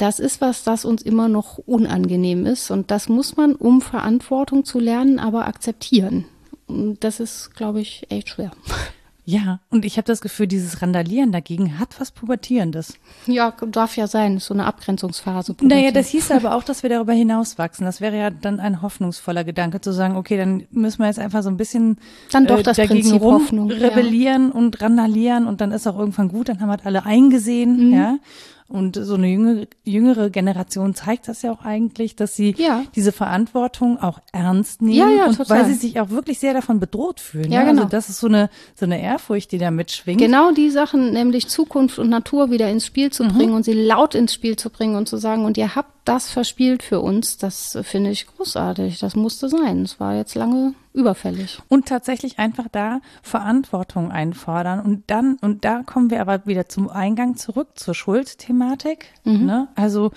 das 0.00 0.18
ist 0.18 0.40
was, 0.40 0.64
das 0.64 0.84
uns 0.84 1.02
immer 1.02 1.28
noch 1.28 1.58
unangenehm 1.58 2.46
ist. 2.46 2.70
Und 2.70 2.90
das 2.90 3.08
muss 3.08 3.36
man, 3.36 3.54
um 3.54 3.80
Verantwortung 3.80 4.64
zu 4.64 4.78
lernen, 4.78 5.18
aber 5.18 5.46
akzeptieren. 5.46 6.24
Und 6.66 7.04
das 7.04 7.20
ist, 7.20 7.54
glaube 7.54 7.80
ich, 7.80 8.06
echt 8.10 8.30
schwer. 8.30 8.52
Ja, 9.26 9.60
und 9.70 9.84
ich 9.84 9.96
habe 9.96 10.06
das 10.06 10.22
Gefühl, 10.22 10.46
dieses 10.46 10.82
Randalieren 10.82 11.30
dagegen 11.30 11.78
hat 11.78 12.00
was 12.00 12.10
Pubertierendes. 12.10 12.94
Ja, 13.26 13.54
darf 13.70 13.96
ja 13.96 14.06
sein, 14.06 14.38
so 14.38 14.54
eine 14.54 14.64
Abgrenzungsphase. 14.64 15.54
Naja, 15.60 15.92
das 15.92 16.08
hieß 16.08 16.32
aber 16.32 16.54
auch, 16.56 16.64
dass 16.64 16.82
wir 16.82 16.90
darüber 16.90 17.12
hinauswachsen. 17.12 17.84
Das 17.84 18.00
wäre 18.00 18.16
ja 18.16 18.30
dann 18.30 18.58
ein 18.58 18.82
hoffnungsvoller 18.82 19.44
Gedanke, 19.44 19.80
zu 19.80 19.92
sagen, 19.92 20.16
okay, 20.16 20.36
dann 20.36 20.66
müssen 20.70 21.00
wir 21.00 21.06
jetzt 21.06 21.20
einfach 21.20 21.42
so 21.42 21.50
ein 21.50 21.56
bisschen 21.56 21.98
dann 22.32 22.46
doch 22.46 22.58
äh, 22.58 22.62
das 22.62 22.78
dagegen 22.78 23.02
Prinzip 23.02 23.20
rum 23.22 23.34
Hoffnung, 23.34 23.70
rebellieren 23.70 24.48
ja. 24.48 24.54
und 24.58 24.80
randalieren 24.80 25.46
und 25.46 25.60
dann 25.60 25.70
ist 25.70 25.86
auch 25.86 25.98
irgendwann 25.98 26.28
gut, 26.28 26.48
dann 26.48 26.60
haben 26.60 26.68
wir 26.68 26.84
alle 26.84 27.04
eingesehen, 27.04 27.88
mhm. 27.88 27.94
ja. 27.94 28.16
Und 28.70 28.94
so 28.94 29.14
eine 29.14 29.26
jüngere, 29.26 29.66
jüngere 29.82 30.30
Generation 30.30 30.94
zeigt 30.94 31.26
das 31.26 31.42
ja 31.42 31.50
auch 31.50 31.64
eigentlich, 31.64 32.14
dass 32.14 32.36
sie 32.36 32.54
ja. 32.56 32.84
diese 32.94 33.10
Verantwortung 33.10 33.98
auch 33.98 34.20
ernst 34.32 34.80
nehmen. 34.80 34.94
Ja, 34.94 35.10
ja, 35.10 35.26
und 35.26 35.36
total. 35.36 35.58
Weil 35.58 35.66
sie 35.66 35.74
sich 35.74 35.98
auch 35.98 36.10
wirklich 36.10 36.38
sehr 36.38 36.54
davon 36.54 36.78
bedroht 36.78 37.18
fühlen. 37.18 37.50
Ja, 37.50 37.62
ja, 37.62 37.66
genau. 37.66 37.82
Also 37.82 37.90
das 37.90 38.08
ist 38.08 38.20
so 38.20 38.28
eine, 38.28 38.48
so 38.76 38.86
eine 38.86 39.02
Ehrfurcht, 39.02 39.50
die 39.50 39.58
da 39.58 39.72
mitschwingt. 39.72 40.20
Genau 40.20 40.52
die 40.52 40.70
Sachen, 40.70 41.12
nämlich 41.12 41.48
Zukunft 41.48 41.98
und 41.98 42.08
Natur 42.10 42.52
wieder 42.52 42.70
ins 42.70 42.86
Spiel 42.86 43.10
zu 43.10 43.24
mhm. 43.24 43.32
bringen 43.32 43.54
und 43.54 43.64
sie 43.64 43.72
laut 43.72 44.14
ins 44.14 44.32
Spiel 44.32 44.54
zu 44.54 44.70
bringen 44.70 44.94
und 44.94 45.08
zu 45.08 45.16
sagen, 45.16 45.44
und 45.44 45.58
ihr 45.58 45.74
habt 45.74 45.99
das 46.04 46.30
verspielt 46.30 46.82
für 46.82 47.00
uns, 47.00 47.36
das 47.36 47.78
finde 47.82 48.10
ich 48.10 48.26
großartig. 48.26 48.98
Das 48.98 49.16
musste 49.16 49.48
sein. 49.48 49.82
Es 49.82 50.00
war 50.00 50.14
jetzt 50.14 50.34
lange 50.34 50.74
überfällig. 50.92 51.60
Und 51.68 51.86
tatsächlich 51.86 52.38
einfach 52.38 52.66
da 52.72 53.00
Verantwortung 53.22 54.10
einfordern. 54.10 54.80
Und 54.80 55.04
dann, 55.08 55.36
und 55.40 55.64
da 55.64 55.82
kommen 55.82 56.10
wir 56.10 56.20
aber 56.20 56.46
wieder 56.46 56.68
zum 56.68 56.88
Eingang 56.88 57.36
zurück, 57.36 57.70
zur 57.74 57.94
Schuldthematik. 57.94 59.06
Mhm. 59.24 59.46
Ne? 59.46 59.68
Also, 59.74 60.10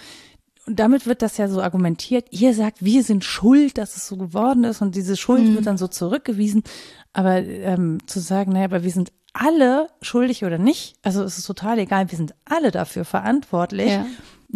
und 0.65 0.79
damit 0.79 1.05
wird 1.05 1.21
das 1.21 1.37
ja 1.37 1.49
so 1.49 1.61
argumentiert. 1.61 2.27
Ihr 2.31 2.53
sagt, 2.53 2.83
wir 2.83 3.03
sind 3.03 3.25
schuld, 3.25 3.77
dass 3.77 3.97
es 3.97 4.07
so 4.07 4.15
geworden 4.15 4.63
ist 4.63 4.81
und 4.81 4.95
diese 4.95 5.17
Schuld 5.17 5.43
mhm. 5.43 5.55
wird 5.55 5.65
dann 5.65 5.77
so 5.77 5.87
zurückgewiesen. 5.87 6.63
Aber 7.11 7.35
ähm, 7.35 7.99
zu 8.07 8.21
sagen, 8.21 8.53
naja, 8.53 8.65
aber 8.65 8.83
wir 8.83 8.91
sind 8.91 9.11
alle 9.33 9.87
schuldig 10.01 10.45
oder 10.45 10.59
nicht, 10.59 10.95
also 11.01 11.23
es 11.23 11.39
ist 11.39 11.47
total 11.47 11.79
egal, 11.79 12.11
wir 12.11 12.17
sind 12.17 12.35
alle 12.45 12.69
dafür 12.69 13.03
verantwortlich. 13.03 13.89
Ja 13.89 14.05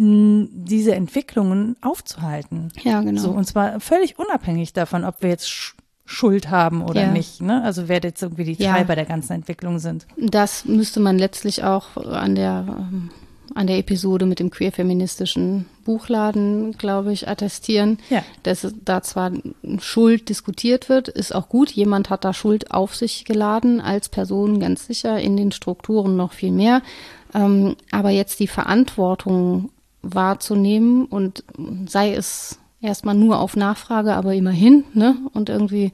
diese 0.00 0.94
Entwicklungen 0.94 1.76
aufzuhalten. 1.80 2.72
Ja, 2.82 3.00
genau. 3.00 3.20
So, 3.20 3.30
und 3.30 3.44
zwar 3.46 3.80
völlig 3.80 4.18
unabhängig 4.18 4.72
davon, 4.72 5.04
ob 5.04 5.22
wir 5.22 5.30
jetzt 5.30 5.50
Schuld 6.04 6.50
haben 6.50 6.82
oder 6.82 7.02
ja. 7.02 7.10
nicht. 7.10 7.42
Ne? 7.42 7.62
Also 7.64 7.88
wer 7.88 8.00
jetzt 8.00 8.22
irgendwie 8.22 8.44
die 8.44 8.56
Treiber 8.56 8.90
ja. 8.90 8.94
der 8.94 9.04
ganzen 9.04 9.32
Entwicklung 9.32 9.80
sind. 9.80 10.06
Das 10.16 10.64
müsste 10.64 11.00
man 11.00 11.18
letztlich 11.18 11.64
auch 11.64 11.96
an 11.96 12.36
der 12.36 12.64
ähm, 12.68 13.10
an 13.54 13.66
der 13.66 13.78
Episode 13.78 14.26
mit 14.26 14.38
dem 14.38 14.50
queerfeministischen 14.50 15.66
Buchladen, 15.84 16.72
glaube 16.72 17.12
ich, 17.12 17.28
attestieren, 17.28 17.98
ja. 18.10 18.22
dass 18.42 18.72
da 18.84 19.02
zwar 19.02 19.32
Schuld 19.80 20.28
diskutiert 20.28 20.88
wird, 20.88 21.08
ist 21.08 21.34
auch 21.34 21.48
gut. 21.48 21.70
Jemand 21.70 22.10
hat 22.10 22.24
da 22.24 22.34
Schuld 22.34 22.70
auf 22.70 22.94
sich 22.94 23.24
geladen, 23.24 23.80
als 23.80 24.10
Person 24.10 24.60
ganz 24.60 24.86
sicher, 24.86 25.18
in 25.18 25.36
den 25.36 25.50
Strukturen 25.50 26.16
noch 26.16 26.32
viel 26.32 26.52
mehr. 26.52 26.82
Ähm, 27.34 27.76
aber 27.90 28.10
jetzt 28.10 28.38
die 28.40 28.48
Verantwortung 28.48 29.70
wahrzunehmen 30.02 31.06
und 31.06 31.44
sei 31.86 32.14
es 32.14 32.58
erstmal 32.80 33.14
nur 33.14 33.40
auf 33.40 33.56
Nachfrage, 33.56 34.14
aber 34.14 34.34
immerhin, 34.34 34.84
ne? 34.94 35.16
Und 35.32 35.48
irgendwie 35.48 35.92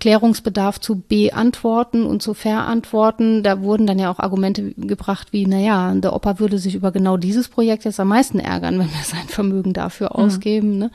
Klärungsbedarf 0.00 0.80
zu 0.80 1.00
beantworten 1.00 2.04
und 2.04 2.22
zu 2.22 2.34
verantworten. 2.34 3.42
Da 3.42 3.62
wurden 3.62 3.86
dann 3.86 3.98
ja 3.98 4.10
auch 4.10 4.18
Argumente 4.18 4.72
gebracht 4.74 5.28
wie, 5.32 5.46
naja, 5.46 5.94
der 5.94 6.14
Opa 6.14 6.38
würde 6.38 6.58
sich 6.58 6.74
über 6.74 6.92
genau 6.92 7.16
dieses 7.16 7.48
Projekt 7.48 7.84
jetzt 7.84 8.00
am 8.00 8.08
meisten 8.08 8.38
ärgern, 8.38 8.78
wenn 8.78 8.88
wir 8.88 9.04
sein 9.04 9.28
Vermögen 9.28 9.72
dafür 9.72 10.10
mhm. 10.12 10.24
ausgeben. 10.24 10.78
Ne? 10.78 10.90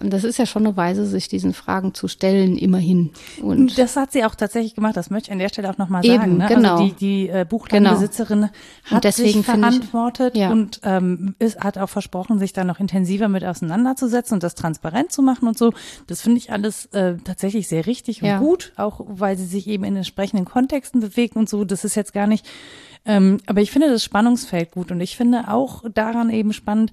Und 0.00 0.12
das 0.12 0.24
ist 0.24 0.38
ja 0.38 0.46
schon 0.46 0.66
eine 0.66 0.76
Weise, 0.76 1.06
sich 1.06 1.28
diesen 1.28 1.52
Fragen 1.52 1.94
zu 1.94 2.08
stellen, 2.08 2.56
immerhin. 2.56 3.10
Und 3.40 3.78
das 3.78 3.96
hat 3.96 4.12
sie 4.12 4.24
auch 4.24 4.34
tatsächlich 4.34 4.74
gemacht, 4.74 4.96
das 4.96 5.10
möchte 5.10 5.28
ich 5.28 5.32
an 5.32 5.38
der 5.38 5.48
Stelle 5.48 5.70
auch 5.70 5.78
nochmal 5.78 6.02
sagen. 6.02 6.38
Ne? 6.38 6.44
Also 6.44 6.54
genau. 6.56 6.72
Also 6.72 6.84
die, 6.84 6.92
die 6.92 7.28
äh, 7.28 7.46
Buchladenbesitzerin 7.48 8.40
genau. 8.40 8.52
hat 8.84 9.04
deswegen 9.04 9.42
sich 9.42 9.46
verantwortet 9.46 10.34
ich, 10.34 10.40
ja. 10.40 10.50
und 10.50 10.80
ähm, 10.82 11.34
ist, 11.38 11.60
hat 11.60 11.78
auch 11.78 11.88
versprochen, 11.88 12.38
sich 12.38 12.52
da 12.52 12.64
noch 12.64 12.80
intensiver 12.80 13.28
mit 13.28 13.44
auseinanderzusetzen 13.44 14.34
und 14.34 14.42
das 14.42 14.54
transparent 14.54 15.12
zu 15.12 15.22
machen 15.22 15.46
und 15.46 15.56
so. 15.56 15.72
Das 16.06 16.20
finde 16.20 16.38
ich 16.38 16.52
alles 16.52 16.86
äh, 16.86 17.14
tatsächlich 17.24 17.68
sehr 17.68 17.86
richtig 17.86 18.22
und 18.22 18.28
ja. 18.28 18.40
Gut, 18.44 18.72
auch 18.76 19.00
weil 19.06 19.36
sie 19.36 19.46
sich 19.46 19.66
eben 19.66 19.84
in 19.84 19.96
entsprechenden 19.96 20.44
Kontexten 20.44 21.00
bewegt 21.00 21.36
und 21.36 21.48
so. 21.48 21.64
Das 21.64 21.84
ist 21.84 21.94
jetzt 21.94 22.12
gar 22.12 22.26
nicht, 22.26 22.46
ähm, 23.04 23.38
aber 23.46 23.60
ich 23.60 23.70
finde 23.70 23.88
das 23.88 24.04
Spannungsfeld 24.04 24.72
gut 24.72 24.90
und 24.90 25.00
ich 25.00 25.16
finde 25.16 25.48
auch 25.48 25.84
daran 25.92 26.30
eben 26.30 26.52
spannend, 26.52 26.92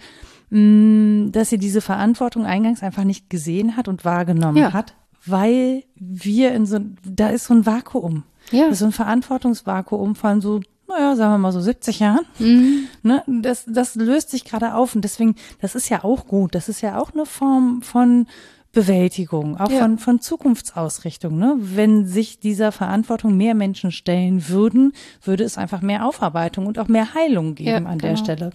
mh, 0.50 0.60
mm, 0.60 1.32
dass 1.32 1.50
sie 1.50 1.58
diese 1.58 1.82
Verantwortung 1.82 2.46
eingangs 2.46 2.84
einfach 2.84 3.04
nicht 3.04 3.30
gesehen 3.30 3.78
hat 3.78 3.88
und 3.88 4.06
wahrgenommen 4.06 4.58
ja. 4.58 4.74
hat, 4.74 4.94
weil 5.26 5.84
wir 5.96 6.54
in 6.54 6.66
so, 6.66 6.80
da 7.04 7.30
ist 7.30 7.46
so 7.46 7.54
ein 7.54 7.66
Vakuum. 7.66 8.24
Ja. 8.52 8.64
Das 8.64 8.74
ist 8.74 8.80
so 8.80 8.86
ein 8.86 8.92
Verantwortungsvakuum 8.92 10.16
von 10.16 10.42
so 10.42 10.62
naja, 10.92 11.16
sagen 11.16 11.34
wir 11.34 11.38
mal 11.38 11.52
so 11.52 11.62
70 11.62 12.00
Jahren. 12.00 12.26
Mhm. 12.40 12.88
Ne, 13.02 13.24
das, 13.26 13.64
das 13.66 13.96
löst 13.96 14.30
sich 14.30 14.44
gerade 14.44 14.76
auf 14.76 14.94
und 14.94 15.02
deswegen, 15.02 15.36
das 15.62 15.76
ist 15.76 15.90
ja 15.90 16.04
auch 16.04 16.28
gut. 16.28 16.54
Das 16.54 16.70
ist 16.70 16.82
ja 16.82 17.00
auch 17.00 17.14
eine 17.14 17.26
Form 17.26 17.82
von 17.82 18.28
Bewältigung, 18.74 19.58
auch 19.58 19.70
ja. 19.70 19.80
von, 19.80 19.98
von 19.98 20.22
Zukunftsausrichtung. 20.22 21.38
Ne? 21.38 21.56
Wenn 21.60 22.06
sich 22.06 22.40
dieser 22.40 22.72
Verantwortung 22.72 23.36
mehr 23.36 23.54
Menschen 23.54 23.92
stellen 23.92 24.48
würden, 24.48 24.94
würde 25.24 25.44
es 25.44 25.58
einfach 25.58 25.82
mehr 25.82 26.06
Aufarbeitung 26.06 26.68
und 26.68 26.80
auch 26.80 26.88
mehr 26.88 27.14
Heilung 27.14 27.56
geben 27.56 27.70
ja, 27.70 27.78
an 27.90 27.98
genau. 27.98 28.14
der 28.14 28.16
Stelle. 28.18 28.52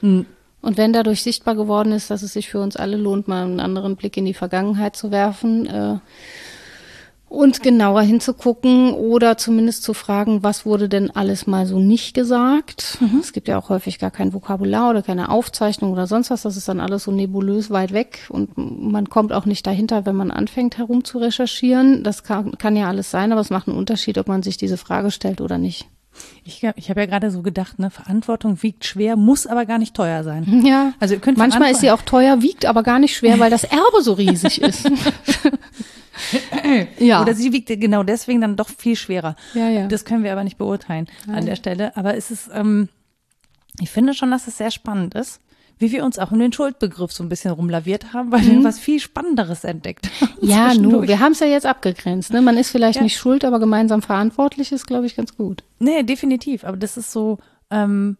Mhm. 0.00 0.26
Und 0.62 0.76
wenn 0.76 0.92
dadurch 0.92 1.22
sichtbar 1.22 1.54
geworden 1.54 1.92
ist, 1.92 2.10
dass 2.10 2.22
es 2.22 2.34
sich 2.34 2.50
für 2.50 2.60
uns 2.60 2.76
alle 2.76 2.96
lohnt, 2.96 3.28
mal 3.28 3.44
einen 3.44 3.60
anderen 3.60 3.96
Blick 3.96 4.16
in 4.16 4.26
die 4.26 4.34
Vergangenheit 4.34 4.94
zu 4.94 5.10
werfen, 5.10 5.66
äh, 5.66 5.98
und 7.30 7.62
genauer 7.62 8.02
hinzugucken 8.02 8.92
oder 8.92 9.38
zumindest 9.38 9.84
zu 9.84 9.94
fragen, 9.94 10.42
was 10.42 10.66
wurde 10.66 10.88
denn 10.88 11.12
alles 11.12 11.46
mal 11.46 11.64
so 11.64 11.78
nicht 11.78 12.12
gesagt. 12.12 12.98
Mhm. 13.00 13.20
Es 13.20 13.32
gibt 13.32 13.46
ja 13.46 13.56
auch 13.56 13.68
häufig 13.68 14.00
gar 14.00 14.10
kein 14.10 14.34
Vokabular 14.34 14.90
oder 14.90 15.02
keine 15.02 15.28
Aufzeichnung 15.28 15.92
oder 15.92 16.08
sonst 16.08 16.30
was. 16.30 16.42
Das 16.42 16.56
ist 16.56 16.68
dann 16.68 16.80
alles 16.80 17.04
so 17.04 17.12
nebulös 17.12 17.70
weit 17.70 17.92
weg 17.92 18.26
und 18.30 18.58
man 18.58 19.08
kommt 19.08 19.32
auch 19.32 19.46
nicht 19.46 19.64
dahinter, 19.64 20.06
wenn 20.06 20.16
man 20.16 20.32
anfängt 20.32 20.76
herum 20.76 21.04
zu 21.04 21.18
recherchieren. 21.18 22.02
Das 22.02 22.24
kann, 22.24 22.58
kann 22.58 22.74
ja 22.74 22.88
alles 22.88 23.12
sein, 23.12 23.30
aber 23.30 23.40
es 23.40 23.50
macht 23.50 23.68
einen 23.68 23.78
Unterschied, 23.78 24.18
ob 24.18 24.26
man 24.26 24.42
sich 24.42 24.56
diese 24.56 24.76
Frage 24.76 25.12
stellt 25.12 25.40
oder 25.40 25.56
nicht. 25.56 25.88
Ich, 26.44 26.66
ich 26.74 26.90
habe 26.90 27.00
ja 27.00 27.06
gerade 27.06 27.30
so 27.30 27.42
gedacht, 27.42 27.78
ne, 27.78 27.90
Verantwortung 27.90 28.62
wiegt 28.62 28.84
schwer, 28.84 29.16
muss 29.16 29.46
aber 29.46 29.66
gar 29.66 29.78
nicht 29.78 29.94
teuer 29.94 30.24
sein. 30.24 30.64
Ja. 30.66 30.94
Also 30.98 31.14
ihr 31.14 31.20
könnt 31.20 31.38
manchmal 31.38 31.70
ist 31.70 31.80
sie 31.80 31.92
auch 31.92 32.02
teuer, 32.02 32.42
wiegt 32.42 32.66
aber 32.66 32.82
gar 32.82 32.98
nicht 32.98 33.14
schwer, 33.14 33.38
weil 33.38 33.50
das 33.50 33.64
Erbe 33.70 34.02
so 34.02 34.14
riesig 34.14 34.60
ist. 34.60 34.90
ja. 36.98 37.22
Oder 37.22 37.34
sie 37.34 37.52
wiegt 37.52 37.68
genau 37.68 38.02
deswegen 38.02 38.40
dann 38.40 38.56
doch 38.56 38.68
viel 38.68 38.96
schwerer. 38.96 39.36
Ja, 39.54 39.68
ja. 39.68 39.86
Das 39.86 40.04
können 40.04 40.24
wir 40.24 40.32
aber 40.32 40.44
nicht 40.44 40.58
beurteilen 40.58 41.08
ja. 41.26 41.34
an 41.34 41.46
der 41.46 41.56
Stelle. 41.56 41.96
Aber 41.96 42.16
es 42.16 42.30
ist, 42.30 42.50
ähm, 42.52 42.88
ich 43.80 43.90
finde 43.90 44.14
schon, 44.14 44.30
dass 44.30 44.46
es 44.46 44.58
sehr 44.58 44.70
spannend 44.70 45.14
ist, 45.14 45.40
wie 45.78 45.92
wir 45.92 46.04
uns 46.04 46.18
auch 46.18 46.30
in 46.30 46.38
den 46.38 46.52
Schuldbegriff 46.52 47.10
so 47.10 47.24
ein 47.24 47.28
bisschen 47.28 47.52
rumlaviert 47.52 48.12
haben, 48.12 48.30
weil 48.30 48.42
mhm. 48.42 48.50
wir 48.50 48.64
was 48.64 48.78
viel 48.78 49.00
Spannenderes 49.00 49.64
entdeckt 49.64 50.10
haben. 50.20 50.30
Ja, 50.42 50.74
nur, 50.74 51.06
wir 51.06 51.20
haben 51.20 51.32
es 51.32 51.40
ja 51.40 51.46
jetzt 51.46 51.66
abgegrenzt. 51.66 52.32
Ne? 52.32 52.40
Man 52.40 52.56
ist 52.56 52.70
vielleicht 52.70 52.96
ja. 52.96 53.02
nicht 53.02 53.16
schuld, 53.16 53.44
aber 53.44 53.58
gemeinsam 53.58 54.02
verantwortlich 54.02 54.72
ist, 54.72 54.86
glaube 54.86 55.06
ich, 55.06 55.16
ganz 55.16 55.36
gut. 55.36 55.64
Nee, 55.78 56.02
definitiv. 56.02 56.64
Aber 56.64 56.76
das 56.76 56.96
ist 56.96 57.12
so, 57.12 57.38
ähm, 57.70 58.16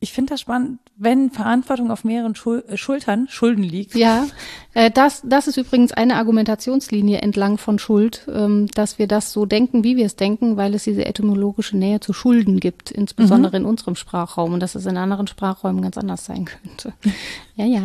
ich 0.00 0.12
finde 0.12 0.34
das 0.34 0.40
spannend, 0.40 0.78
wenn 0.96 1.30
Verantwortung 1.30 1.90
auf 1.90 2.04
mehreren 2.04 2.34
Schul 2.34 2.64
äh, 2.68 2.76
Schultern, 2.76 3.28
Schulden 3.28 3.62
liegt. 3.62 3.94
Ja, 3.94 4.26
äh, 4.74 4.90
das, 4.90 5.22
das 5.24 5.46
ist 5.46 5.56
übrigens 5.56 5.92
eine 5.92 6.16
Argumentationslinie 6.16 7.20
entlang 7.20 7.58
von 7.58 7.78
Schuld, 7.78 8.26
ähm, 8.32 8.66
dass 8.74 8.98
wir 8.98 9.06
das 9.06 9.32
so 9.32 9.46
denken, 9.46 9.84
wie 9.84 9.96
wir 9.96 10.06
es 10.06 10.16
denken, 10.16 10.56
weil 10.56 10.74
es 10.74 10.84
diese 10.84 11.06
etymologische 11.06 11.76
Nähe 11.76 12.00
zu 12.00 12.12
Schulden 12.12 12.60
gibt, 12.60 12.90
insbesondere 12.90 13.58
mhm. 13.58 13.64
in 13.64 13.70
unserem 13.70 13.96
Sprachraum 13.96 14.52
und 14.52 14.60
dass 14.60 14.74
es 14.74 14.86
in 14.86 14.96
anderen 14.96 15.26
Sprachräumen 15.26 15.82
ganz 15.82 15.96
anders 15.98 16.24
sein 16.24 16.44
könnte. 16.44 16.92
Ja, 17.58 17.64
ja. 17.64 17.80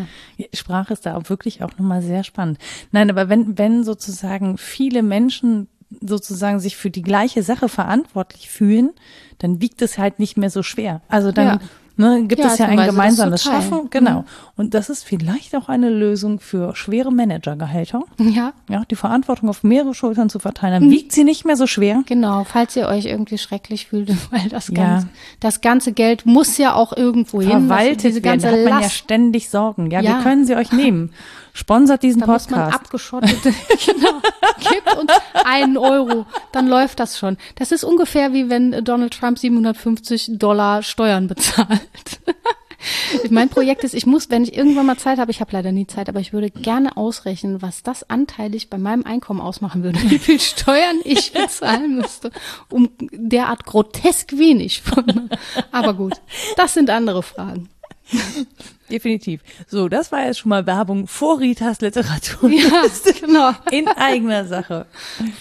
Sprache 0.53 0.91
ist 0.91 1.05
da 1.05 1.15
auch 1.15 1.29
wirklich 1.29 1.63
auch 1.63 1.71
nochmal 1.77 2.01
sehr 2.01 2.25
spannend. 2.25 2.57
Nein, 2.91 3.09
aber 3.09 3.29
wenn, 3.29 3.57
wenn 3.57 3.85
sozusagen 3.85 4.57
viele 4.57 5.01
Menschen 5.01 5.69
sozusagen 6.01 6.59
sich 6.59 6.75
für 6.75 6.89
die 6.89 7.03
gleiche 7.03 7.41
Sache 7.41 7.69
verantwortlich 7.69 8.49
fühlen, 8.49 8.91
dann 9.37 9.61
wiegt 9.61 9.81
es 9.81 9.97
halt 9.97 10.19
nicht 10.19 10.35
mehr 10.35 10.49
so 10.49 10.61
schwer. 10.61 11.01
Also 11.07 11.31
dann 11.31 11.47
ja 11.47 11.59
ne, 12.01 12.23
gibt 12.27 12.41
ja, 12.41 12.47
es 12.47 12.57
ja 12.57 12.65
ein 12.65 12.77
Weise, 12.77 12.91
gemeinsames 12.91 13.43
Schaffen. 13.43 13.89
Genau. 13.89 14.19
Mhm. 14.19 14.25
Und 14.57 14.73
das 14.73 14.89
ist 14.89 15.03
vielleicht 15.03 15.55
auch 15.55 15.69
eine 15.69 15.89
Lösung 15.89 16.39
für 16.39 16.75
schwere 16.75 17.11
Managergehälter. 17.11 18.03
Ja. 18.19 18.53
Ja, 18.69 18.83
die 18.89 18.95
Verantwortung 18.95 19.49
auf 19.49 19.63
mehrere 19.63 19.93
Schultern 19.93 20.29
zu 20.29 20.39
verteilen, 20.39 20.73
dann 20.73 20.89
mhm. 20.89 20.91
wiegt 20.91 21.11
sie 21.11 21.23
nicht 21.23 21.45
mehr 21.45 21.55
so 21.55 21.67
schwer. 21.67 22.03
Genau, 22.05 22.43
falls 22.43 22.75
ihr 22.75 22.87
euch 22.87 23.05
irgendwie 23.05 23.37
schrecklich 23.37 23.87
fühlt, 23.87 24.09
weil 24.31 24.49
das 24.49 24.67
ganze, 24.67 25.07
ja. 25.07 25.13
das 25.39 25.61
ganze 25.61 25.93
Geld 25.93 26.25
muss 26.25 26.57
ja 26.57 26.75
auch 26.75 26.95
irgendwo 26.95 27.41
hin. 27.41 27.67
Verwaltet 27.67 28.03
diese 28.03 28.21
ganze 28.21 28.47
werden, 28.47 28.65
hat 28.65 28.73
man 28.73 28.83
ja 28.83 28.89
ständig 28.89 29.49
Sorgen. 29.49 29.89
Ja, 29.91 30.01
ja, 30.01 30.17
wir 30.17 30.23
können 30.23 30.45
sie 30.45 30.55
euch 30.55 30.71
nehmen. 30.71 31.11
Sponsert 31.53 32.03
diesen 32.03 32.21
da 32.21 32.25
Podcast. 32.25 32.51
Muss 32.51 32.59
man 32.59 32.73
abgeschottet. 32.73 33.43
genau. 33.85 34.21
Gibt 34.69 34.97
uns 34.97 35.11
einen 35.45 35.77
Euro, 35.77 36.25
dann 36.51 36.67
läuft 36.67 36.99
das 36.99 37.17
schon. 37.17 37.37
Das 37.55 37.71
ist 37.71 37.83
ungefähr 37.83 38.33
wie 38.33 38.49
wenn 38.49 38.83
Donald 38.83 39.13
Trump 39.13 39.37
750 39.37 40.37
Dollar 40.37 40.83
Steuern 40.83 41.27
bezahlt. 41.27 41.81
mein 43.29 43.49
Projekt 43.49 43.83
ist, 43.83 43.93
ich 43.93 44.05
muss, 44.05 44.29
wenn 44.29 44.43
ich 44.43 44.55
irgendwann 44.55 44.85
mal 44.85 44.97
Zeit 44.97 45.19
habe, 45.19 45.31
ich 45.31 45.41
habe 45.41 45.51
leider 45.51 45.71
nie 45.71 45.87
Zeit, 45.87 46.09
aber 46.09 46.19
ich 46.19 46.33
würde 46.33 46.49
gerne 46.49 46.97
ausrechnen, 46.97 47.61
was 47.61 47.83
das 47.83 48.09
anteilig 48.09 48.69
bei 48.69 48.77
meinem 48.77 49.03
Einkommen 49.05 49.41
ausmachen 49.41 49.83
würde, 49.83 49.99
wie 50.09 50.19
viel 50.19 50.39
Steuern 50.39 50.99
ich 51.03 51.33
bezahlen 51.33 51.95
müsste, 51.95 52.31
um 52.69 52.89
derart 53.11 53.65
grotesk 53.65 54.37
wenig. 54.37 54.81
Von, 54.81 55.29
aber 55.71 55.93
gut, 55.93 56.13
das 56.57 56.73
sind 56.73 56.89
andere 56.89 57.23
Fragen. 57.23 57.69
Definitiv. 58.91 59.41
So, 59.67 59.87
das 59.87 60.11
war 60.11 60.25
jetzt 60.25 60.39
schon 60.39 60.49
mal 60.49 60.65
Werbung 60.65 61.07
vor 61.07 61.39
Ritas 61.39 61.79
Literatur. 61.81 62.49
Ja, 62.49 62.83
genau. 63.19 63.51
In 63.71 63.87
eigener 63.87 64.45
Sache. 64.45 64.85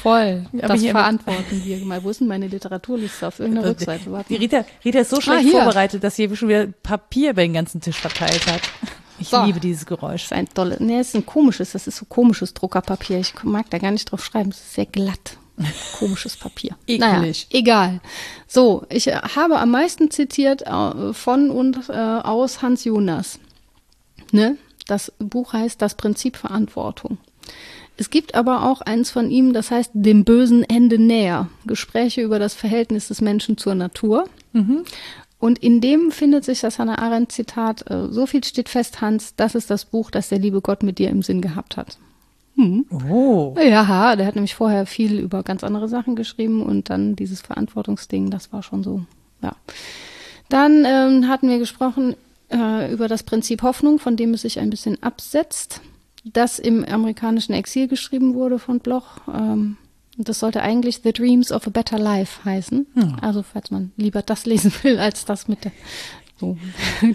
Voll. 0.03 0.47
das 0.53 0.85
verantworten 0.85 1.63
wir 1.65 1.79
mal. 1.85 2.03
Wo 2.05 2.11
ist 2.11 2.21
denn 2.21 2.29
meine 2.29 2.47
Literaturliste 2.47 3.27
auf 3.27 3.41
irgendeiner 3.41 3.67
also, 3.67 3.79
Rückseite? 3.79 4.13
Warte. 4.13 4.39
Rita, 4.39 4.65
Rita 4.85 5.01
ist 5.01 5.11
so 5.11 5.21
schlecht 5.21 5.49
ah, 5.49 5.63
vorbereitet, 5.63 6.05
dass 6.05 6.17
sie 6.17 6.35
schon 6.37 6.49
wieder 6.49 6.67
Papier 6.67 7.31
über 7.31 7.43
den 7.43 7.55
ganzen 7.55 7.81
Tisch 7.81 7.97
verteilt 7.97 8.47
hat. 8.47 8.63
Ich 9.19 9.29
so. 9.29 9.45
liebe 9.45 9.61
dieses 9.61 9.85
Geräusch. 9.85 10.23
Das 10.23 10.33
ist 10.33 10.33
ein 10.33 10.49
tolles, 10.49 10.81
nee, 10.81 10.99
es 10.99 11.09
ist 11.09 11.17
ein 11.17 11.27
komisches, 11.27 11.73
das 11.73 11.87
ist 11.87 11.97
so 11.97 12.07
komisches 12.07 12.55
Druckerpapier. 12.55 13.19
Ich 13.19 13.35
mag 13.43 13.69
da 13.71 13.79
gar 13.79 13.91
nicht 13.91 14.11
drauf 14.11 14.25
schreiben. 14.25 14.51
Es 14.51 14.59
ist 14.59 14.75
sehr 14.75 14.87
glatt. 14.87 15.37
Komisches 15.99 16.37
Papier. 16.37 16.77
Eklig. 16.87 17.01
Naja, 17.01 17.33
egal. 17.51 18.01
So, 18.47 18.85
ich 18.89 19.09
äh, 19.09 19.17
habe 19.17 19.59
am 19.59 19.71
meisten 19.71 20.11
zitiert 20.11 20.63
äh, 20.63 21.13
von 21.13 21.51
und 21.51 21.89
äh, 21.89 21.93
aus 21.93 22.63
Hans 22.63 22.85
Jonas. 22.85 23.39
Ne? 24.33 24.57
Das 24.87 25.13
Buch 25.19 25.53
heißt 25.53 25.81
Das 25.81 25.95
Prinzip 25.95 26.37
Verantwortung. 26.37 27.19
Es 27.97 28.11
gibt 28.11 28.35
aber 28.35 28.65
auch 28.65 28.81
eins 28.81 29.11
von 29.11 29.31
ihm, 29.31 29.53
das 29.53 29.71
heißt 29.71 29.91
Dem 29.95 30.25
bösen 30.25 30.65
Ende 30.65 30.99
näher. 30.99 31.49
Gespräche 31.67 32.23
über 32.23 32.39
das 32.39 32.55
Verhältnis 32.55 33.09
des 33.09 33.21
Menschen 33.21 33.59
zur 33.59 33.75
Natur. 33.75 34.25
Mhm. 34.53 34.85
Und 35.39 35.59
in 35.59 35.81
dem 35.81 36.11
findet 36.11 36.45
sich 36.45 36.61
das 36.61 36.79
Hannah 36.79 36.99
Arendt 36.99 37.33
Zitat, 37.33 37.85
so 37.89 38.27
viel 38.27 38.45
steht 38.45 38.69
fest, 38.69 39.01
Hans, 39.01 39.35
das 39.37 39.55
ist 39.55 39.71
das 39.71 39.87
Buch, 39.87 40.11
das 40.11 40.29
der 40.29 40.39
liebe 40.39 40.61
Gott 40.61 40.83
mit 40.83 40.99
dir 40.99 41.09
im 41.09 41.23
Sinn 41.23 41.41
gehabt 41.41 41.79
hat. 41.79 41.97
Hm. 42.61 42.85
Oh. 43.09 43.55
Ja, 43.59 44.17
der 44.17 44.27
hat 44.27 44.35
nämlich 44.35 44.55
vorher 44.55 44.85
viel 44.85 45.19
über 45.19 45.43
ganz 45.43 45.65
andere 45.65 45.89
Sachen 45.89 46.15
geschrieben 46.15 46.63
und 46.63 46.91
dann 46.91 47.17
dieses 47.17 47.41
Verantwortungsding, 47.41 48.29
das 48.29 48.53
war 48.53 48.63
schon 48.63 48.83
so, 48.83 49.03
ja. 49.43 49.57
Dann 50.51 50.85
ähm, 50.85 51.29
hatten 51.29 51.49
wir 51.49 51.59
gesprochen 51.59 52.17
äh, 52.53 52.93
über 52.93 53.09
das 53.09 53.23
Prinzip 53.23 53.63
Hoffnung, 53.63 53.99
von 53.99 54.17
dem 54.17 54.35
es 54.35 54.43
sich 54.43 54.59
ein 54.59 54.69
bisschen 54.69 55.03
absetzt, 55.03 55.81
das 56.25 56.59
im 56.59 56.85
amerikanischen 56.85 57.55
Exil 57.55 57.89
geschrieben 57.89 58.35
wurde 58.35 58.59
von 58.59 58.81
Bloch. 58.81 59.21
Ähm, 59.33 59.79
das 60.19 60.41
sollte 60.41 60.61
eigentlich 60.61 61.01
The 61.03 61.15
Dreams 61.15 61.53
of 61.53 61.67
a 61.67 61.71
Better 61.71 61.99
Life 61.99 62.45
heißen. 62.45 62.87
Hm. 62.93 63.17
Also 63.23 63.43
falls 63.43 63.71
man 63.71 63.93
lieber 63.97 64.21
das 64.21 64.45
lesen 64.45 64.73
will, 64.83 64.99
als 64.99 65.25
das 65.25 65.49
mit 65.49 65.65
der 65.65 65.73
so, 66.41 66.57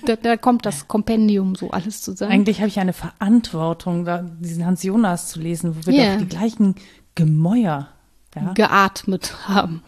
da, 0.05 0.15
da, 0.15 0.37
kommt 0.37 0.65
das 0.65 0.87
Kompendium 0.87 1.55
so 1.55 1.71
alles 1.71 2.01
zusammen. 2.01 2.31
Eigentlich 2.31 2.59
habe 2.59 2.67
ich 2.67 2.79
eine 2.79 2.93
Verantwortung, 2.93 4.07
diesen 4.39 4.65
Hans 4.65 4.83
Jonas 4.83 5.29
zu 5.29 5.39
lesen, 5.39 5.75
wo 5.75 5.85
wir 5.87 5.93
yeah. 5.93 6.13
doch 6.13 6.21
die 6.21 6.29
gleichen 6.29 6.75
Gemäuer 7.15 7.89
ja? 8.35 8.53
geatmet 8.53 9.35
haben. 9.47 9.81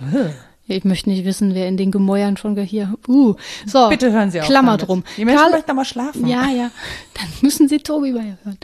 Ich 0.70 0.84
möchte 0.84 1.10
nicht 1.10 1.24
wissen, 1.24 1.54
wer 1.54 1.70
in 1.70 1.78
den 1.78 1.92
Gemäuern 1.92 2.36
schon 2.36 2.58
hier. 2.58 2.96
Uh, 3.08 3.36
so. 3.66 3.88
Bitte 3.88 4.12
hören 4.12 4.32
Sie 4.32 4.42
auf. 4.42 4.48
Klammer 4.48 4.76
damit. 4.76 4.88
drum. 4.88 5.04
Die 5.16 5.24
Menschen 5.24 5.42
Karl, 5.42 5.52
möchten 5.52 5.76
mal 5.76 5.86
schlafen. 5.86 6.28
Ja, 6.28 6.50
ja. 6.50 6.72
Dann 7.14 7.28
müssen 7.42 7.70
Sie 7.70 7.78
Tobi 7.78 8.12
bei 8.12 8.36
hören. 8.44 8.58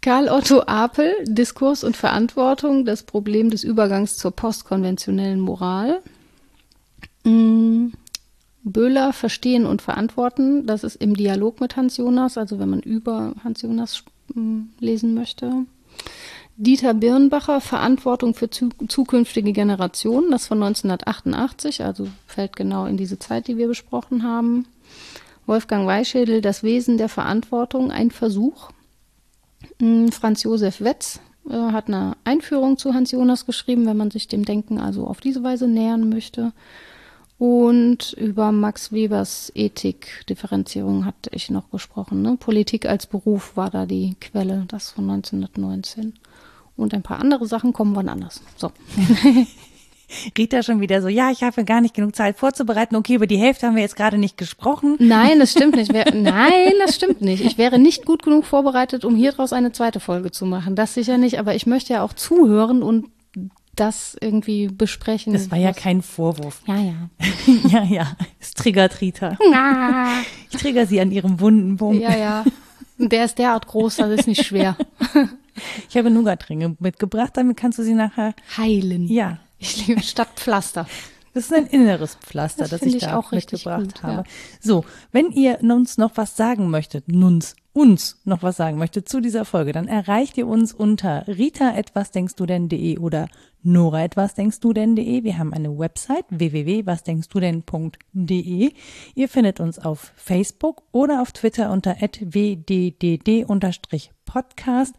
Karl 0.00 0.28
Otto 0.28 0.62
Apel, 0.66 1.14
Diskurs 1.24 1.84
und 1.84 1.96
Verantwortung, 1.96 2.84
das 2.84 3.04
Problem 3.04 3.50
des 3.50 3.62
Übergangs 3.62 4.16
zur 4.16 4.32
postkonventionellen 4.32 5.40
Moral. 5.40 6.02
Mm, 7.22 7.90
Böhler, 8.64 9.12
Verstehen 9.12 9.66
und 9.66 9.82
Verantworten, 9.82 10.66
das 10.66 10.84
ist 10.84 10.96
im 10.96 11.14
Dialog 11.14 11.60
mit 11.60 11.76
Hans 11.76 11.98
Jonas, 11.98 12.38
also 12.38 12.58
wenn 12.58 12.70
man 12.70 12.80
über 12.80 13.34
Hans 13.44 13.62
Jonas 13.62 14.04
mm, 14.34 14.62
lesen 14.80 15.14
möchte. 15.14 15.52
Dieter 16.56 16.94
Birnbacher, 16.94 17.60
Verantwortung 17.60 18.34
für 18.34 18.48
zu, 18.48 18.70
zukünftige 18.88 19.52
Generationen, 19.52 20.30
das 20.30 20.46
von 20.46 20.62
1988, 20.62 21.84
also 21.84 22.08
fällt 22.26 22.56
genau 22.56 22.86
in 22.86 22.96
diese 22.96 23.18
Zeit, 23.18 23.48
die 23.48 23.58
wir 23.58 23.68
besprochen 23.68 24.22
haben. 24.22 24.66
Wolfgang 25.46 25.86
Weischädel, 25.86 26.40
Das 26.40 26.62
Wesen 26.62 26.96
der 26.96 27.10
Verantwortung, 27.10 27.90
ein 27.90 28.10
Versuch. 28.10 28.70
Mm, 29.78 30.08
Franz 30.08 30.42
Josef 30.42 30.80
Wetz 30.80 31.20
äh, 31.50 31.54
hat 31.54 31.88
eine 31.88 32.16
Einführung 32.24 32.78
zu 32.78 32.94
Hans 32.94 33.10
Jonas 33.10 33.44
geschrieben, 33.44 33.84
wenn 33.84 33.98
man 33.98 34.10
sich 34.10 34.26
dem 34.26 34.46
Denken 34.46 34.78
also 34.78 35.06
auf 35.06 35.20
diese 35.20 35.42
Weise 35.42 35.68
nähern 35.68 36.08
möchte. 36.08 36.52
Und 37.46 38.14
über 38.14 38.52
Max 38.52 38.90
Webers 38.90 39.52
Ethik-Differenzierung 39.54 41.04
hatte 41.04 41.28
ich 41.34 41.50
noch 41.50 41.70
gesprochen. 41.70 42.22
Ne? 42.22 42.38
Politik 42.40 42.86
als 42.86 43.06
Beruf 43.06 43.54
war 43.54 43.68
da 43.68 43.84
die 43.84 44.16
Quelle, 44.18 44.64
das 44.66 44.92
von 44.92 45.10
1919. 45.10 46.14
Und 46.74 46.94
ein 46.94 47.02
paar 47.02 47.18
andere 47.18 47.44
Sachen 47.44 47.74
kommen 47.74 47.94
wann 47.96 48.08
anders. 48.08 48.40
So. 48.56 48.72
Rita 50.38 50.62
schon 50.62 50.80
wieder 50.80 51.02
so, 51.02 51.08
ja, 51.08 51.30
ich 51.30 51.42
habe 51.42 51.66
gar 51.66 51.82
nicht 51.82 51.92
genug 51.92 52.16
Zeit 52.16 52.38
vorzubereiten. 52.38 52.96
Okay, 52.96 53.16
über 53.16 53.26
die 53.26 53.36
Hälfte 53.36 53.66
haben 53.66 53.76
wir 53.76 53.82
jetzt 53.82 53.96
gerade 53.96 54.16
nicht 54.16 54.38
gesprochen. 54.38 54.96
Nein, 54.98 55.38
das 55.38 55.50
stimmt 55.50 55.76
nicht. 55.76 55.92
Nein, 56.14 56.72
das 56.82 56.94
stimmt 56.94 57.20
nicht. 57.20 57.44
Ich 57.44 57.58
wäre 57.58 57.78
nicht 57.78 58.06
gut 58.06 58.22
genug 58.22 58.46
vorbereitet, 58.46 59.04
um 59.04 59.16
hier 59.16 59.32
draus 59.32 59.52
eine 59.52 59.72
zweite 59.72 60.00
Folge 60.00 60.30
zu 60.30 60.46
machen. 60.46 60.76
Das 60.76 60.94
sicher 60.94 61.18
nicht. 61.18 61.38
Aber 61.38 61.54
ich 61.54 61.66
möchte 61.66 61.92
ja 61.92 62.02
auch 62.04 62.14
zuhören 62.14 62.82
und 62.82 63.10
das 63.76 64.16
irgendwie 64.20 64.68
besprechen. 64.68 65.32
Das 65.32 65.50
war 65.50 65.58
ja 65.58 65.72
kein 65.72 66.02
Vorwurf. 66.02 66.62
Ja, 66.66 66.76
ja. 66.76 67.10
ja, 67.68 67.84
ja. 67.84 68.16
Es 68.40 68.52
triggert 68.52 69.00
Rita. 69.00 69.36
ich 70.50 70.58
trigger 70.60 70.86
sie 70.86 71.00
an 71.00 71.10
ihrem 71.10 71.40
wunden 71.40 71.76
Punkt. 71.76 72.02
Ja, 72.02 72.16
ja. 72.16 72.44
Der 72.98 73.24
ist 73.24 73.38
derart 73.38 73.66
groß, 73.66 73.96
das 73.96 74.10
ist 74.10 74.28
nicht 74.28 74.44
schwer. 74.46 74.76
ich 75.88 75.96
habe 75.96 76.10
Nougatringe 76.10 76.76
mitgebracht, 76.78 77.32
damit 77.34 77.56
kannst 77.56 77.78
du 77.78 77.82
sie 77.82 77.94
nachher 77.94 78.34
heilen. 78.56 79.08
Ja. 79.08 79.38
Ich 79.58 79.86
liebe 79.86 80.02
statt 80.02 80.28
Pflaster. 80.36 80.86
Das 81.34 81.46
ist 81.46 81.52
ein 81.52 81.66
inneres 81.66 82.14
Pflaster, 82.14 82.62
das, 82.62 82.80
das 82.80 82.82
ich, 82.82 82.94
ich 82.94 83.02
da 83.02 83.16
auch 83.16 83.32
mitgebracht 83.32 83.94
gut, 83.94 84.02
habe. 84.04 84.22
Ja. 84.22 84.24
So, 84.60 84.84
wenn 85.10 85.32
ihr 85.32 85.58
uns 85.62 85.98
noch 85.98 86.12
was 86.14 86.36
sagen 86.36 86.70
möchtet, 86.70 87.08
nuns, 87.08 87.56
uns 87.72 88.20
noch 88.24 88.44
was 88.44 88.56
sagen 88.56 88.78
möchtet 88.78 89.08
zu 89.08 89.20
dieser 89.20 89.44
Folge, 89.44 89.72
dann 89.72 89.88
erreicht 89.88 90.38
ihr 90.38 90.46
uns 90.46 90.72
unter 90.72 91.26
rita 91.26 91.76
etwas 91.76 92.12
denkst 92.12 92.36
du 92.36 92.46
denn.de 92.46 92.98
oder 92.98 93.26
nora 93.64 94.04
etwas 94.04 94.34
denkst 94.34 94.60
du 94.60 94.72
denn.de. 94.72 95.24
Wir 95.24 95.38
haben 95.38 95.52
eine 95.52 95.76
Website 95.76 96.26
www.wasdenkst-du-denn.de. 96.30 98.72
Ihr 99.16 99.28
findet 99.28 99.58
uns 99.58 99.80
auf 99.80 100.12
Facebook 100.14 100.84
oder 100.92 101.20
auf 101.20 101.32
Twitter 101.32 101.72
unter 101.72 101.96
wddd-podcast. 102.00 104.94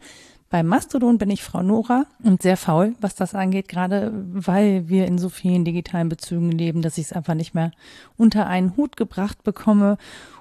Bei 0.56 0.62
Mastodon 0.62 1.18
bin 1.18 1.28
ich 1.28 1.42
Frau 1.42 1.62
Nora 1.62 2.06
und 2.22 2.40
sehr 2.40 2.56
faul, 2.56 2.94
was 2.98 3.14
das 3.14 3.34
angeht, 3.34 3.68
gerade 3.68 4.10
weil 4.14 4.88
wir 4.88 5.04
in 5.04 5.18
so 5.18 5.28
vielen 5.28 5.66
digitalen 5.66 6.08
Bezügen 6.08 6.50
leben, 6.50 6.80
dass 6.80 6.96
ich 6.96 7.04
es 7.04 7.12
einfach 7.12 7.34
nicht 7.34 7.54
mehr 7.54 7.72
unter 8.16 8.46
einen 8.46 8.74
Hut 8.74 8.96
gebracht 8.96 9.44
bekomme. 9.44 9.98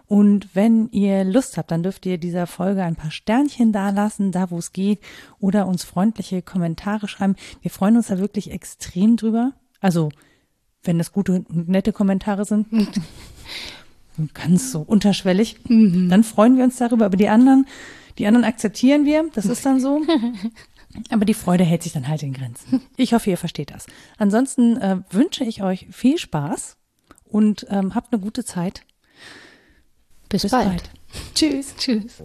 Und 0.08 0.56
wenn 0.56 0.90
ihr 0.92 1.26
Lust 1.26 1.58
habt, 1.58 1.70
dann 1.70 1.84
dürft 1.84 2.06
ihr 2.06 2.18
dieser 2.18 2.48
Folge 2.48 2.82
ein 2.82 2.96
paar 2.96 3.12
Sternchen 3.12 3.74
dalassen, 3.74 4.32
da 4.32 4.52
wo 4.52 4.58
es 4.58 4.72
geht, 4.72 5.02
oder 5.42 5.68
uns 5.68 5.84
freundliche 5.84 6.42
Kommentare 6.42 7.10
schreiben. 7.10 7.36
Wir 7.62 7.70
freuen 7.70 7.98
uns 7.98 8.08
da 8.08 8.18
wirklich 8.18 8.52
extrem 8.52 9.18
drüber. 9.18 9.52
Also, 9.82 10.08
wenn 10.84 10.98
das 10.98 11.12
gute 11.12 11.34
und 11.34 11.68
nette 11.68 11.92
Kommentare 11.92 12.46
sind. 12.46 12.68
ganz 14.34 14.72
so 14.72 14.80
unterschwellig, 14.80 15.58
mhm. 15.68 16.08
dann 16.08 16.24
freuen 16.24 16.56
wir 16.56 16.64
uns 16.64 16.78
darüber. 16.78 17.04
Aber 17.04 17.18
die 17.18 17.28
anderen, 17.28 17.68
die 18.18 18.28
anderen 18.28 18.46
akzeptieren 18.46 19.06
wir, 19.06 19.30
das 19.34 19.46
ist 19.46 19.66
dann 19.66 19.80
so. 19.80 20.02
Aber 21.10 21.26
die 21.26 21.34
Freude 21.34 21.64
hält 21.64 21.84
sich 21.84 21.92
dann 21.92 22.08
halt 22.08 22.24
in 22.24 22.34
Grenzen. 22.34 22.82
Ich 22.96 23.14
hoffe, 23.14 23.30
ihr 23.30 23.38
versteht 23.38 23.72
das. 23.72 23.86
Ansonsten 24.18 24.78
äh, 24.78 24.98
wünsche 25.10 25.44
ich 25.44 25.62
euch 25.62 25.88
viel 25.92 26.18
Spaß 26.18 26.78
und 27.26 27.68
ähm, 27.70 27.96
habt 27.96 28.14
eine 28.14 28.22
gute 28.22 28.46
Zeit. 28.46 28.82
Bis, 30.30 30.44
Bis 30.44 30.52
bald. 30.52 30.68
bald. 30.68 30.90
Tschüss. 31.36 31.76
Tschüss. 31.78 32.22